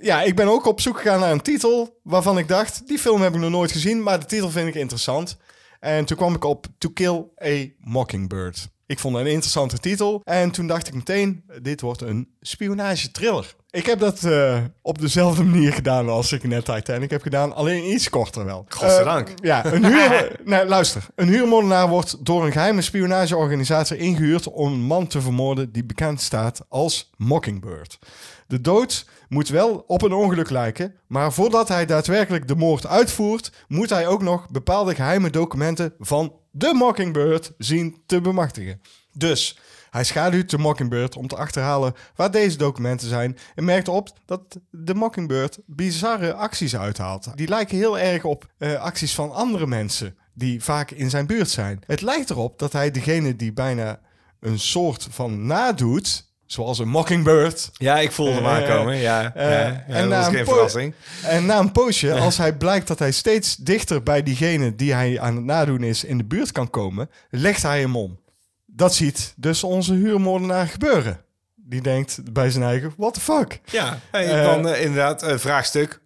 [0.00, 3.22] Ja, ik ben ook op zoek gegaan naar een titel waarvan ik dacht, die film
[3.22, 5.36] heb ik nog nooit gezien, maar de titel vind ik interessant.
[5.80, 8.68] En toen kwam ik op To Kill a Mockingbird.
[8.86, 13.54] Ik vond het een interessante titel en toen dacht ik meteen, dit wordt een spionage-thriller.
[13.70, 17.90] Ik heb dat eh, op dezelfde manier gedaan als ik net Titanic heb gedaan, alleen
[17.92, 18.64] iets korter wel.
[18.68, 19.28] Godzijdank.
[19.28, 20.36] Eh, ja, een huur...
[20.44, 21.06] nee, luister.
[21.14, 26.20] Een huurmoordenaar wordt door een geheime spionageorganisatie ingehuurd om een man te vermoorden die bekend
[26.20, 27.98] staat als Mockingbird.
[28.46, 33.52] De dood moet wel op een ongeluk lijken, maar voordat hij daadwerkelijk de moord uitvoert,
[33.68, 38.80] moet hij ook nog bepaalde geheime documenten van de Mockingbird zien te bemachtigen.
[39.12, 39.58] Dus
[39.90, 44.60] hij schaduwt de Mockingbird om te achterhalen waar deze documenten zijn en merkt op dat
[44.70, 47.36] de Mockingbird bizarre acties uithaalt.
[47.36, 51.50] Die lijken heel erg op eh, acties van andere mensen die vaak in zijn buurt
[51.50, 51.80] zijn.
[51.86, 54.00] Het lijkt erop dat hij degene die bijna
[54.40, 58.96] een soort van nadoet, zoals een Mockingbird, Ja, ik voelde hem Eh, aankomen.
[58.96, 60.94] Ja, eh, ja, en dat was een geen verrassing.
[61.22, 65.20] En na een poosje, als hij blijkt dat hij steeds dichter bij diegene die hij
[65.20, 68.18] aan het nadoen is in de buurt kan komen, legt hij hem om.
[68.66, 71.20] Dat ziet dus onze huurmoordenaar gebeuren.
[71.54, 73.60] Die denkt bij zijn eigen, what the fuck?
[73.64, 76.00] Ja, hey, Eh, dan inderdaad een vraagstuk.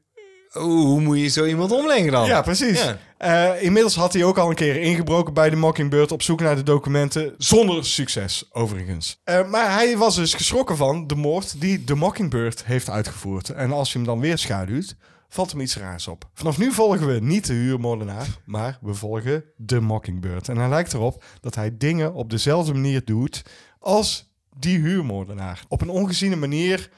[0.50, 2.26] Hoe, hoe moet je zo iemand omleggen dan?
[2.26, 2.82] Ja, precies.
[2.82, 2.96] Ja.
[3.20, 6.56] Eh, inmiddels had hij ook al een keer ingebroken bij de Mockingbird op zoek naar
[6.56, 7.34] de documenten.
[7.38, 9.20] Zonder succes, overigens.
[9.24, 13.48] Eh, maar hij was dus geschrokken van de moord die de Mockingbird heeft uitgevoerd.
[13.48, 14.96] En als je hem dan weer schaduwt,
[15.28, 16.30] valt hem iets raars op.
[16.34, 20.48] Vanaf nu volgen we niet de huurmoordenaar, maar we volgen de Mockingbird.
[20.48, 23.42] En hij lijkt erop dat hij dingen op dezelfde manier doet
[23.78, 25.64] als die huurmoordenaar.
[25.68, 26.90] Op een ongeziene manier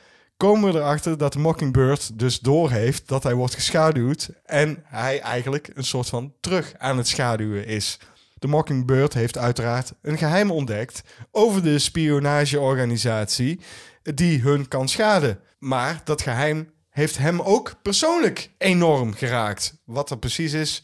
[0.43, 5.71] komen we erachter dat de Mockingbird dus doorheeft dat hij wordt geschaduwd en hij eigenlijk
[5.75, 7.99] een soort van terug aan het schaduwen is.
[8.39, 13.61] De Mockingbird heeft uiteraard een geheim ontdekt over de spionageorganisatie
[14.03, 15.41] die hun kan schaden.
[15.59, 19.75] Maar dat geheim heeft hem ook persoonlijk enorm geraakt.
[19.85, 20.83] Wat er precies is,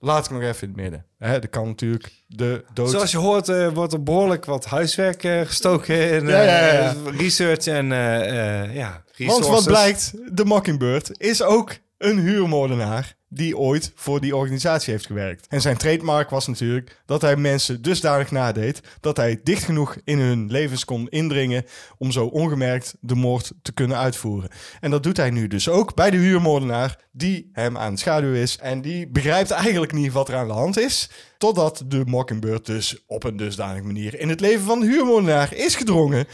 [0.00, 1.04] laat ik nog even in het midden.
[1.18, 2.90] Hè, er kan natuurlijk de dood...
[2.90, 6.82] Zoals je hoort eh, wordt er behoorlijk wat huiswerk eh, gestoken in Ja, ja, eh,
[6.82, 6.94] ja.
[7.10, 9.48] research en ja, Want resources.
[9.48, 15.46] wat blijkt, de Mockingbird is ook een huurmoordenaar die ooit voor die organisatie heeft gewerkt.
[15.48, 20.18] En zijn trademark was natuurlijk dat hij mensen dusdanig nadeed dat hij dicht genoeg in
[20.18, 21.64] hun levens kon indringen
[21.98, 24.50] om zo ongemerkt de moord te kunnen uitvoeren.
[24.80, 28.40] En dat doet hij nu dus ook bij de huurmoordenaar die hem aan het schaduwen
[28.40, 31.10] is en die begrijpt eigenlijk niet wat er aan de hand is.
[31.38, 35.74] Totdat de Mockingbird dus op een dusdanige manier in het leven van de huurmoordenaar is
[35.74, 36.26] gedrongen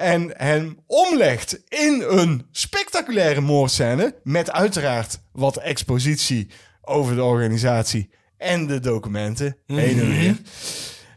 [0.00, 6.50] en hem omlegt in een spectaculaire moordscène met uiteraard wat expositie
[6.82, 10.40] over de organisatie en de documenten heen en weer.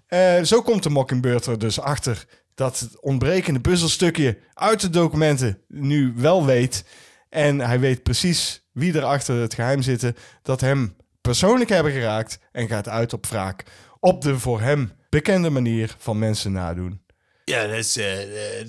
[0.08, 5.62] Eh, zo komt de Mockingbird er dus achter dat het ontbrekende puzzelstukje uit de documenten
[5.68, 6.86] nu wel weet.
[7.30, 12.40] En hij weet precies wie er achter het geheim zitten dat hem persoonlijk hebben geraakt
[12.52, 13.64] en gaat uit op wraak.
[14.00, 17.03] Op de voor hem bekende manier van mensen nadoen.
[17.46, 18.06] Ja, dat is eh,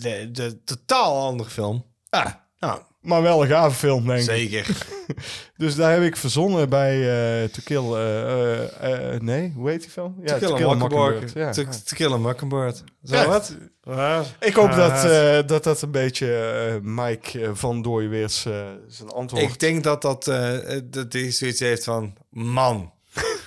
[0.01, 1.84] de, de, totaal andere film.
[2.10, 2.26] Ah,
[2.59, 4.24] Nou, maar wel een gave film, denk ik.
[4.24, 4.66] zeker.
[5.56, 6.94] Dus daar heb ik verzonnen bij
[7.42, 7.92] eh To Kill...
[7.94, 10.16] eh, eh, eh, nee, hoe heet die film?
[10.24, 11.32] Ja, to kill a mockingbird.
[11.32, 11.51] Ja.
[11.52, 12.84] To, to kill a mockingbird.
[13.05, 13.26] Zo Ja.
[13.26, 13.56] wat?
[13.82, 14.22] Ja.
[14.40, 18.52] Ik hoop dat, eh, dat dat een beetje eh, Mike eh, van Dooyeweers eh
[18.88, 19.42] zijn antwoord...
[19.42, 22.14] Ik denk dat dat, eh, dat hij zoiets heeft van...
[22.30, 22.92] Man,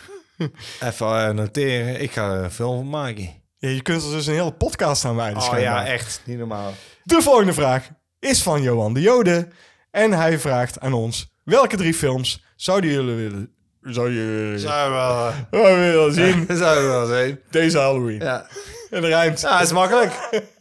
[0.84, 2.02] even eh, noteren.
[2.02, 3.30] Ik ga er een film van maken.
[3.58, 5.42] Ja, je kunt er dus een hele podcast aan wijden.
[5.42, 6.22] Oh ja, echt.
[6.26, 6.74] Niet normaal.
[7.04, 7.90] De volgende vraag
[8.20, 9.48] is van Johan de Jode.
[9.92, 11.36] En hij vraagt aan ons...
[11.44, 13.52] Welke drie films zouden jullie willen...
[13.82, 17.40] Zou je Zou wel, zou je willen zien zou wel zijn.
[17.50, 18.20] deze Halloween?
[18.20, 18.48] Ja.
[18.90, 19.42] En rijmt.
[19.42, 20.12] Ja, is makkelijk.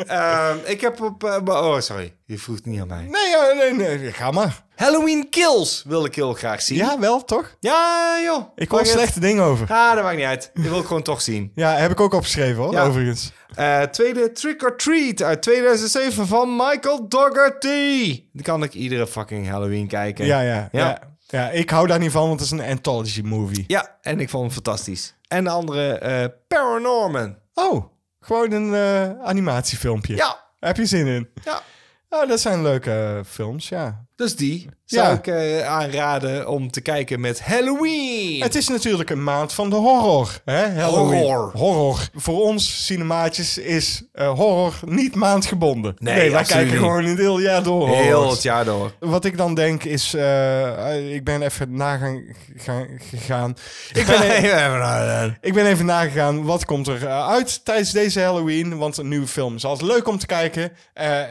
[0.06, 1.24] Ehm, ik heb op...
[1.24, 2.14] eh, oh, sorry.
[2.24, 3.02] Je vroeg het niet aan mij.
[3.02, 4.64] Nee, ja, nee, nee, ga maar.
[4.74, 6.76] Halloween Kills wil ik heel graag zien.
[6.78, 7.56] Ja, wel, toch?
[7.60, 8.42] Ja, joh.
[8.54, 9.66] Ik hoor slechte dingen over.
[9.68, 10.50] Ja, dat maakt niet uit.
[10.54, 11.52] Die wil ik gewoon toch zien.
[11.54, 12.84] Ja, heb ik ook opgeschreven hoor, Ja.
[12.84, 13.32] overigens.
[13.54, 18.24] Eh, tweede Trick or Treat uit 2007 van Michael Dougherty.
[18.32, 20.26] Die kan ik iedere fucking Halloween kijken.
[20.26, 20.68] Ja, ja, ja.
[20.80, 20.98] Ja.
[21.26, 21.50] ja.
[21.50, 23.64] ik hou daar niet van, want het is een anthology movie.
[23.66, 25.14] Ja, en ik vond hem fantastisch.
[25.28, 27.36] En de andere, eh, Paranorman.
[27.54, 27.84] Oh,
[28.26, 30.16] gewoon een eh, animatiefilmpje.
[30.16, 31.28] Ja, Heb je zin in?
[31.44, 31.62] ja.
[32.08, 34.05] Oh, dat zijn leuke eh, films, ja.
[34.16, 35.12] Dus die zou Ja.
[35.14, 38.42] ik eh, aanraden om te kijken met Halloween.
[38.42, 40.40] Het is natuurlijk een maand van de horror.
[40.44, 40.68] Hè?
[40.80, 41.22] Halloween.
[41.22, 41.50] Horror.
[41.56, 42.08] Horror.
[42.14, 45.94] Voor ons cinemaatjes is eh, horror niet maandgebonden.
[45.98, 46.76] Nee, wij absoluut kijken niet.
[46.78, 48.92] gewoon een heel jaar door Heel het jaar door.
[49.00, 52.22] Wat ik dan denk is, eh, ik ben even nagaan
[52.56, 53.56] gaan- gegaan.
[53.92, 58.76] Ik ben, e- ik ben even nagegaan, wat komt er uit tijdens deze Halloween?
[58.78, 60.72] Want een nieuwe film is altijd leuk om te kijken.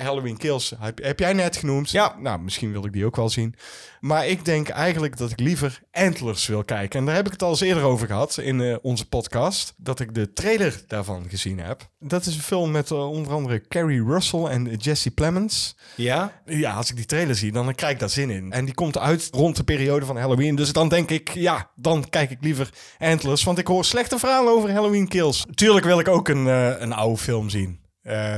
[0.04, 1.92] Halloween Kills heb, heb jij net genoemd.
[1.92, 2.16] Ja.
[2.20, 3.56] Nou, misschien wil ik die ook wel zien.
[4.00, 7.00] Maar ik denk eigenlijk dat ik liever Antlers wil kijken.
[7.00, 9.74] En daar heb ik het al eens eerder over gehad in eh, onze podcast.
[9.78, 11.90] Dat ik de trailer daarvan gezien heb.
[12.00, 15.78] Dat is een film met eh, onder andere Carrie Russell en Jesse Plemons.
[15.96, 16.42] Ja?
[16.46, 18.52] Ja, als ik die trailer zie, dan krijg ik daar zin in.
[18.52, 20.56] En die komt uit rond de periode van Halloween.
[20.56, 22.70] Dus dan denk ik, ja, dan kijk ik liever
[23.00, 23.44] Antlers.
[23.44, 25.46] Want ik hoor slechte verhalen over Halloween Kills.
[25.54, 27.84] Tuurlijk wil ik ook een, eh, een oude film zien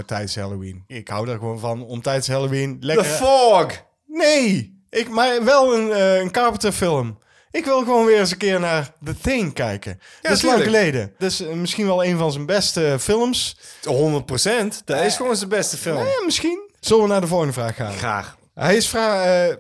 [0.06, 0.84] tijdens Halloween.
[0.88, 3.06] Ik hou er gewoon van om tijdens Halloween lekker...
[3.06, 3.86] The Fog.
[4.18, 7.20] Nee, ik, maar wel een, eh, een Carpenter film.
[7.52, 10.00] Ik wil gewoon weer eens een keer naar The Thing kijken.
[10.22, 11.14] dat is lang geleden.
[11.18, 13.58] Dus eh, misschien wel een van zijn beste films.
[13.84, 14.82] 100 procent.
[14.86, 15.98] Dat is gewoon zijn beste film.
[15.98, 16.70] Eh, misschien.
[16.80, 17.94] Zullen we naar de volgende vraag gaan?
[17.94, 18.38] Graag.
[18.54, 19.26] Hij is vraag...
[19.26, 19.56] eh,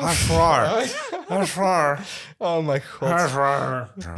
[0.00, 0.16] Hard
[2.38, 3.08] oh mijn god.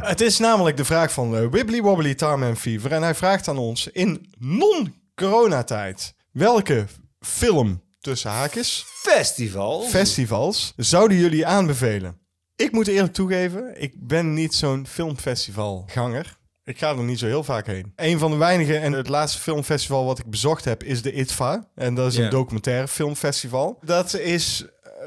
[0.01, 2.91] Het is namelijk de vraag van eh, Wibbly Wobbly Tarman Fever.
[2.91, 6.13] En hij vraagt aan ons in non-coronatijd.
[6.31, 6.85] Welke
[7.19, 9.81] film tussen haakjes, Festival.
[9.81, 12.17] festivals, zouden jullie aanbevelen?
[12.55, 16.37] Ik moet eerlijk toegeven, ik ben niet zo'n filmfestivalganger.
[16.63, 17.93] Ik ga er niet zo heel vaak heen.
[17.95, 21.69] Een van de weinige en het laatste filmfestival wat ik bezocht heb is de ITVA.
[21.75, 23.79] En dat is een documentaire filmfestival.
[23.81, 24.65] Dat is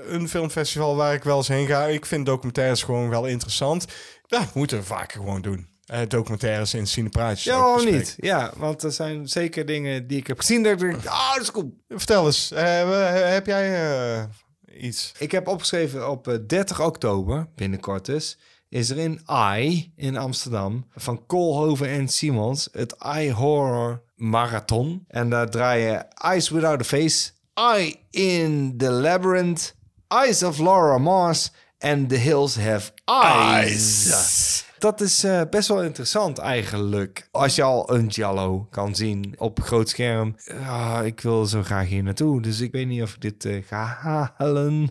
[0.09, 1.87] een filmfestival waar ik wel eens heen ga.
[1.87, 3.87] Ik vind documentaires gewoon wel interessant.
[4.27, 5.69] Dat moeten we vaker gewoon doen.
[5.87, 7.45] Eh, documentaires in cinepraatjes.
[7.45, 8.15] Ja, niet?
[8.17, 11.43] Ja, want er zijn zeker dingen die ik heb gezien dat ik denk, ah, dat
[11.43, 11.83] is cool.
[11.89, 12.59] Vertel eens, eh,
[12.89, 12.95] we-
[13.25, 14.25] heb jij eh,
[14.83, 15.13] iets?
[15.19, 18.39] Ik heb opgeschreven op eh, 30 oktober, binnenkort dus,
[18.69, 19.21] is er in
[19.59, 25.05] I in Amsterdam van Koolhoven en Simons het I Horror Marathon.
[25.09, 27.31] En daar draai je Eyes Without a Face,
[27.79, 29.75] I in the Labyrinth,
[30.09, 34.65] Eyes of Laura Mars en The Hills Have Eyes.
[34.87, 37.29] Dat is eh, best wel interessant eigenlijk.
[37.31, 40.37] Als je al een Giallo kan zien op groot scherm.
[40.61, 42.43] Ja, ik wil zo graag hier naartoe.
[42.43, 43.99] Dus ik weet niet of ik dit eh, ga
[44.37, 44.91] halen.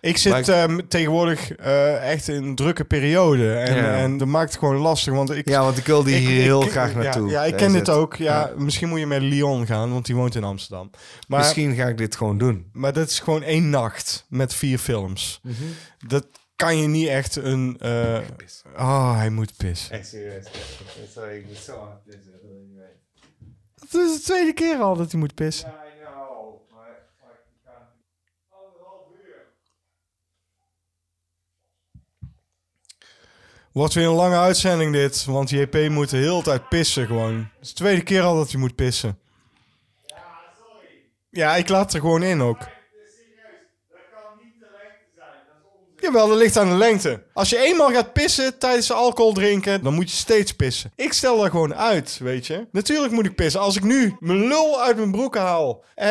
[0.00, 3.52] Ik zit ik- ehm, tegenwoordig eh, echt in een drukke periode.
[3.54, 3.94] En, Ja.
[3.96, 5.12] en dat maakt het gewoon lastig.
[5.14, 7.30] Want ik, Ja, want ik wil die ik- hier heel ik- graag naartoe.
[7.30, 7.96] Ja, ik ken dit het.
[7.96, 8.16] ook.
[8.16, 10.90] Ja, Misschien moet je met Lyon gaan, want die woont in Amsterdam.
[11.28, 12.66] Maar, Misschien ga ik dit gewoon doen.
[12.72, 15.40] maar dat is gewoon één nacht met vier films.
[15.42, 15.54] Mhm.
[16.06, 16.26] Dat
[16.60, 17.78] kan je niet echt een...
[18.76, 19.90] oh, hij moet pissen.
[19.94, 20.46] Echt serieus.
[21.14, 22.32] Sorry, ik moet zo hard pissen.
[23.80, 25.68] Het is de tweede keer al dat hij moet pissen.
[25.68, 25.72] I
[26.02, 27.92] know, maar ik ga
[28.48, 29.46] anderhalf uur.
[33.72, 37.34] Wordt weer een lange uitzending dit, want JP moet de hele tijd pissen gewoon.
[37.34, 39.18] Het is de tweede keer al dat hij moet pissen.
[41.30, 42.58] Ja, ik laat er gewoon in ook.
[46.00, 47.22] Jawel, dat ligt aan de lengte.
[47.32, 50.92] Als je eenmaal gaat pissen tijdens alcohol drinken, dan moet je steeds pissen.
[50.96, 52.66] Ik stel daar gewoon uit, weet je.
[52.72, 53.60] Natuurlijk moet ik pissen.
[53.60, 56.10] Als ik nu mijn lul uit mijn broek haal, eh,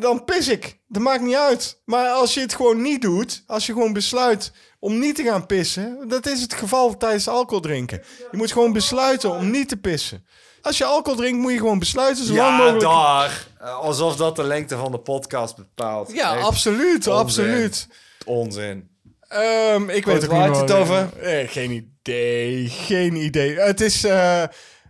[0.00, 0.78] dan pis ik.
[0.88, 1.80] Dat maakt niet uit.
[1.84, 5.46] Maar als je het gewoon niet doet, als je gewoon besluit om niet te gaan
[5.46, 8.02] pissen, dat is het geval tijdens alcohol drinken.
[8.30, 10.26] Je moet gewoon besluiten om niet te pissen.
[10.62, 12.80] Als je alcohol drinkt, moet je gewoon besluiten zo lang Ja, mogelijk.
[12.80, 13.46] daar.
[13.60, 16.12] Eh, Alsof dat de lengte van de podcast bepaalt.
[16.12, 17.12] Ja, Echt absoluut, onzin.
[17.12, 17.88] absoluut.
[18.24, 18.88] Onzin.
[19.28, 21.08] Ehm, ik weet ook waar niet meer- het over?
[21.22, 23.58] Eh, geen idee, geen idee.
[23.60, 24.42] Het is, eh,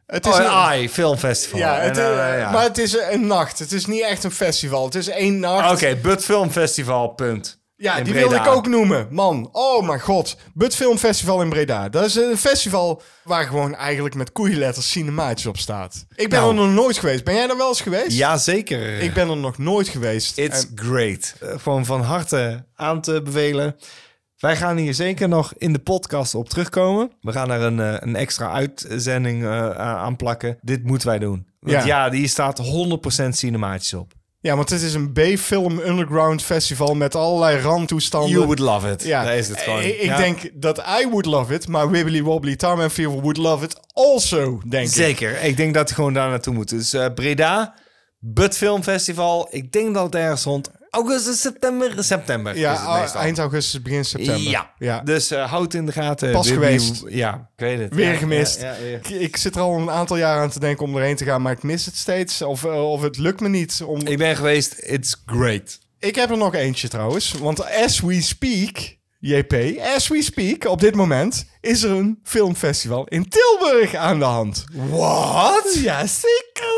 [0.07, 1.59] het is Oh, een, AI, filmfestival.
[1.59, 2.51] ja, En, het, eh, eh, ja.
[2.51, 3.59] maar het is een nacht.
[3.59, 4.85] Het is niet echt een festival.
[4.85, 5.73] Het is één nacht.
[5.73, 7.57] Oké, Bud Film Festival, punt.
[7.77, 8.29] Ja, In die Breda.
[8.29, 9.07] wilde ik ook noemen.
[9.11, 10.37] Man, oh mijn god.
[10.55, 11.89] Bud Film Festival in Breda.
[11.89, 16.05] Dat is een festival waar gewoon eigenlijk met koeienletters cinemaatjes op staat.
[16.15, 16.51] Ik ben Nou.
[16.51, 17.25] er nog nooit geweest.
[17.25, 18.17] Ben jij er wel eens geweest?
[18.17, 18.99] Ja, zeker.
[18.99, 20.39] Ik ben er nog nooit geweest.
[20.39, 21.35] It's En- great.
[21.41, 23.77] Eh, gewoon van harte aan te bevelen.
[24.39, 27.11] Wij gaan hier zeker nog in de podcast op terugkomen.
[27.21, 30.59] We gaan er een, eh, een extra uitzending eh, aan plakken.
[30.63, 31.47] Dit moeten wij doen.
[31.61, 31.85] Want Ja.
[31.87, 34.13] ja, die staat 100% cinematisch op.
[34.41, 38.31] ja, want het is een B-film underground festival met allerlei randtoestanden.
[38.31, 39.05] You would love it.
[39.05, 39.83] Ja, Daar is het gewoon.
[39.83, 40.17] Ik, Ja.
[40.17, 44.61] denk dat I would love it, maar Wibbly Wobbly Tarman Fever would love it also,
[44.69, 44.93] denk ik.
[44.93, 45.43] Zeker.
[45.43, 46.77] Ik denk dat we gewoon daar naartoe moeten.
[46.77, 47.75] Dus eh, Breda,
[48.19, 49.49] Bud Film Festival.
[49.51, 52.05] Ik denk dat het ergens rond augustus, september.
[52.05, 54.51] September is Ja, eind augustus, begin september.
[54.51, 54.73] Ja.
[54.79, 55.01] ja.
[55.01, 56.33] Dus eh, houd in de gaten.
[56.33, 57.03] Pas geweest.
[57.09, 57.95] Ja, ik weet het.
[57.95, 58.61] Weer Ja, gemist.
[58.61, 58.95] ja, ja, weer.
[58.95, 61.43] Ik, ik zit er al een aantal jaar aan te denken om erheen te gaan,
[61.43, 62.43] maar ik mis het steeds.
[62.43, 63.83] Of, eh, of het lukt me niet.
[63.87, 64.07] Om...
[64.07, 64.75] Ik ben geweest.
[64.79, 65.79] It's great.
[65.99, 67.33] Ik heb er nog eentje trouwens.
[67.33, 73.05] Want as we speak, JP, as we speak, op dit moment is er een filmfestival
[73.07, 74.65] in Tilburg aan de hand.
[74.91, 75.75] Wat?
[75.75, 76.69] Ja, zeker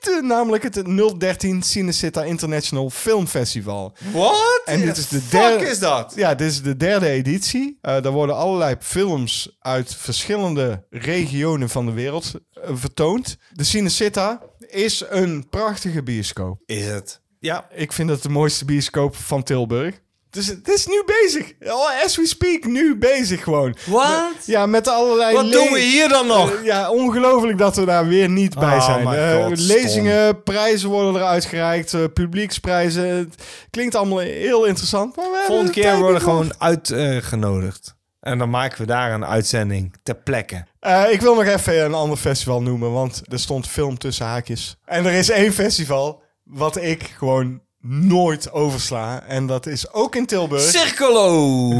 [0.00, 0.26] weten.
[0.26, 0.84] Namelijk het
[1.20, 3.96] 013 Cinecitta International Film Festival.
[4.12, 4.62] Wat?
[4.64, 6.12] En dit is de Fuck derde- is dat?
[6.16, 7.78] Ja, dit is de derde editie.
[7.80, 13.36] Eh daar worden allerlei films uit verschillende regionen van de wereld eh, vertoond.
[13.52, 16.60] De Cinecitta is een prachtige bioscoop.
[16.66, 17.20] Is het?
[17.38, 17.68] Ja.
[17.74, 20.00] Ik vind het de mooiste bioscoop van Tilburg.
[20.36, 21.52] Dus het is nu bezig.
[21.60, 23.76] Oh, as we speak, nu bezig gewoon.
[23.86, 24.32] Wat?
[24.44, 25.34] Ja, met allerlei...
[25.34, 26.52] Wat doen we hier dan nog?
[26.54, 29.04] Eh, ja, ongelooflijk dat we daar weer niet bij Oh zijn.
[29.08, 33.04] my Eh, God, lezingen, prijzen worden eruit gereikt, eh, publieksprijzen.
[33.06, 33.34] Het
[33.70, 35.16] klinkt allemaal heel interessant.
[35.16, 37.94] Maar we hebben Volgende de keer worden gewoon uitgenodigd.
[38.20, 40.64] en dan maken we daar een uitzending ter plekke.
[40.80, 44.76] Eh, ik wil nog even een ander festival noemen, want er stond film tussen haakjes.
[44.84, 49.22] En er is één festival wat ik gewoon nooit oversla.
[49.26, 50.62] En dat is ook in Tilburg.
[50.62, 51.70] Circolo!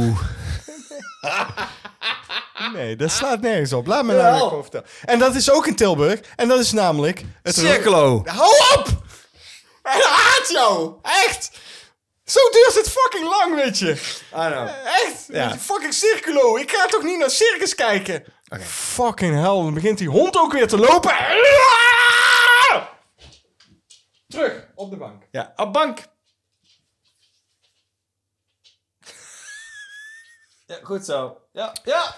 [2.72, 3.86] Nee, dat slaat nergens op.
[3.86, 4.86] Laat me nou even vertellen.
[5.04, 6.20] En dat is ook in Tilburg.
[6.36, 7.22] En dat is namelijk...
[7.42, 8.22] Het Circolo!
[8.24, 8.86] Hou op!
[9.82, 10.92] Hij haat jou!
[11.02, 11.50] Echt!
[12.24, 13.92] Zo duurt het fucking lang, weet je.
[14.34, 14.68] I know.
[14.84, 15.24] Echt?
[15.28, 15.56] Ja.
[15.58, 16.56] Fucking circulo.
[16.56, 18.24] Ik ga toch niet naar circus kijken?
[18.66, 19.42] Fucking hell.
[19.44, 21.14] Dan begint die hond ook weer te lopen.
[24.26, 25.22] Terug op de bank.
[25.30, 25.98] Ja, op bank.
[30.66, 31.40] Ja, goed zo.
[31.52, 32.14] Ja, ja.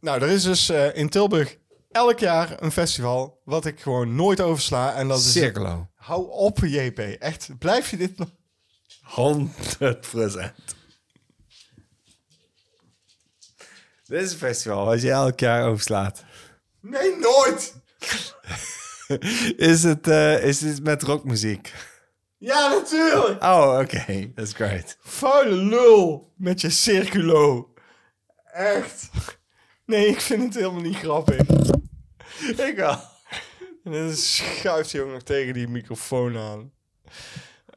[0.00, 1.56] Nou, er is dus eh, in Tilburg
[1.90, 4.94] elk jaar een festival wat ik gewoon nooit oversla.
[4.94, 5.32] En dat is...
[5.32, 5.88] Circolo.
[5.94, 6.98] Hou op, JP.
[6.98, 7.58] Echt.
[7.58, 8.28] Blijf je dit nog...
[9.02, 10.74] 100 procent.
[14.04, 16.24] Dit is een festival wat je elk jaar overslaat.
[16.80, 17.74] Nee, nooit!
[19.56, 21.72] Is het, eh, is het met rockmuziek?
[22.38, 23.42] Ja, natuurlijk!
[23.42, 24.32] Oh, oké.
[24.34, 24.96] That's great.
[25.00, 27.72] Vuile lul met je circulo.
[28.52, 29.10] Echt.
[29.86, 31.40] Nee, ik vind het helemaal niet grappig.
[32.56, 33.00] Ik wel.
[33.84, 36.72] En dan schuift hij ook nog tegen die microfoon aan.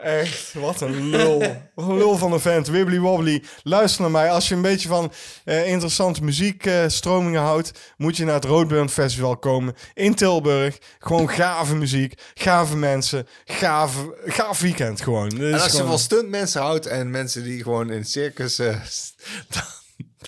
[0.04, 1.40] Echt, wat een lul.
[1.76, 2.68] Wat een lul van een vent.
[2.68, 3.44] Wibbly wobbly.
[3.64, 4.32] Luister naar mij.
[4.32, 5.12] Als je een beetje van
[5.46, 10.78] eh, interessante muziekstromingen houdt, moet je naar het Roadburn Festival komen in Tilburg.
[11.00, 15.30] Gewoon gave muziek, gave mensen, gave, gaaf weekend gewoon.
[15.42, 18.60] En als je van stuntmensen houdt en mensen die gewoon in circus...
[18.60, 18.76] eh,
[19.54, 19.64] dan,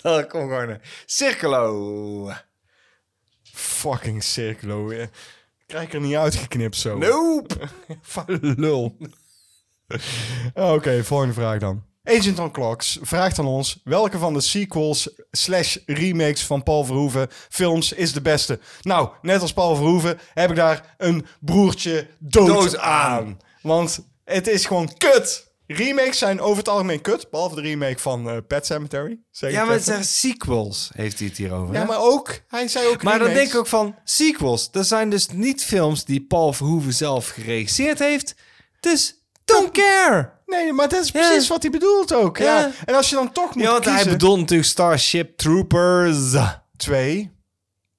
[0.02, 2.30] dan kom gewoon een Circolo.
[3.52, 4.90] Fucking circulo.
[4.90, 5.06] eh.
[5.66, 6.98] Krijg ik er niet uitgeknipt zo.
[6.98, 7.54] Nope.
[8.02, 8.96] Vuile lul.
[10.54, 11.82] Oké, volgende vraag dan.
[12.04, 13.80] Agent on Clocks vraagt aan ons...
[13.84, 18.58] welke van de sequels slash remakes van Paul Verhoeven films is de beste?
[18.80, 23.10] Nou, net als Paul Verhoeven heb ik daar een broertje dood, Dood aan.
[23.10, 23.38] aan.
[23.62, 25.50] Want het is gewoon kut.
[25.66, 27.30] Remakes zijn over het algemeen kut.
[27.30, 29.18] Behalve de remake van eh, Pet Cemetery.
[29.30, 31.74] Ja, maar het zijn sequels, heeft hij het hier over.
[31.74, 31.86] ja, hè?
[31.86, 32.40] maar ook...
[32.48, 34.70] Hij zei ook Maar dan denk ik ook van sequels.
[34.70, 38.34] Dat zijn dus niet films die Paul Verhoeven zelf geregisseerd heeft.
[38.80, 40.40] Dus don't care.
[40.46, 42.38] Nee, maar dat is precies wat hij bedoelt ook.
[42.38, 42.58] Ja.
[42.58, 42.70] Ja.
[42.84, 44.02] En als je dan toch moet Ja, want kiezen...
[44.02, 46.34] hij bedoelt natuurlijk Starship Troopers.
[46.76, 47.30] Twee.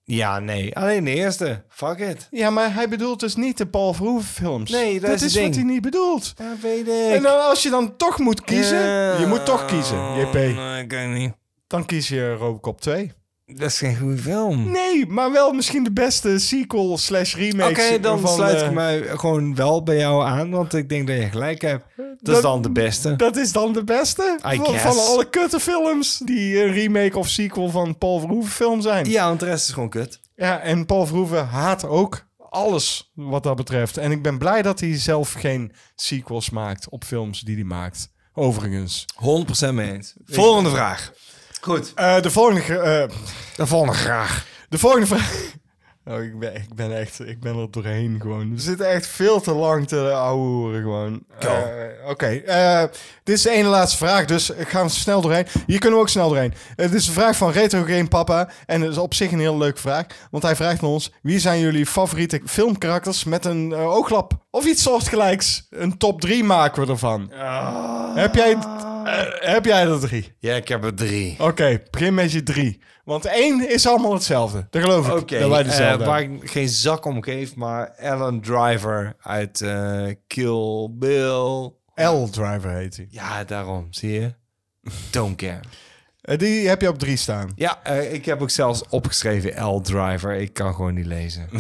[0.04, 0.76] Ja, nee.
[0.76, 1.64] Alleen de eerste.
[1.70, 2.28] Fuck it.
[2.32, 4.72] Ja, maar hij bedoelt dus niet de Paul Verhoeven films.
[4.72, 6.34] Nee, dat is het is wat hij niet bedoelt.
[6.62, 7.22] Weet En ik.
[7.22, 8.80] dan, als je dan toch moet kiezen,
[9.20, 10.34] je moet toch kiezen, JP.
[10.34, 11.34] Nee, ik niet.
[11.68, 13.12] Dan kies je Robocop 2.
[13.58, 14.72] Dat is geen goede film.
[14.72, 17.70] Nee, maar wel misschien de beste sequel slash remake.
[17.70, 21.16] Oké, dan sluit eh, ik mij gewoon wel bij jou aan, want ik denk dat
[21.18, 21.86] je gelijk hebt.
[21.96, 23.16] Dat, Dat- is dan de beste.
[23.16, 24.84] Dat is dan de beste I van, guess.
[24.84, 29.10] van alle kutte films die een remake of sequel van Paul Verhoeven film zijn.
[29.10, 30.20] Ja, want de rest is gewoon kut.
[30.36, 33.98] Ja, en Paul Verhoeven haat ook alles wat dat betreft.
[33.98, 38.12] En ik ben blij dat hij zelf geen sequels maakt op films die hij maakt.
[38.34, 39.06] Overigens.
[39.68, 40.14] 100% mee eens.
[40.26, 41.14] Volgende vraag.
[41.64, 41.92] Goed.
[41.96, 42.62] Eh, de volgende...
[42.62, 43.18] ge- eh,
[43.56, 44.46] De volgende graag.
[44.70, 45.32] De volgende vraag.
[46.06, 48.54] Oh, ik, ben, ik ben echt, ik ben er doorheen gewoon.
[48.54, 51.24] We zitten echt veel te lang te ouwehoeren gewoon.
[51.40, 52.84] Eh, Oké, eh,
[53.24, 55.46] dit is de ene laatste vraag, dus ik ga er snel doorheen.
[55.66, 56.54] Hier kunnen we ook snel doorheen.
[56.76, 59.40] Eh, dit is een vraag van Retro Game Papa en het is op zich een
[59.40, 60.06] hele leuke vraag.
[60.32, 64.34] Want hij vraagt aan ons, wie zijn jullie favoriete filmkarakters met een eh, ooglap?
[64.52, 65.68] Of iets soortgelijks.
[65.70, 67.32] Een top 3 maken we ervan.
[68.16, 68.54] Heb, jij,
[69.04, 70.36] eh, heb jij er drie?
[70.40, 71.36] Ja, ik heb er drie.
[71.40, 72.82] Oké, begin met je drie.
[73.04, 74.68] Want één is allemaal hetzelfde.
[74.70, 75.14] Dat geloof ik.
[75.14, 81.72] Oké, eh, waar ik geen zak om geef, maar Alan Driver uit eh, Kill Bill.
[81.96, 83.08] L-Driver heet hij.
[83.10, 84.34] Ja, daarom, zie je?
[85.12, 85.60] Don't care.
[86.24, 87.52] Eh, die heb je op drie staan.
[87.56, 90.34] Ja, eh, ik heb ook zelfs opgeschreven L Driver.
[90.34, 91.50] Ik kan gewoon niet lezen.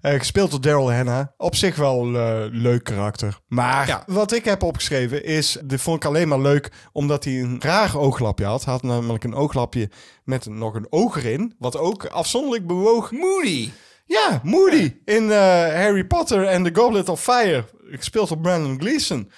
[0.00, 1.26] Eh, gespeeld door Daryl Hannah.
[1.36, 3.38] Op zich wel een leuk karakter.
[3.48, 4.02] Maar Ja.
[4.06, 5.58] wat ik heb opgeschreven is...
[5.64, 8.64] Dit vond ik alleen maar leuk omdat hij een raar ooglapje had.
[8.64, 9.90] Hij had namelijk een ooglapje
[10.24, 11.54] met nog een oog erin.
[11.58, 13.10] Wat ook afzonderlijk bewoog.
[13.12, 13.70] Moody.
[14.04, 14.96] Ja, Moody.
[15.04, 17.64] In Harry Potter en The Goblet of Fire.
[17.90, 19.30] Gespeeld door Brandon Gleeson.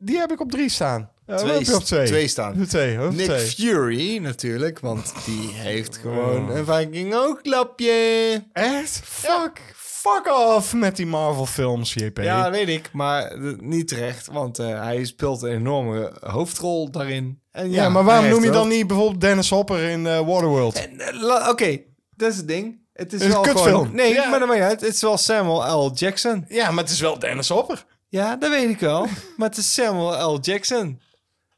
[0.00, 1.10] Die heb ik op drie staan.
[1.26, 2.06] Je twee?
[2.06, 2.66] twee staan.
[2.66, 3.38] Twee, Nick twee.
[3.46, 8.44] Fury natuurlijk, want die heeft gewoon een Viking ooglapje.
[8.52, 9.00] Echt?
[9.04, 9.60] Fuck.
[9.76, 12.18] Fuck off met die Marvel films, JP.
[12.18, 17.40] Ja, weet ik, maar niet terecht, want eh, hij speelt een enorme hoofdrol daarin.
[17.52, 20.88] En Ja, maar waarom noem je dan niet bijvoorbeeld Dennis Hopper in eh, Waterworld?
[20.88, 21.78] Eh, Oké,
[22.16, 22.82] dat is het ding.
[22.92, 23.80] Het is Het is wel een kutfilm.
[23.82, 23.94] gewoon...
[23.94, 24.28] Nee, Ja.
[24.28, 24.80] maar dat maakt niet uit.
[24.80, 25.92] Het is wel Samuel L.
[25.94, 26.44] Jackson.
[26.48, 27.84] Ja, maar het is wel Dennis Hopper.
[28.08, 29.06] Ja, dat weet ik wel.
[29.36, 30.38] maar het is Samuel L.
[30.40, 31.00] Jackson.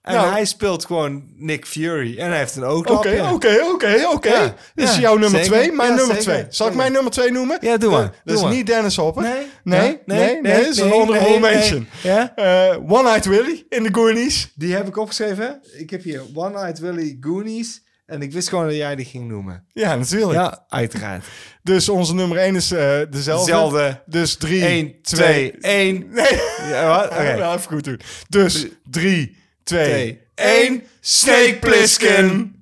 [0.07, 0.31] En Nou.
[0.31, 2.19] hij speelt gewoon Nick Fury.
[2.19, 3.23] En hij heeft een Oké, ooglapje.
[3.33, 4.29] oké, oké, oké.
[4.29, 5.47] Ja, Dit is ja, jouw nummer zeker.
[5.59, 6.33] twee, mijn Ja, nummer zeker.
[6.33, 6.47] twee.
[6.49, 7.59] Zal ik mijn nummer twee noemen?
[7.61, 8.03] Ja, doe maar.
[8.25, 9.23] Dat Doe is niet Dennis Hopper.
[9.23, 10.63] Nee, nee, nee, nee.
[10.63, 11.89] dat is een honorable mention.
[12.03, 12.33] Ja?
[12.37, 14.53] Eh, One-Eyed Willy in de Goonies.
[14.55, 15.61] Die heb ik opgeschreven.
[15.79, 17.85] Ik heb hier One-Eyed Willy Goonies.
[18.07, 19.65] En ik wist gewoon dat jij die ging noemen.
[19.73, 20.33] Ja, natuurlijk.
[20.33, 21.25] Ja, uiteraard.
[21.63, 22.79] Dus onze nummer één is eh,
[23.11, 23.45] dezelfde.
[23.53, 24.03] Dezelfde.
[24.07, 26.07] Dus drie, 1, 2, 1.
[26.11, 27.11] Nee, Ja, wat?
[27.11, 27.35] Oké.
[27.37, 28.01] Wel even goed doen.
[28.29, 29.36] Dus drie,
[29.67, 30.83] twee, één.
[31.01, 32.51] Snake Plissken.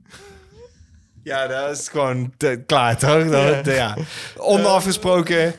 [1.22, 3.30] Ja, dat is gewoon te- klaar, toch?
[3.30, 3.96] Dat, ja.
[4.36, 5.54] Onafgesproken.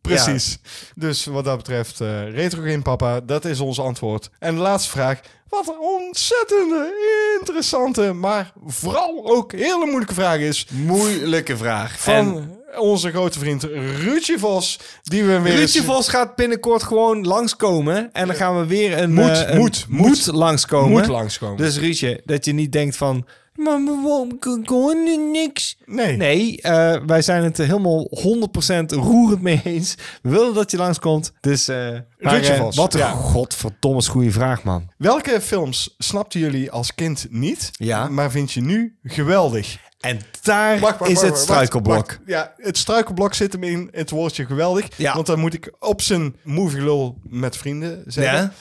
[0.00, 0.58] Precies.
[0.94, 4.30] Dus wat dat betreft, eh retro game papa, dat is ons antwoord.
[4.38, 5.20] En de laatste vraag.
[5.48, 6.94] Wat een ontzettende,
[7.40, 10.66] interessante, maar vooral ook hele moeilijke vraag is.
[10.70, 11.98] Moeilijke vraag.
[12.00, 13.62] Van En onze grote vriend
[14.02, 14.78] Ruudje Vos.
[15.02, 18.12] Die we weer Ruudje eens- Vos gaat binnenkort gewoon langskomen.
[18.12, 19.14] En dan gaan we weer een...
[19.14, 20.26] Moet, eh, een- moet, moet, moet.
[20.26, 20.90] langskomen.
[20.90, 21.56] moet langskomen.
[21.56, 23.26] Dus Ruudje, dat je niet denkt van...
[23.54, 25.76] Maar waarom gewoon niks?
[25.86, 26.16] nee.
[26.16, 29.94] Nee, eh, wij zijn het helemaal 100% roerend mee eens.
[30.22, 31.32] We willen dat je langskomt.
[31.40, 31.76] Dus eh
[32.18, 33.10] maar, Ruudje Vos, wat een ja.
[33.10, 34.90] godverdomme goede vraag, man.
[34.98, 38.08] Welke films snapten jullie als kind niet, Ja.
[38.08, 39.76] maar vind je nu geweldig?
[40.02, 42.18] En daar Wacht, wacht, is wacht, het struikelblok.
[42.26, 44.86] Ja, het struikelblok zit hem in het woordje geweldig.
[44.96, 45.14] Ja.
[45.14, 48.38] Want dan moet ik op zijn movie lul met vrienden zeggen.
[48.38, 48.52] Ja?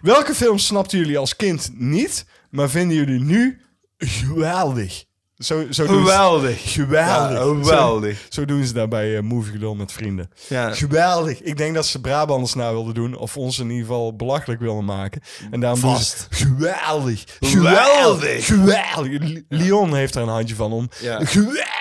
[0.00, 3.60] Welke films snapten jullie als kind niet, maar vinden jullie nu
[3.98, 5.04] geweldig?
[5.40, 6.72] Zo, zo ze- Geweldig.
[6.72, 7.36] Geweldig.
[7.38, 8.18] Ja, geweldig.
[8.18, 10.30] Zo, zo doen ze daar bij eh, Movie met vrienden.
[10.48, 10.70] Ja.
[10.74, 11.42] Geweldig.
[11.42, 13.16] Ik denk dat ze Brabanders na wilden doen.
[13.16, 15.20] Of ons in ieder geval belachelijk wilden maken.
[15.50, 16.26] En daarom Vast.
[16.30, 17.24] doen ze geweldig.
[17.40, 18.46] Geweldig.
[18.46, 19.20] Geweldig.
[19.22, 21.24] Li- Leon heeft er een handje van om Ja.
[21.24, 21.78] geweldig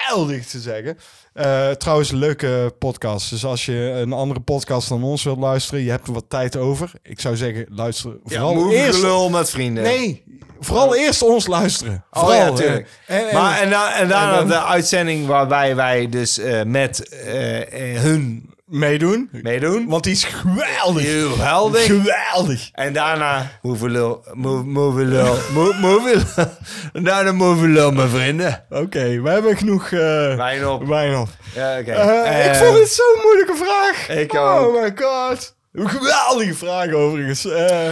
[0.47, 0.97] te zeggen.
[1.33, 3.29] Eh, trouwens, leuke podcast.
[3.29, 6.55] Dus als je een andere podcast dan ons wilt luisteren, je hebt er wat tijd
[6.55, 6.91] over.
[7.03, 9.01] Ik zou zeggen, luister vooral eerst.
[9.01, 9.83] lul met vrienden.
[9.83, 10.23] Nee,
[10.59, 12.03] vooral eerst ons luisteren.
[12.11, 12.67] Oh Vooral, ja.
[12.69, 16.63] En- en- maar en, da- en daarna en dan- de uitzending waarbij wij dus eh,
[16.63, 19.29] met eh, hun meedoen.
[19.31, 19.87] meedoen.
[19.87, 21.03] Want die is geweldig.
[21.05, 21.85] Geweldig.
[21.85, 22.69] Geweldig.
[22.73, 26.45] En daarna Movie lul, mo- movie lul, mo- movie lul.
[26.93, 28.65] En daarna movie lul, mijn vrienden.
[28.69, 29.99] Oké, we hebben genoeg uh,
[30.35, 30.85] Wijn op.
[30.87, 31.29] wijn op.
[31.55, 31.91] Ja, oké.
[31.91, 34.17] Eh, ik Eh, vond het zo'n moeilijke vraag.
[34.17, 34.81] Ik oh ook.
[34.81, 35.57] my god.
[35.73, 37.47] Een geweldige vraag overigens.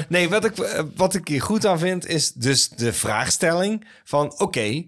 [0.09, 0.51] Nee, wat ik,
[0.95, 4.33] wat ik hier goed aan vind, is dus de vraagstelling van...
[4.39, 4.85] Oké,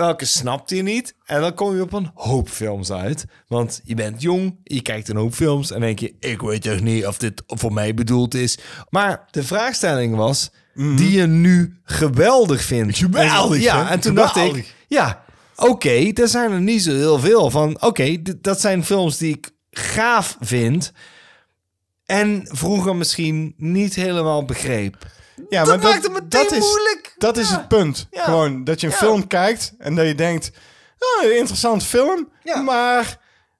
[0.00, 1.14] welke snapt je niet?
[1.24, 3.24] En dan kom je op een hoop films uit.
[3.48, 5.70] Want je bent jong, je kijkt een hoop films...
[5.70, 8.58] en denk je, ik weet toch niet of dit voor mij bedoeld is.
[8.90, 10.50] Maar de vraagstelling was...
[10.74, 13.00] die je nu geweldig vindt.
[13.00, 13.12] Mhm.
[13.12, 13.90] Geweldig, En- Ja, hè?
[13.90, 14.74] en toen dacht ik...
[14.88, 15.24] Ja,
[15.56, 17.82] oké, er zijn er niet zo heel veel van.
[17.82, 20.92] Oké, dat zijn films die ik gaaf vind...
[22.04, 25.06] En vroeger misschien niet helemaal begreep.
[25.48, 27.14] Ja, Dat maakt het meteen dat is, moeilijk.
[27.18, 28.06] Dat is het punt.
[28.10, 28.24] Ja.
[28.24, 30.50] Gewoon dat je een film kijkt en dat je denkt...
[30.98, 32.28] Oh, een interessant film,
[32.64, 33.18] maar...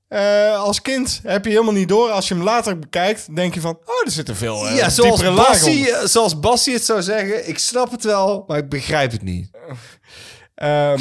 [0.08, 2.10] eh, als kind heb je helemaal niet door.
[2.10, 3.78] Als je hem later bekijkt, denk je van...
[3.84, 7.48] Oh, er zitten veel eh, Ja, zoals Bassie, eh, zoals Bassie het zou zeggen.
[7.48, 9.50] Ik snap het wel, maar ik begrijp het niet.
[10.54, 11.00] Ehm,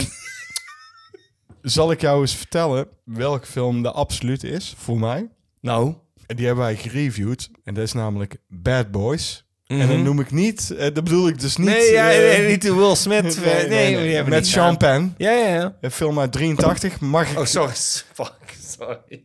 [1.61, 5.29] zal ik jou eens vertellen welke film de absolute is voor mij?
[5.61, 5.93] Nou,
[6.27, 7.49] En die hebben wij gereviewd.
[7.63, 9.45] En dat is namelijk Bad Boys.
[9.69, 10.71] En dan noem ik niet...
[10.71, 11.67] eh, dat bedoel ik dus niet...
[11.67, 11.77] Mhm.
[11.77, 13.43] nee, ja, eh, nee, niet de Will Smith.
[13.43, 14.77] nee, hebben Met Sean.
[14.77, 15.13] Penn.
[15.17, 15.75] Ja, ja, ja.
[15.81, 16.99] Een film uit 83.
[16.99, 17.39] Mag ik...
[17.39, 17.73] Oh, sorry.
[18.13, 18.33] Fuck,
[18.77, 19.23] sorry.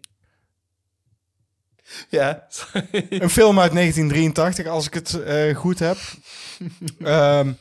[2.09, 3.07] Ja, sorry.
[3.09, 5.97] Een film uit 1983, als ik het eh, goed heb.
[7.05, 7.53] Ehm,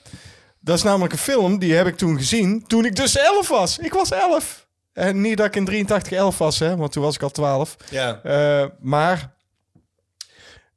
[0.59, 3.77] dat is namelijk een film, die heb ik toen gezien toen ik dus 11 was.
[3.77, 4.67] Ik was 11.
[4.93, 7.75] En niet dat ik in 83 11 was, hè, want toen was ik al 12.
[7.89, 8.19] Ja.
[8.23, 9.33] Eh, maar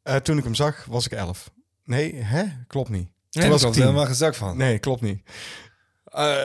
[0.02, 1.50] eh, toen ik hem zag, was ik 11.
[1.86, 2.44] Nee, hè?
[2.66, 3.08] Klopt niet.
[3.30, 3.82] Toen was ik ik 10.
[3.82, 4.56] helemaal gezakt van.
[4.56, 5.22] Nee, klopt niet.
[6.04, 6.36] Eh,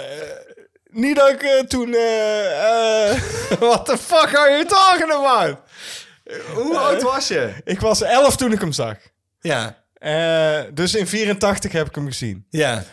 [0.90, 1.94] niet dat ik eh, toen...
[1.94, 3.22] eh,
[3.70, 5.58] What the fuck are you talking about?
[6.54, 7.54] Hoe oud was je?
[7.64, 8.98] ik was 11 toen ik hem zag.
[9.40, 9.80] Ja.
[10.74, 12.46] Dus in 84 heb ik hem gezien.
[12.50, 12.84] Ja.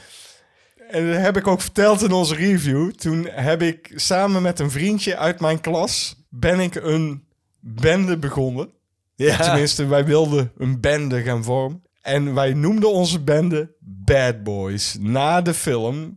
[0.90, 2.90] En dat heb ik ook verteld in onze review.
[2.90, 6.16] Toen heb ik samen met een vriendje uit mijn klas...
[6.28, 7.26] ben ik een
[7.60, 8.70] bende begonnen.
[9.14, 9.36] Ja.
[9.36, 11.82] Tenminste, wij wilden een bende gaan vormen.
[12.02, 14.96] En wij noemden onze bende Bad Boys.
[15.00, 16.16] Na de film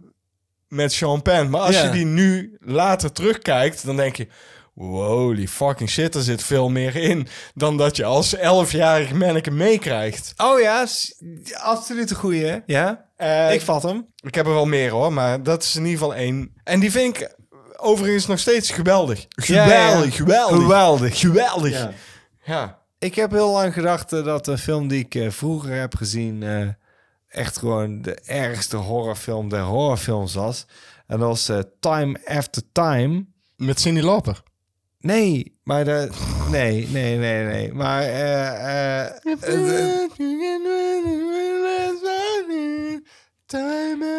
[0.67, 1.49] met Sean Penn.
[1.49, 1.83] Maar als Ja.
[1.83, 4.27] je die nu later terugkijkt, dan denk je...
[4.75, 7.27] Holy fucking shit, er zit veel meer in...
[7.53, 10.33] dan dat je als 11-jarig manneke meekrijgt.
[10.37, 10.85] Oh ja,
[11.53, 12.61] absoluut een goeie?
[12.65, 13.05] Ja.
[13.15, 14.07] Eh, ik vat hem.
[14.15, 16.53] Ik heb er wel meer hoor, maar dat is in ieder geval één.
[16.63, 17.35] En die vind ik
[17.77, 19.25] overigens nog steeds geweldig.
[19.29, 19.87] Ja, ja, ja.
[19.89, 20.59] Geweldig, geweldig.
[20.59, 21.19] Geweldig.
[21.19, 21.71] Geweldig.
[21.71, 21.91] Ja.
[22.43, 22.80] Ja.
[23.01, 26.43] Ik heb heel lang gedacht eh, dat de film die ik eh, vroeger heb gezien...
[26.43, 26.67] eh,
[27.27, 30.65] echt gewoon de ergste horrorfilm der horrorfilms was.
[31.07, 33.25] En dat was Time After Time.
[33.55, 34.43] Met Cindy Lauper.
[34.99, 36.09] Nee, maar de...
[36.51, 37.73] Nee, nee, nee, nee.
[37.73, 38.03] Maar...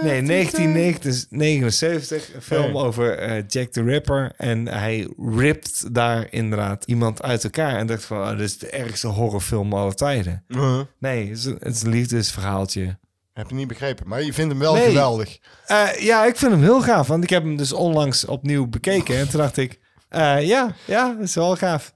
[0.02, 4.32] Nee, 1979, een film over eh, Jack the Ripper.
[4.36, 7.76] En hij ript daar inderdaad iemand uit elkaar.
[7.78, 10.44] En dacht van, oh, dit is de ergste horrorfilm aller tijden.
[10.48, 12.98] Uh, Nee, het is een, het is een liefdesverhaaltje.
[13.32, 14.86] heb je niet begrepen, maar je vindt hem wel Nee.
[14.86, 15.38] geweldig.
[15.66, 17.06] Eh, ja, ik vind hem heel gaaf.
[17.06, 19.16] Want ik heb hem dus onlangs opnieuw bekeken.
[19.18, 19.78] En toen dacht ik,
[20.08, 21.94] eh, ja, ja, dat is wel gaaf.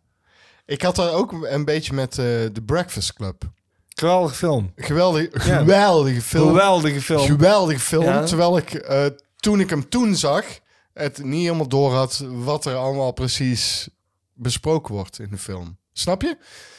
[0.67, 3.43] Ik had daar ook een beetje met The Breakfast Club.
[4.01, 4.73] Geweldige film.
[4.77, 5.56] Geweldig, Ja.
[5.59, 6.48] geweldige film.
[6.48, 7.27] Geweldige film.
[7.27, 8.05] Geweldige film.
[8.05, 8.24] Ja.
[8.24, 9.05] Terwijl ik eh,
[9.36, 10.44] toen ik hem toen zag,
[10.94, 13.89] het niet helemaal door had wat er allemaal precies
[14.35, 15.77] besproken wordt in de film.
[15.93, 16.36] Snap je?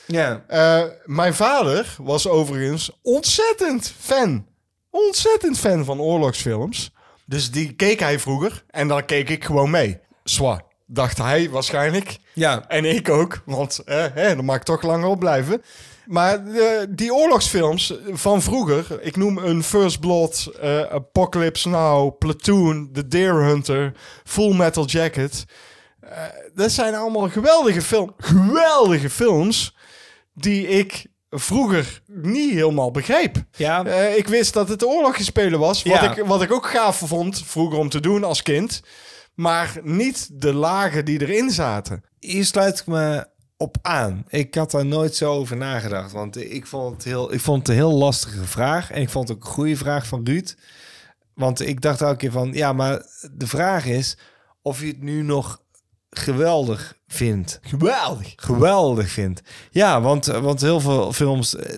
[0.08, 0.44] Ja.
[0.48, 4.46] Eh, mijn vader was overigens ontzettend fan.
[4.90, 6.92] Ontzettend fan van oorlogsfilms.
[7.26, 10.00] Dus die keek hij vroeger en dan keek ik gewoon mee.
[10.24, 12.18] Zwa, dacht hij waarschijnlijk.
[12.34, 12.68] Ja.
[12.68, 15.62] En ik ook, want eh, hè, dan mag ik toch langer op blijven.
[16.08, 22.90] Maar eh, die oorlogsfilms van vroeger, ik noem een First Blood, eh, Apocalypse Now, Platoon,
[22.94, 23.94] The Deer Hunter,
[24.24, 25.46] Full Metal Jacket.
[26.00, 26.10] Eh,
[26.56, 29.76] dat zijn allemaal geweldige, film, geweldige films
[30.34, 33.36] die ik vroeger niet helemaal begreep.
[33.56, 33.86] Ja.
[34.16, 36.16] Ik wist dat het oorlog spelen was, wat, Ja.
[36.16, 38.82] ik, wat ik ook gaaf vond vroeger om te doen als kind.
[39.34, 42.04] Maar niet de lagen die erin zaten.
[42.20, 43.28] Hier sluit ik me
[43.58, 44.26] op aan.
[44.28, 46.12] Ik had daar nooit zo over nagedacht.
[46.12, 48.92] Want ik vond het, heel, ik vond het een heel lastige vraag.
[48.92, 50.56] En ik vond het ook een goede vraag van Ruud.
[51.34, 52.54] Want ik dacht elke keer van...
[52.54, 54.18] Ja, maar de vraag is
[54.62, 55.62] of je het nu nog
[56.10, 57.60] geweldig vindt.
[57.62, 58.34] Geweldig.
[58.36, 59.42] Geweldig vindt.
[59.72, 61.56] Ja, want, want heel veel films...
[61.56, 61.78] eh,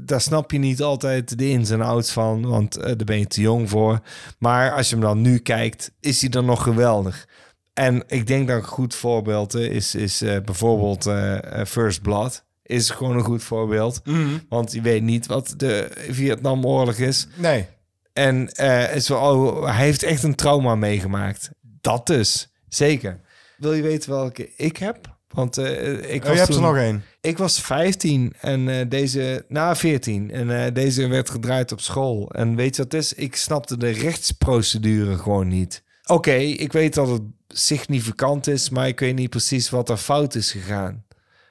[0.00, 2.46] daar snap je niet altijd de ins en outs van.
[2.46, 4.00] Want eh, daar ben je te jong voor.
[4.38, 7.28] Maar als je hem dan nu kijkt, is hij dan nog geweldig.
[7.74, 12.44] En ik denk dat een goed voorbeeld is, is eh, bijvoorbeeld eh, eh, First Blood.
[12.62, 14.02] Is gewoon een goed voorbeeld.
[14.48, 17.26] Want je weet niet wat de Vietnamoorlog is.
[17.36, 17.66] Nee.
[18.12, 18.48] En
[18.94, 21.50] is wel, oh, hij heeft echt een trauma meegemaakt.
[21.60, 23.20] Dat dus, zeker.
[23.56, 25.16] Wil je weten welke ik heb?
[25.28, 27.04] Want ik Oh, was je hebt er nog één.
[27.20, 32.30] ik was 15 en deze, na 14, en deze werd gedraaid op school.
[32.30, 33.12] En weet je wat het is?
[33.12, 35.82] Ik snapte de rechtsprocedure gewoon niet.
[36.06, 37.22] Oké, ik weet dat het
[37.58, 41.04] significant is, maar ik weet niet precies wat er fout is gegaan.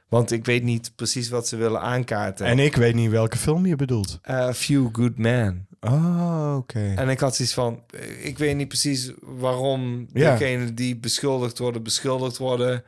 [0.07, 2.45] Want ik weet niet precies wat ze willen aankaarten.
[2.45, 4.19] En ik weet niet welke film je bedoelt.
[4.29, 5.67] A Few Good Men.
[5.81, 6.93] Oh, oké.
[6.95, 10.31] En ik had zoiets van, eh, ik weet niet precies waarom Ja.
[10.37, 12.83] degenen die beschuldigd worden, beschuldigd worden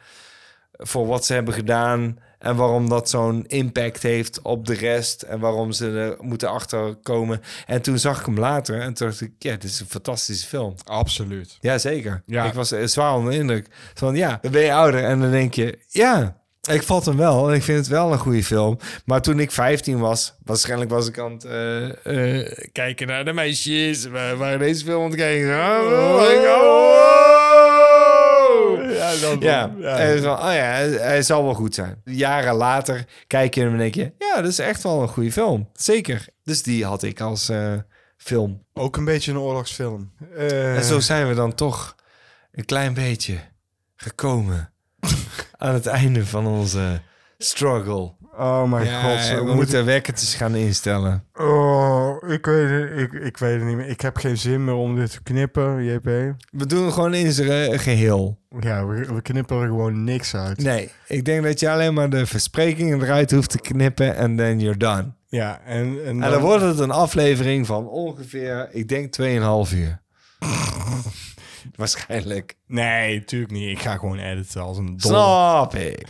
[0.72, 2.18] voor wat ze hebben gedaan.
[2.46, 5.22] En waarom dat zo'n impact heeft op de rest.
[5.22, 7.42] En waarom ze er moeten achterkomen.
[7.66, 10.48] En toen zag ik hem later en toen dacht ik, ja, dit is een fantastische
[10.48, 10.76] film.
[10.84, 11.58] Absoluut.
[11.62, 12.24] Jazeker.
[12.26, 12.46] Ja.
[12.46, 13.68] Ik was zwaar onder de indruk.
[13.94, 17.50] Van ja, dan ben je ouder en dan denk je, ja, ik vat hem wel.
[17.50, 18.78] En ik vind het wel een goede film.
[19.06, 23.34] Maar toen ik 15 was, waarschijnlijk was ik aan het eh, eh, kijken naar de
[23.34, 24.04] meisjes.
[24.04, 25.50] We waren deze film aan het kijken.
[25.50, 26.44] Oh, oh.
[26.44, 27.25] Ja,
[29.20, 30.64] dan, Ja, en zo, oh ja,
[31.00, 32.02] hij, zal wel goed zijn.
[32.04, 35.32] Jaren later kijk je hem en denk je, ja, dat is echt wel een goede
[35.32, 35.70] film.
[35.74, 36.28] Zeker.
[36.44, 37.74] Dus die had ik als eh,
[38.18, 38.66] film.
[38.74, 40.12] Ook een beetje een oorlogsfilm.
[40.36, 41.96] Eh, En zo zijn we dan toch
[42.52, 43.38] een klein beetje
[43.96, 44.72] gekomen
[45.58, 47.02] aan het einde van onze
[47.38, 48.14] struggle.
[48.38, 49.30] Oh mijn Ja, god.
[49.30, 51.24] we, we moeten wekkertjes gaan instellen.
[51.34, 53.88] Oh, ik weet, het, ik, ik weet het niet meer.
[53.88, 56.04] Ik heb geen zin meer om dit te knippen, JP.
[56.52, 58.40] We doen het gewoon in zijn eh, geheel.
[58.60, 60.58] Ja, we, we knippen er gewoon niks uit.
[60.64, 64.60] Nee, ik denk dat je alleen maar de versprekingen eruit hoeft te knippen en then
[64.60, 65.14] you're done.
[65.28, 70.02] Ja, en, en, En dan wordt het een aflevering van ongeveer, ik denk 2,5 uur.
[71.76, 72.56] Waarschijnlijk.
[72.68, 73.70] Nee, natuurlijk niet.
[73.70, 75.12] Ik ga gewoon editen als een dol.
[75.12, 76.08] Snap ik.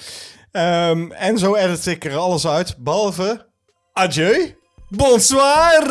[0.55, 3.45] Ehm, en zo edit ik er alles uit, behalve
[3.93, 4.55] adieu.
[4.89, 5.83] Bonsoir!